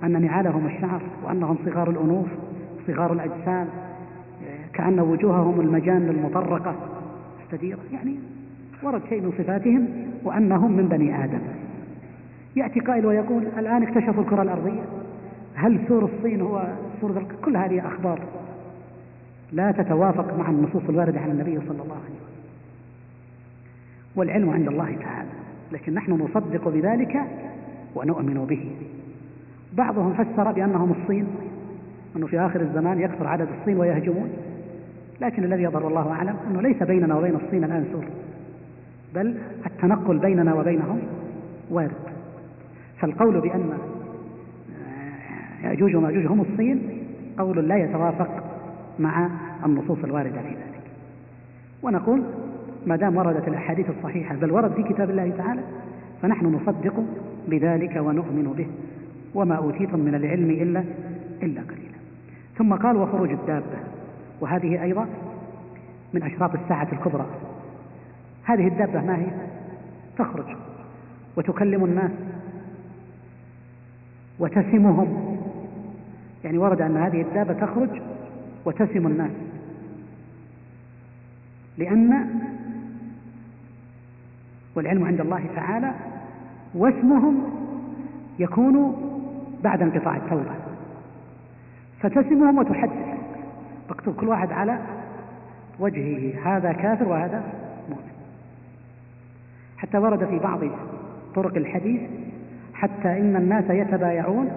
[0.04, 2.26] أن نعالهم الشعر وأنهم صغار الأنوف
[2.86, 3.66] صغار الأجسام
[4.72, 6.74] كأن وجوههم المجان المطرقة.
[7.44, 8.14] مستديرة يعني
[8.82, 9.88] ورد شيء من صفاتهم
[10.24, 11.38] وأنهم من بني آدم.
[12.56, 14.82] يأتي قائل ويقول الآن اكتشفوا الكرة الأرضية.
[15.54, 16.66] هل سور الصين هو
[17.00, 18.20] سور كل هذه أخبار
[19.52, 22.36] لا تتوافق مع النصوص الواردة عن النبي صلى الله عليه وسلم.
[24.16, 25.28] والعلم عند الله تعالى.
[25.72, 27.20] لكن نحن نصدق بذلك
[27.94, 28.70] ونؤمن به.
[29.72, 31.26] بعضهم فسر بأنهم الصين
[32.16, 34.30] أنه في آخر الزمان يكثر عدد الصين ويهجمون
[35.20, 38.04] لكن الذي يظهر الله أعلم أنه ليس بيننا وبين الصين الآن سور
[39.14, 39.36] بل
[39.66, 40.98] التنقل بيننا وبينهم
[41.70, 41.92] وارد.
[43.00, 43.78] فالقول بأن
[45.64, 46.82] يأجوج ومأجوج هم الصين
[47.38, 48.44] قول لا يتوافق
[48.98, 49.30] مع
[49.66, 50.82] النصوص الواردة في ذلك.
[51.82, 52.22] ونقول
[52.86, 55.62] ما دام وردت الأحاديث الصحيحة بل ورد في كتاب الله تعالى
[56.22, 57.04] فنحن نصدق
[57.48, 58.66] بذلك ونؤمن به
[59.34, 60.84] وما أوتيتم من العلم إلا
[61.42, 61.96] إلا قليلا.
[62.58, 63.78] ثم قال وخروج الدابة.
[64.40, 65.06] وهذه أيضا
[66.14, 67.26] من أشراط الساعة الكبرى.
[68.44, 69.26] هذه الدابة ما هي؟
[70.18, 70.56] تخرج
[71.36, 72.10] وتكلم الناس
[74.38, 75.36] وتسمهم.
[76.44, 78.02] يعني ورد أن هذه الدابة تخرج
[78.64, 79.30] وتسم الناس.
[81.78, 82.26] لأن
[84.76, 85.92] والعلم عند الله تعالى
[86.74, 87.42] واسمهم
[88.38, 88.96] يكون
[89.64, 90.52] بعد انقطاع التوبة.
[92.00, 93.16] فتسمهم وتحدث.
[93.88, 94.78] تكتب كل واحد على
[95.80, 97.42] وجهه هذا كافر وهذا
[97.88, 98.12] مؤمن.
[99.78, 100.60] حتى ورد في بعض
[101.34, 102.00] طرق الحديث
[102.74, 104.50] حتى إن الناس يتبايعون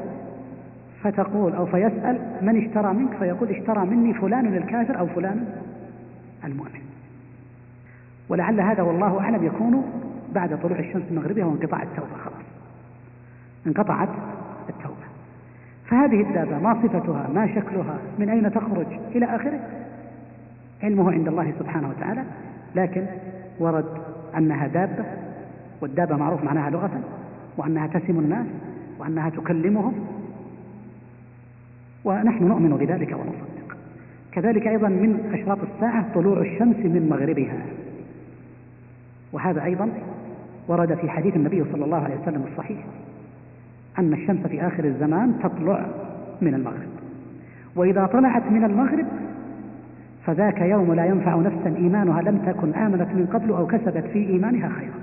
[1.04, 5.46] فتقول أو فيسأل من اشترى منك؟ فيقول اشترى مني فلان الكافر أو فلان
[6.44, 6.82] المؤمن.
[8.30, 9.99] ولعل هذا والله أعلم يكون
[10.34, 12.46] بعد طلوع الشمس مغربها وانقطاع التوبة خلاص.
[13.68, 14.10] انقطعت
[14.70, 15.10] التوبة.
[15.86, 19.60] فهذه الدابة ما صفتها ما شكلها من أين تخرج إلى آخره؟
[20.84, 22.24] علمه عند الله سبحانه وتعالى.
[22.76, 23.06] لكن
[23.60, 23.86] ورد
[24.38, 25.06] أنها دابة
[25.82, 27.02] والدابة معروف معناها لغة
[27.58, 28.48] وأنها تسم الناس
[29.00, 29.94] وأنها تكلمهم.
[32.06, 33.78] ونحن نؤمن بذلك ونصدق.
[34.32, 37.58] كذلك أيضا من أشراط الساعة طلوع الشمس من مغربها.
[39.34, 39.90] وهذا أيضا
[40.70, 42.80] ورد في حديث النبي صلى الله عليه وسلم الصحيح
[44.00, 45.86] أن الشمس في آخر الزمان تطلع
[46.42, 46.90] من المغرب.
[47.76, 49.06] وإذا طلعت من المغرب
[50.26, 54.70] فذاك يوم لا ينفع نفسا إيمانها لم تكن آمنت من قبل أو كسبت في إيمانها
[54.70, 54.94] خيرا.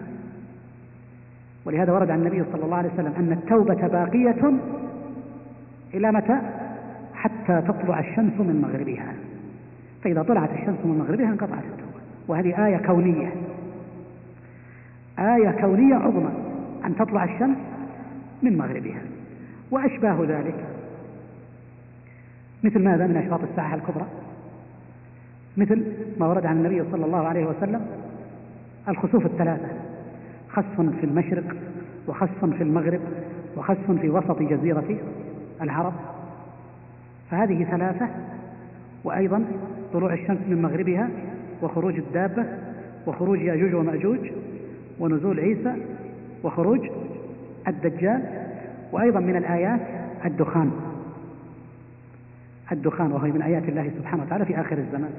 [1.65, 4.53] ولهذا ورد عن النبي صلى الله عليه وسلم أن التوبة باقية
[5.95, 6.39] إلى متى؟
[7.15, 9.13] حتى تطلع الشمس من مغربها.
[10.03, 12.01] فإذا طلعت الشمس من مغربها انقطعت التوبة.
[12.29, 13.33] وهذه آية كونية.
[15.19, 16.31] آية كونية عظمى
[16.85, 17.57] أن تطلع الشمس
[18.43, 19.01] من مغربها.
[19.71, 20.65] وأشباه ذلك
[22.65, 24.07] مثل ماذا من أشراط الساعة الكبرى؟
[25.57, 25.85] مثل
[26.21, 27.87] ما ورد عن النبي صلى الله عليه وسلم
[28.89, 29.69] الخسوف الثلاثة
[30.49, 31.57] خسف في المشرق
[32.09, 33.01] وخسف في المغرب
[33.57, 34.99] وخسف في وسط جزيرة
[35.63, 35.93] العرب.
[37.31, 38.09] فهذه ثلاثة
[39.05, 39.45] وأيضا
[39.93, 41.09] طلوع الشمس من مغربها
[41.63, 42.45] وخروج الدابة
[43.07, 44.19] وخروج يأجوج ومأجوج
[45.01, 45.75] ونزول عيسى
[46.43, 46.89] وخروج
[47.69, 48.23] الدجال
[48.93, 49.81] وأيضا من الآيات
[50.25, 50.71] الدخان.
[52.73, 55.11] الدخان وهو من آيات الله سبحانه وتعالى في آخر الزمان.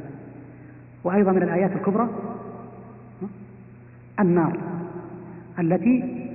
[1.03, 2.09] وأيضا من الآيات الكبرى
[4.19, 4.57] النار
[5.59, 6.25] التي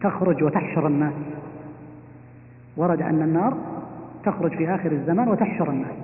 [0.00, 1.14] تخرج وتحشر الناس.
[2.76, 3.56] ورد أن النار
[4.24, 5.96] تخرج في آخر الزمان وتحشر الناس.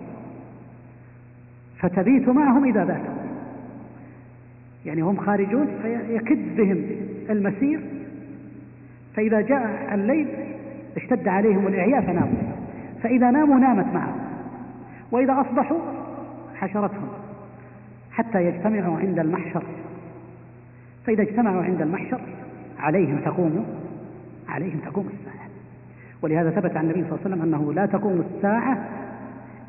[1.79, 3.18] فتبيت معهم إذا باتوا
[4.89, 6.85] يعني هم خارجون فيكد بهم
[7.31, 7.81] المسير.
[9.15, 10.29] فإذا جاء الليل
[10.97, 12.43] اشتد عليهم الإعياء فناموا.
[13.03, 14.21] فإذا ناموا نامت معهم.
[15.13, 15.79] وإذا أصبحوا
[16.55, 17.09] حشرتهم
[18.13, 19.63] حتى يجتمعوا عند المحشر.
[21.07, 22.21] فإذا اجتمعوا عند المحشر
[22.79, 23.67] عليهم تقوم
[24.49, 25.49] عليهم تقوم الساعة.
[26.23, 28.89] ولهذا ثبت عن النبي صلى الله عليه وسلم أنه لا تقوم الساعة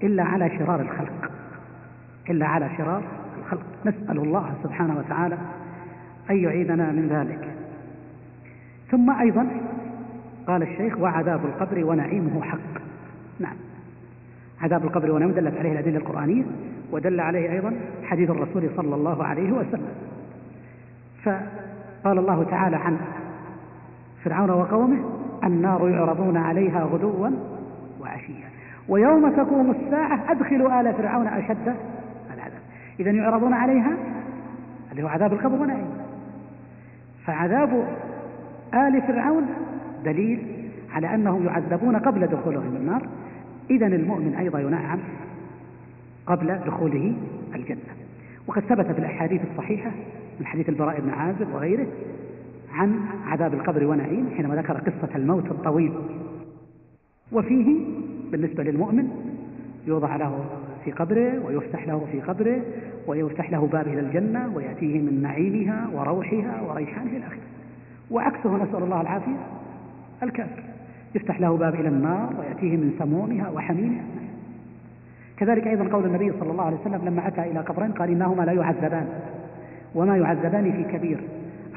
[0.03, 1.31] إلا على شرار الخلق
[2.29, 3.03] إلا على شرار
[3.53, 5.37] الخلق نسأل الله سبحانه وتعالى
[6.29, 7.55] أن يعيذنا من ذلك.
[8.91, 9.47] ثم أيضا
[10.47, 12.81] قال الشيخ وعذاب القبر ونعيمه حق.
[13.39, 13.55] نعم.
[14.61, 16.43] عذاب القبر ونعيمه دلت عليه الأدلة القرآنية
[16.91, 17.73] ودل عليه أيضا
[18.03, 19.93] حديث الرسول صلى الله عليه وسلم.
[21.23, 22.97] فقال الله تعالى عن
[24.23, 24.99] فرعون وقومه
[25.43, 27.29] النار يعرضون عليها غدوا
[28.01, 28.49] وعشيا.
[28.89, 31.75] ويوم تقوم الساعة أدخلوا آل فرعون أشد
[32.99, 33.97] إذا يعرضون عليها
[34.91, 35.89] اللي هو عذاب القبر ونعيم
[37.25, 37.87] فعذاب
[38.73, 39.45] آل فرعون
[40.05, 40.39] دليل
[40.91, 43.07] على أنهم يعذبون قبل دخولهم النار.
[43.69, 44.99] إذا المؤمن أيضا ينعم
[46.25, 47.13] قبل دخوله
[47.55, 47.79] الجنة.
[48.47, 49.91] وقد ثبت في الأحاديث الصحيحة
[50.39, 51.87] من حديث البراء بن عازب وغيره
[52.73, 55.93] عن عذاب القبر ونعيم حينما ذكر قصة الموت الطويل.
[57.31, 57.85] وفيه
[58.31, 59.09] بالنسبة للمؤمن
[59.87, 60.45] يوضع له
[60.85, 62.61] في قبره ويفتح له في قبره
[63.07, 67.37] ويفتح له باب إلى الجنة ويأتيه من نعيمها وروحها وريحانها إلى آخره.
[68.11, 69.37] وعكسه نسأل الله العافية
[70.23, 70.63] الكافر
[71.15, 74.03] يفتح له باب إلى النار ويأتيه من سمومها وحميمها.
[75.37, 78.51] كذلك أيضا قول النبي صلى الله عليه وسلم لما أتى إلى قبرين قال إنهما لا
[78.51, 79.07] يعذبان
[79.95, 81.19] وما يعذبان في كبير.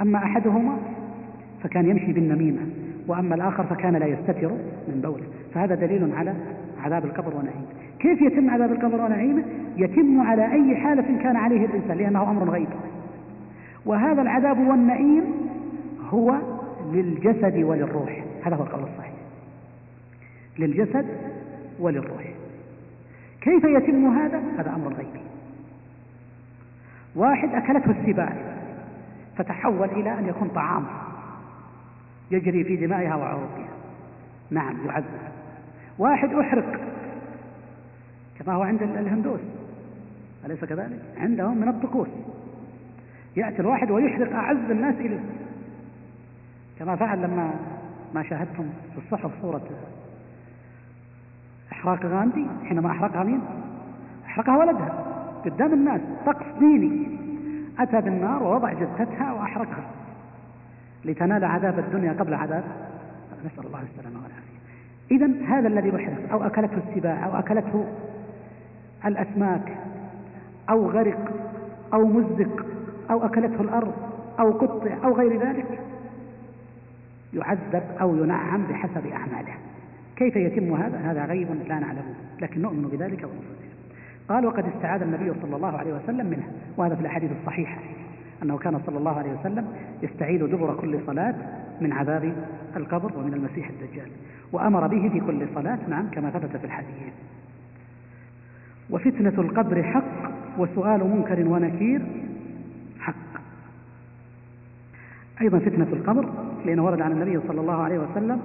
[0.03, 0.77] أما أحدهما
[1.63, 2.61] فكان يمشي بالنميمة
[3.09, 4.51] وأما الآخر فكان لا يستتر
[4.89, 5.25] من بوله.
[5.55, 6.35] فهذا دليل على
[6.85, 7.82] عذاب القبر ونعيمه.
[8.03, 9.45] كيف يتم عذاب القبر ونعيمه
[9.77, 12.69] يتم على أي حالة كان عليه الإنسان لأنه أمر غيب.
[13.87, 15.25] وهذا العذاب والنعيم
[16.11, 16.35] هو
[16.93, 18.25] للجسد وللروح.
[18.45, 19.13] هذا هو القول الصحيح.
[20.59, 21.07] للجسد
[21.79, 22.25] وللروح.
[23.41, 25.23] كيف يتم هذا؟ هذا أمر غيبي.
[27.17, 28.33] واحد أكلته السباع
[29.37, 30.85] فتحول إلى أن يكون طعام
[32.31, 33.69] يجري في دمائها وعروقها.
[34.51, 35.05] نعم يعذب.
[35.99, 36.81] واحد أحرق
[38.39, 39.41] كما هو عند الهندوس.
[40.47, 42.09] أليس كذلك؟ عندهم من الطقوس.
[43.37, 45.21] يأتي الواحد ويحرق أعز الناس إليه.
[46.79, 47.55] كما فعل لما
[48.15, 49.63] ما شاهدتم في الصحف صورة
[51.73, 53.41] إحراق غاندي حينما أحرقها مين؟
[54.27, 55.05] أحرقها ولدها.
[55.45, 56.01] قدام الناس.
[56.27, 57.19] طقس ديني
[57.79, 59.85] أتى بالنار ووضع جثتها وأحرقها.
[61.05, 62.65] لتنال عذاب الدنيا قبل عذاب.
[63.47, 64.53] نسأل الله السلامة والعافية.
[65.11, 67.87] إذا هذا الذي أحرق أو أكلته السباع أو أكلته
[69.07, 69.73] الأسماك
[70.71, 71.33] أو غرق
[71.95, 72.67] أو مزق
[73.11, 73.93] أو أكلته الأرض
[74.41, 75.79] أو قطع أو غير ذلك
[77.35, 79.55] يعذب أو ينعم بحسب أعماله.
[80.17, 83.73] كيف يتم هذا؟ هذا غيب لا نعلمه لكن نؤمن بذلك ونصدق.
[84.29, 86.45] قال وقد استعاذ النبي صلى الله عليه وسلم منه.
[86.77, 87.79] وهذا في الأحاديث الصحيحة.
[88.43, 89.67] أنه كان صلى الله عليه وسلم
[90.03, 91.35] يستعيذ دبر كل صلاة
[91.81, 92.33] من عذاب
[92.77, 94.09] القبر ومن المسيح الدجال
[94.53, 97.13] وأمر به في كل صلاة نعم كما ثبت في الحديث.
[98.93, 102.03] وفتنة القبر حق وسؤال منكر ونكير
[103.01, 103.15] حق.
[105.41, 106.29] أيضا فتنة القبر
[106.67, 108.41] لأنه ورد عن النبي صلى الله عليه وسلم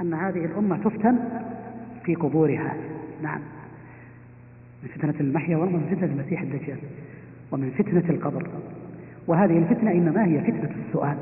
[0.00, 1.18] أن هذه الأمة تفتن
[2.04, 2.74] في قبورها.
[3.22, 3.40] نعم.
[4.82, 6.78] من فتنة المحيا ومن فتنة المسيح الدجال
[7.52, 8.48] ومن فتنة القبر.
[9.26, 11.16] وهذه الفتنة إنما هي فتنة السؤال.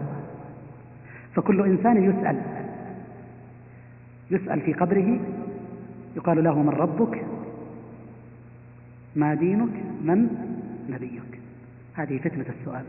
[1.35, 2.41] فكل إنسان يسأل
[4.31, 5.19] يسأل في قبره
[6.16, 7.24] يقال له من ربك؟
[9.16, 9.73] ما دينك؟
[10.03, 10.28] من؟
[10.89, 11.41] نبيك.
[11.95, 12.85] هذه فتنة السؤال.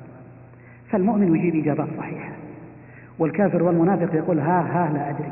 [0.90, 2.32] فالمؤمن يجيب إجابات صحيحة.
[3.20, 5.32] والكافر والمنافق يقول ها ها لا أدري.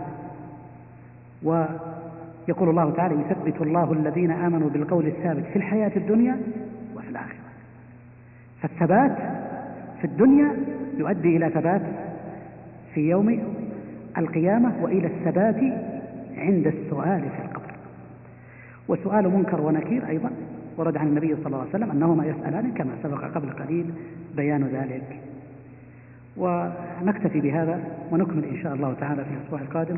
[1.43, 6.37] ويقول الله تعالى يثبت الله الذين آمنوا بالقول الثابت في الحياة الدنيا
[6.95, 7.39] وفي الآخرة.
[8.61, 9.17] فالثبات
[9.99, 10.55] في الدنيا
[10.97, 11.81] يؤدي إلى ثبات
[12.93, 13.39] في يوم
[14.17, 15.55] القيامة وإلى الثبات
[16.37, 17.48] عند السؤال في
[18.89, 20.31] وسؤال منكر ونكير أيضا
[20.77, 23.85] ورد عن النبي صلى الله عليه وسلم أنهما يسألان كما سبق قبل قليل
[24.35, 25.19] بيان ذلك.
[26.37, 27.79] ونكتفي بهذا
[28.11, 29.97] ونكمل إن شاء الله تعالى في الأسبوع القادم.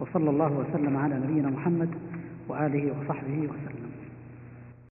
[0.00, 1.88] وصلى الله وسلم على نبينا محمد
[2.48, 3.81] وآله وصحبه وسلم.